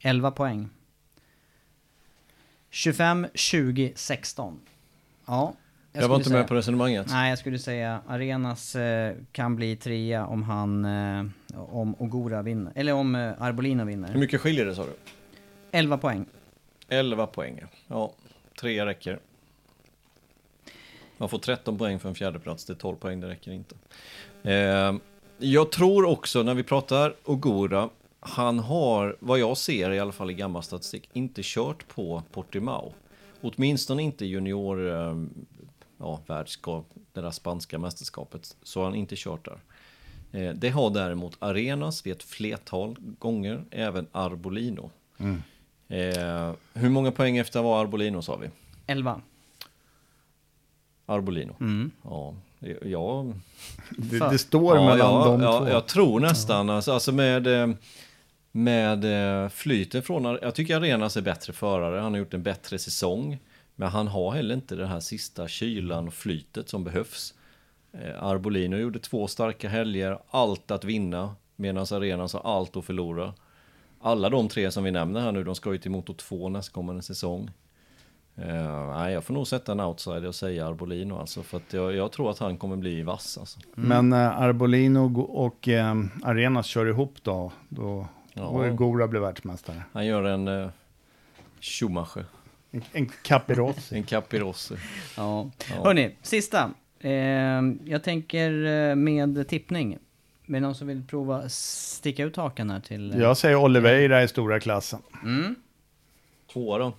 11 0.00 0.30
poäng. 0.30 0.68
25, 2.70 3.26
20, 3.34 3.92
16. 3.96 4.60
Ja. 5.26 5.54
Jag, 6.02 6.08
var 6.08 6.14
skulle 6.16 6.16
inte 6.16 6.28
säga- 6.28 6.38
med 6.38 6.48
på 6.48 6.54
resonemanget. 6.54 7.06
Nej, 7.10 7.30
jag 7.30 7.38
skulle 7.38 7.58
säga 7.58 8.00
Arenas 8.06 8.76
eh, 8.76 9.14
kan 9.32 9.56
bli 9.56 9.76
trea 9.76 10.26
om 10.26 10.42
han, 10.42 10.84
eh, 10.84 11.26
om 11.56 11.94
Ogura 11.98 12.42
vinner. 12.42 12.72
Eller 12.74 12.92
om 12.92 13.14
eh, 13.14 13.42
Arbolino 13.42 13.82
Hur 13.82 13.90
vinner. 13.90 14.14
mycket 14.16 14.40
skiljer 14.40 14.64
det 14.66 14.74
sa 14.74 14.84
du? 14.84 14.92
11 15.72 15.98
poäng. 15.98 16.26
11 16.88 17.26
poäng. 17.26 17.60
Ja, 17.86 18.12
tre 18.60 18.86
räcker. 18.86 19.18
Man 21.18 21.28
får 21.28 21.38
13 21.38 21.78
poäng 21.78 21.98
för 21.98 22.08
en 22.08 22.14
fjärde 22.14 22.38
plats. 22.38 22.64
Det 22.64 22.72
är 22.72 22.74
12 22.74 22.96
poäng, 22.96 23.20
det 23.20 23.28
räcker 23.28 23.50
inte. 23.52 23.74
Eh, 24.42 24.94
jag 25.38 25.72
tror 25.72 26.04
också, 26.04 26.42
när 26.42 26.54
vi 26.54 26.62
pratar 26.62 27.14
Ogura, 27.24 27.88
han 28.20 28.58
har, 28.58 29.16
vad 29.20 29.38
jag 29.38 29.56
ser 29.56 29.90
i 29.90 29.98
alla 30.00 30.12
fall 30.12 30.30
i 30.30 30.34
gammal 30.34 30.62
statistik, 30.62 31.08
inte 31.12 31.40
kört 31.44 31.88
på 31.88 32.22
Portimao. 32.32 32.92
Åtminstone 33.40 34.02
inte 34.02 34.26
junior, 34.26 34.90
eh, 34.90 35.16
ja, 35.98 36.20
världskap, 36.26 36.90
det 37.12 37.20
där 37.20 37.30
spanska 37.30 37.78
mästerskapet, 37.78 38.56
så 38.62 38.80
har 38.80 38.84
han 38.84 38.94
inte 38.94 39.14
kört 39.18 39.44
där. 39.44 39.58
Eh, 40.32 40.54
det 40.54 40.68
har 40.70 40.90
däremot 40.90 41.36
Arenas 41.38 42.06
vid 42.06 42.12
ett 42.12 42.22
flertal 42.22 42.96
gånger, 43.18 43.64
även 43.70 44.06
Arbolino. 44.12 44.90
Eh, 45.88 46.52
hur 46.74 46.88
många 46.88 47.12
poäng 47.12 47.36
efter 47.36 47.62
var 47.62 47.80
Arbolino 47.80 48.22
sa 48.22 48.36
vi? 48.36 48.50
11. 48.86 49.20
Arbolino. 51.06 51.56
Ja, 52.02 52.34
jag 52.82 53.34
Det, 53.96 54.18
det 54.18 54.38
står 54.38 54.76
ja, 54.76 54.84
mellan 54.84 55.14
ja, 55.14 55.24
de 55.24 55.42
ja, 55.42 55.58
två. 55.58 55.68
Jag 55.68 55.86
tror 55.86 56.20
nästan, 56.20 56.70
alltså, 56.70 56.92
alltså 56.92 57.12
med, 57.12 57.46
eh, 57.46 57.68
med 58.52 59.04
eh, 59.44 59.48
flytet 59.48 60.06
från, 60.06 60.38
jag 60.42 60.54
tycker 60.54 60.76
Arenas 60.76 61.16
är 61.16 61.22
bättre 61.22 61.52
förare, 61.52 62.00
han 62.00 62.12
har 62.12 62.18
gjort 62.18 62.34
en 62.34 62.42
bättre 62.42 62.78
säsong. 62.78 63.38
Men 63.76 63.88
han 63.88 64.08
har 64.08 64.32
heller 64.32 64.54
inte 64.54 64.74
den 64.74 64.88
här 64.88 65.00
sista 65.00 65.48
kylan 65.48 66.06
och 66.06 66.14
flytet 66.14 66.68
som 66.68 66.84
behövs. 66.84 67.34
Eh, 67.92 68.24
Arbolino 68.24 68.76
gjorde 68.76 68.98
två 68.98 69.26
starka 69.26 69.68
helger, 69.68 70.18
allt 70.30 70.70
att 70.70 70.84
vinna, 70.84 71.34
medan 71.56 71.86
Arenas 71.90 72.32
har 72.32 72.40
allt 72.40 72.76
att 72.76 72.84
förlora. 72.84 73.34
Alla 74.00 74.30
de 74.30 74.48
tre 74.48 74.70
som 74.70 74.84
vi 74.84 74.90
nämner 74.90 75.20
här 75.20 75.32
nu, 75.32 75.44
de 75.44 75.54
ska 75.54 75.72
ju 75.72 75.78
till 75.78 75.90
Moto 75.90 76.14
2 76.14 76.48
nästkommande 76.48 77.02
säsong. 77.02 77.50
Eh, 78.36 78.94
nej, 78.96 79.12
jag 79.12 79.24
får 79.24 79.34
nog 79.34 79.46
sätta 79.46 79.72
en 79.72 79.80
outsider 79.80 80.26
och 80.26 80.34
säga 80.34 80.66
Arbolino 80.66 81.18
alltså, 81.18 81.42
för 81.42 81.56
att 81.56 81.72
jag, 81.72 81.94
jag 81.94 82.12
tror 82.12 82.30
att 82.30 82.38
han 82.38 82.58
kommer 82.58 82.76
bli 82.76 83.02
vass 83.02 83.38
alltså. 83.38 83.60
Men 83.74 84.12
eh, 84.12 84.40
Arbolino 84.40 85.20
och 85.22 85.68
eh, 85.68 85.94
Arenas 86.22 86.66
kör 86.66 86.86
ihop 86.86 87.14
då. 87.22 87.52
Då 87.68 88.06
Ja. 88.38 88.68
Gora 88.70 89.08
blir 89.08 89.20
världsmästare. 89.20 89.82
Han 89.92 90.06
gör 90.06 90.24
en 90.24 90.48
eh, 90.48 90.68
Schumacher, 91.60 92.24
En, 92.70 92.82
en 92.92 93.10
Capirossi. 93.22 93.96
en 93.96 94.02
Capirossi. 94.04 94.74
Ja. 95.16 95.50
Ja. 95.70 95.84
Hörni, 95.84 96.16
sista. 96.22 96.70
Eh, 97.00 97.10
jag 97.84 98.02
tänker 98.02 98.64
eh, 98.90 98.94
med 98.94 99.48
tippning. 99.48 99.98
Det 100.46 100.60
någon 100.60 100.74
som 100.74 100.86
vill 100.88 101.02
prova 101.06 101.48
sticka 101.48 102.24
ut 102.24 102.36
hakan 102.36 102.70
här 102.70 102.80
till... 102.80 103.12
eh, 103.12 103.18
Jag 103.20 103.36
säger 103.36 103.56
Oliveira 103.56 104.22
i 104.22 104.28
stora 104.28 104.60
klassen. 104.60 105.00
Tvåa 106.52 106.78
då? 106.78 106.92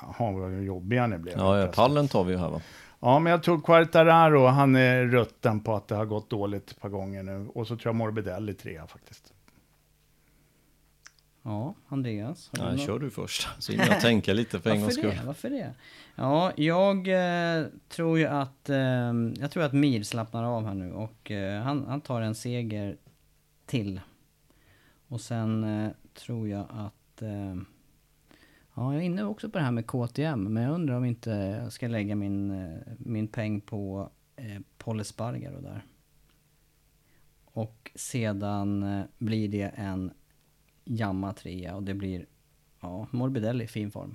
Jaha, 0.00 0.32
vad 0.32 0.62
jobbiga 0.62 1.06
ni 1.06 1.18
blev. 1.18 1.34
Ja, 1.38 1.58
ja, 1.60 1.66
pallen 1.66 2.08
tar 2.08 2.24
vi 2.24 2.32
ju 2.32 2.38
här 2.38 2.48
va? 2.48 2.60
Ja, 3.00 3.18
men 3.18 3.30
jag 3.30 3.42
tror 3.42 3.60
Quartararo, 3.60 4.46
han 4.46 4.76
är 4.76 5.04
rutten 5.04 5.60
på 5.60 5.74
att 5.74 5.88
det 5.88 5.94
har 5.94 6.04
gått 6.06 6.30
dåligt 6.30 6.70
ett 6.70 6.80
par 6.80 6.88
gånger 6.88 7.22
nu. 7.22 7.48
Och 7.54 7.66
så 7.66 7.76
tror 7.76 7.86
jag 7.88 7.94
Morbidelli 7.94 8.54
trea 8.54 8.86
faktiskt. 8.86 9.31
Ja, 11.42 11.74
Andreas. 11.88 12.50
har 12.58 12.72
Nej, 12.72 12.86
kör 12.86 12.98
du 12.98 13.10
först. 13.10 13.48
Så 13.58 13.72
hinner 13.72 13.86
jag 13.86 14.00
tänka 14.00 14.32
lite 14.32 14.60
för 14.60 14.70
en 14.70 14.80
gångs 14.80 14.94
skull. 14.94 15.10
det? 15.10 15.22
Varför 15.26 15.50
det? 15.50 15.74
Ja, 16.14 16.52
jag 16.56 17.08
eh, 17.08 17.66
tror 17.88 18.18
ju 18.18 18.26
att... 18.26 18.68
Eh, 18.68 19.12
jag 19.40 19.50
tror 19.50 19.62
att 19.62 19.72
Mir 19.72 20.02
slappnar 20.02 20.44
av 20.44 20.66
här 20.66 20.74
nu 20.74 20.92
och 20.92 21.30
eh, 21.30 21.62
han, 21.62 21.86
han 21.86 22.00
tar 22.00 22.20
en 22.20 22.34
seger 22.34 22.96
till. 23.66 24.00
Och 25.08 25.20
sen 25.20 25.64
eh, 25.64 25.90
tror 26.14 26.48
jag 26.48 26.66
att... 26.70 27.22
Eh, 27.22 27.56
ja, 28.74 28.92
jag 28.92 28.94
är 28.94 29.00
inne 29.00 29.24
också 29.24 29.50
på 29.50 29.58
det 29.58 29.64
här 29.64 29.70
med 29.70 29.86
KTM, 29.86 30.42
men 30.42 30.62
jag 30.62 30.74
undrar 30.74 30.94
om 30.94 31.04
inte 31.04 31.30
jag 31.62 31.72
ska 31.72 31.88
lägga 31.88 32.14
min, 32.14 32.50
eh, 32.50 32.78
min 32.98 33.28
peng 33.28 33.60
på 33.60 34.10
eh, 34.36 34.60
Paul 34.78 35.00
Espargaro 35.00 35.60
där. 35.60 35.84
Och 37.44 37.90
sedan 37.94 39.02
blir 39.18 39.48
det 39.48 39.72
en 39.74 40.12
jamma 40.84 41.32
trea 41.32 41.74
och 41.76 41.82
det 41.82 41.94
blir 41.94 42.26
Ja, 42.80 43.06
Morbidelli 43.10 43.64
i 43.64 43.66
fin 43.66 43.90
form. 43.90 44.14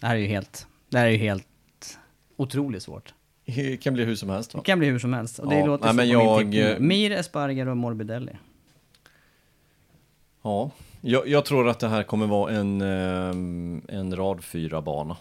Det 0.00 0.06
här 0.06 0.14
är 0.16 0.20
ju 0.20 0.26
helt, 0.26 0.66
det 0.88 0.98
här 0.98 1.06
är 1.06 1.10
ju 1.10 1.16
helt 1.18 1.98
otroligt 2.36 2.82
svårt. 2.82 3.14
Det 3.44 3.76
kan 3.76 3.94
bli 3.94 4.04
hur 4.04 4.14
som 4.16 4.28
helst 4.30 4.54
va? 4.54 4.60
Det 4.60 4.64
kan 4.66 4.78
bli 4.78 4.88
hur 4.88 4.98
som 4.98 5.12
helst. 5.12 5.38
Och 5.38 5.48
det 5.48 5.58
Ja, 5.58 5.66
låter 5.66 5.84
nej, 5.84 5.94
men 5.94 6.06
min 6.42 6.52
jag- 6.52 6.70
eh, 6.72 6.78
Mir, 6.80 7.10
Espargaro 7.10 7.70
och 7.70 7.76
Morbidelli. 7.76 8.32
Ja, 10.42 10.70
jag, 11.00 11.28
jag 11.28 11.44
tror 11.44 11.68
att 11.68 11.78
det 11.80 11.88
här 11.88 12.02
kommer 12.02 12.26
vara 12.26 12.52
en, 12.52 12.80
ehm, 12.80 13.82
en 13.88 14.16
rad 14.16 14.44
fyra 14.44 14.82
bana. 14.82 15.16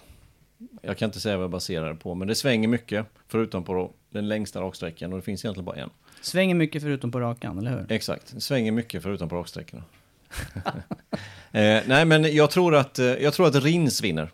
Jag 0.81 0.97
kan 0.97 1.05
inte 1.09 1.19
säga 1.19 1.37
vad 1.37 1.43
jag 1.43 1.51
baserar 1.51 1.89
det 1.89 1.95
på, 1.95 2.15
men 2.15 2.27
det 2.27 2.35
svänger 2.35 2.67
mycket, 2.67 3.05
förutom 3.27 3.63
på 3.63 3.91
den 4.09 4.27
längsta 4.27 4.61
raksträckan 4.61 5.13
och 5.13 5.19
det 5.19 5.23
finns 5.23 5.45
egentligen 5.45 5.65
bara 5.65 5.75
en. 5.75 5.89
Svänger 6.21 6.55
mycket 6.55 6.81
förutom 6.81 7.11
på 7.11 7.19
rakan, 7.19 7.57
eller 7.57 7.71
hur? 7.71 7.91
Exakt, 7.91 8.41
svänger 8.41 8.71
mycket 8.71 9.03
förutom 9.03 9.29
på 9.29 9.35
raksträckorna. 9.35 9.83
eh, 11.51 11.81
nej, 11.87 12.05
men 12.05 12.35
jag 12.35 12.51
tror, 12.51 12.75
att, 12.75 12.99
eh, 12.99 13.05
jag 13.05 13.33
tror 13.33 13.47
att 13.47 13.55
Rins 13.55 14.03
vinner. 14.03 14.31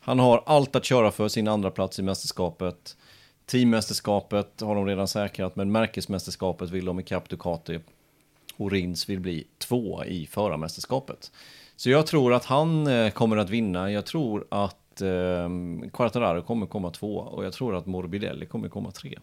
Han 0.00 0.18
har 0.18 0.42
allt 0.46 0.76
att 0.76 0.84
köra 0.84 1.10
för 1.10 1.28
sin 1.28 1.48
andra 1.48 1.70
plats 1.70 1.98
i 1.98 2.02
mästerskapet. 2.02 2.96
Teammästerskapet 3.46 4.60
har 4.60 4.74
de 4.74 4.86
redan 4.86 5.08
säkrat, 5.08 5.56
men 5.56 5.72
märkesmästerskapet 5.72 6.70
vill 6.70 6.84
de 6.84 7.00
ikapp 7.00 7.28
Ducati. 7.28 7.80
Och 8.56 8.70
Rins 8.70 9.08
vill 9.08 9.20
bli 9.20 9.46
två 9.58 10.04
i 10.04 10.26
förarmästerskapet. 10.26 11.30
Så 11.76 11.90
jag 11.90 12.06
tror 12.06 12.34
att 12.34 12.44
han 12.44 12.86
eh, 12.86 13.10
kommer 13.10 13.36
att 13.36 13.50
vinna. 13.50 13.92
Jag 13.92 14.06
tror 14.06 14.46
att 14.48 15.00
eh, 15.00 15.48
Quartararo 15.92 16.42
kommer 16.42 16.66
komma 16.66 16.90
två 16.90 17.16
och 17.16 17.44
jag 17.44 17.52
tror 17.52 17.76
att 17.76 17.86
Morbidelli 17.86 18.46
kommer 18.46 18.68
komma 18.68 18.90
tre. 18.90 19.18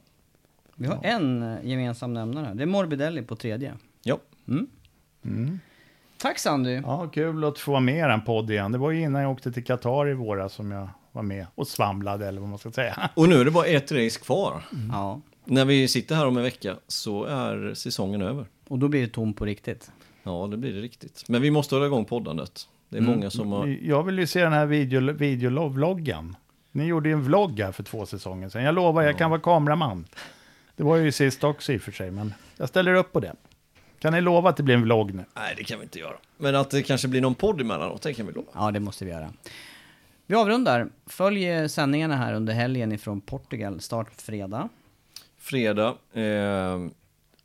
Vi 0.76 0.88
har 0.88 0.99
en 1.03 1.43
eh, 1.43 1.57
gemensam 1.64 2.14
nämnare. 2.14 2.53
Det 2.53 2.64
är 2.64 2.68
Morbidelli 2.68 3.22
på 3.22 3.36
tredje. 3.36 3.74
Ja, 4.03 4.20
Tack 6.24 6.40
Sandy! 6.40 6.82
Ja, 6.84 7.08
kul 7.14 7.44
att 7.44 7.60
få 7.60 7.72
vara 7.72 7.82
med 7.82 7.98
i 7.98 8.02
den 8.02 8.22
podd 8.22 8.52
igen. 8.52 8.72
Det 8.72 8.78
var 8.78 8.92
ju 8.92 9.02
innan 9.02 9.22
jag 9.22 9.32
åkte 9.32 9.52
till 9.52 9.64
Qatar 9.64 10.10
i 10.10 10.14
våras 10.14 10.54
som 10.54 10.72
jag 10.72 10.90
var 11.12 11.22
med 11.22 11.48
och 11.56 11.68
svamlade, 11.68 12.28
eller 12.28 12.42
vad 12.42 12.50
man 12.50 12.60
ska 12.60 12.72
säga. 12.72 13.10
och 13.16 13.30
nu 13.30 13.36
är 13.36 13.46
det 13.46 13.52
bara 13.52 13.66
ett 13.66 13.92
race 13.92 14.20
kvar. 14.20 14.64
Ja. 14.92 15.22
När 15.46 15.66
vi 15.66 15.88
sitter 15.88 16.16
här 16.16 16.28
om 16.28 16.38
en 16.38 16.44
vecka 16.44 16.76
så 16.88 17.24
är 17.24 17.74
säsongen 17.74 18.22
över. 18.22 18.46
Och 18.68 18.80
då 18.80 18.88
blir 18.88 19.02
det 19.02 19.08
tom 19.08 19.34
på 19.34 19.46
riktigt. 19.46 19.92
Ja, 20.24 20.48
det 20.52 20.58
blir 20.58 20.74
det 20.74 20.82
riktigt. 20.82 21.24
Men 21.28 21.42
vi 21.42 21.52
måste 21.52 21.76
hålla 21.76 21.86
igång 21.86 22.06
poddandet. 22.06 22.68
Det 22.90 22.98
är 22.98 23.02
många 23.02 23.30
som 23.30 23.52
har... 23.52 23.68
Jag 23.68 24.04
vill 24.04 24.20
ju 24.20 24.28
se 24.28 24.44
den 24.44 24.54
här 24.54 24.66
video, 24.66 25.14
videovloggen. 25.14 26.36
Ni 26.72 26.86
gjorde 26.86 27.10
ju 27.10 27.14
en 27.14 27.24
vlogg 27.24 27.60
här 27.60 27.72
för 27.72 27.84
två 27.84 28.06
säsonger 28.06 28.50
sedan. 28.50 28.64
Jag 28.64 28.76
lovar, 28.76 29.02
jag 29.02 29.18
kan 29.18 29.30
vara 29.30 29.42
kameraman. 29.42 30.06
Det 30.76 30.84
var 30.84 30.96
ju 30.96 31.12
sist 31.12 31.44
också 31.44 31.74
i 31.74 31.78
och 31.78 31.82
för 31.82 31.92
sig, 31.92 32.12
men 32.12 32.34
jag 32.58 32.70
ställer 32.70 32.94
upp 32.94 33.12
på 33.14 33.20
det. 33.20 33.36
Kan 34.04 34.14
ni 34.14 34.22
lova 34.22 34.49
att 34.49 34.58
det 34.58 34.64
blir 34.64 34.76
en 34.76 34.82
vlogg 34.82 35.14
nu? 35.14 35.26
Nej, 35.34 35.54
det 35.58 35.64
kan 35.64 35.80
vi 35.80 35.84
inte 35.84 35.99
göra. 35.99 36.16
Men 36.38 36.56
att 36.56 36.70
det 36.70 36.84
kanske 36.84 37.08
blir 37.08 37.22
någon 37.22 37.36
podd 37.36 37.62
emellanåt, 37.62 38.01
det 38.01 38.14
kan 38.14 38.28
vi 38.28 38.34
lova. 38.34 38.47
Ja, 38.54 38.72
det 38.72 38.80
måste 38.80 39.06
vi 39.06 39.12
göra. 39.12 39.34
Vi 40.26 40.36
avrundar. 40.36 40.89
Följ 41.06 41.45
eh, 41.45 41.68
sändningarna 41.68 42.16
här 42.16 42.34
under 42.34 42.54
helgen 42.54 42.91
ifrån 42.91 43.22
Portugal. 43.22 43.82
Start 43.82 44.22
fredag. 44.22 44.70
Fredag. 45.38 45.97
Eh, 46.14 46.88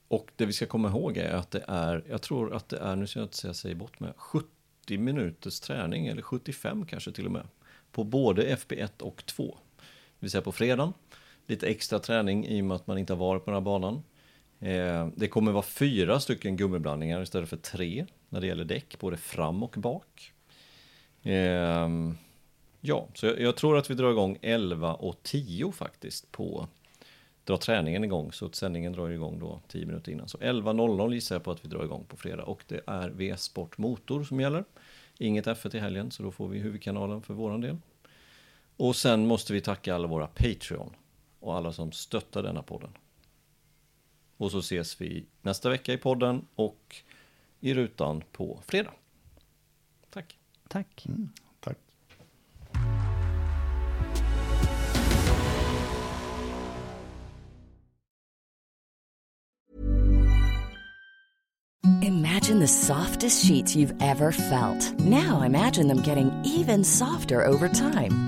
och 0.09 0.31
det 0.37 0.47
vi 0.47 0.53
ska 0.53 0.67
komma 0.67 0.89
ihåg 0.89 1.17
är 1.17 1.33
att 1.33 1.51
det 1.51 1.65
är, 1.69 2.05
jag 2.09 2.23
tror 2.23 2.55
att 2.55 2.69
det 2.69 2.79
är, 2.79 2.97
nu 2.97 3.07
ska 3.07 3.19
jag 3.19 3.25
inte 3.25 3.37
säga 3.37 3.55
sig 3.55 3.75
bort 3.75 4.01
med, 4.01 4.13
70 4.17 4.49
minuters 4.89 5.61
träning, 5.61 6.07
eller 6.07 6.23
75 6.23 6.87
kanske 6.87 7.13
till 7.13 7.27
och 7.27 7.33
med. 7.33 7.47
På 7.93 8.05
både 8.05 8.57
FB1 8.57 9.03
och 9.03 9.27
2. 9.27 9.59
Det 9.77 9.85
vill 10.19 10.31
säga 10.31 10.43
på 10.43 10.53
fredagen. 10.53 10.93
Lite 11.47 11.67
extra 11.67 11.99
träning 11.99 12.47
i 12.47 12.61
och 12.61 12.65
med 12.65 12.75
att 12.75 12.87
man 12.87 12.99
inte 12.99 13.13
har 13.13 13.19
varit 13.19 13.45
på 13.45 13.51
den 13.51 13.57
här 13.57 13.65
banan. 13.65 14.03
Eh, 14.61 15.09
det 15.17 15.29
kommer 15.29 15.53
vara 15.53 15.63
fyra 15.63 16.21
stycken 16.21 16.57
gummiblandningar 16.57 17.23
istället 17.23 17.49
för 17.49 17.57
tre 17.57 18.07
när 18.29 18.41
det 18.41 18.47
gäller 18.47 18.65
däck, 18.65 18.99
både 18.99 19.17
fram 19.17 19.63
och 19.63 19.75
bak. 19.79 20.33
Eh, 21.23 21.89
ja, 22.81 23.09
så 23.15 23.27
jag, 23.27 23.41
jag 23.41 23.57
tror 23.57 23.79
att 23.79 23.91
vi 23.91 23.95
drar 23.95 24.11
igång 24.11 24.39
11 24.43 24.95
och 24.95 25.23
10 25.23 25.73
faktiskt 25.73 26.33
på 26.33 26.69
drar 27.49 27.57
träningen 27.57 28.05
igång 28.05 28.33
så 28.33 28.47
att 28.47 28.55
sändningen 28.55 28.93
drar 28.93 29.09
igång 29.09 29.39
då 29.39 29.61
10 29.69 29.87
minuter 29.87 30.13
innan. 30.13 30.29
Så 30.29 30.39
11.00 30.39 31.13
gissar 31.13 31.35
jag 31.35 31.43
på 31.43 31.51
att 31.51 31.65
vi 31.65 31.69
drar 31.69 31.85
igång 31.85 32.05
på 32.09 32.17
fredag 32.17 32.45
och 32.45 32.65
det 32.67 32.81
är 32.87 33.09
V-sport 33.09 33.79
motor 33.79 34.25
som 34.25 34.41
gäller. 34.41 34.65
Inget 35.19 35.47
F1 35.47 35.77
i 35.77 35.79
helgen 35.79 36.11
så 36.11 36.23
då 36.23 36.31
får 36.31 36.49
vi 36.49 36.59
huvudkanalen 36.59 37.23
för 37.23 37.35
våran 37.35 37.61
del. 37.61 37.77
Och 38.77 38.97
sen 38.97 39.27
måste 39.27 39.53
vi 39.53 39.61
tacka 39.61 39.95
alla 39.95 40.09
våra 40.09 40.27
Patreon 40.27 40.95
och 41.41 41.57
alla 41.57 41.73
som 41.73 41.93
stöttar 41.93 42.43
denna 42.43 42.63
podden. 42.63 42.91
Och 44.39 44.51
så 44.51 44.59
ses 44.59 45.01
vi 45.01 45.25
nästa 45.43 45.71
vecka 45.71 45.93
i 45.93 45.99
podden 45.99 46.47
och 46.55 46.97
i 47.61 47.75
rutan 47.75 48.23
på 48.33 48.61
fredag. 48.67 48.93
Tack! 50.11 50.39
Tack. 50.69 51.07
Tack. 51.61 51.79
Imagine 62.03 62.61
the 62.61 62.69
softest 62.69 63.47
sheets 63.47 63.77
you've 63.77 63.95
ever 64.01 64.33
felt. 64.33 65.01
Now 65.01 65.43
imagine 65.43 65.89
them 65.89 66.03
getting 66.03 66.31
even 66.45 66.85
softer 66.85 67.45
over 67.45 67.69
time. 67.69 68.28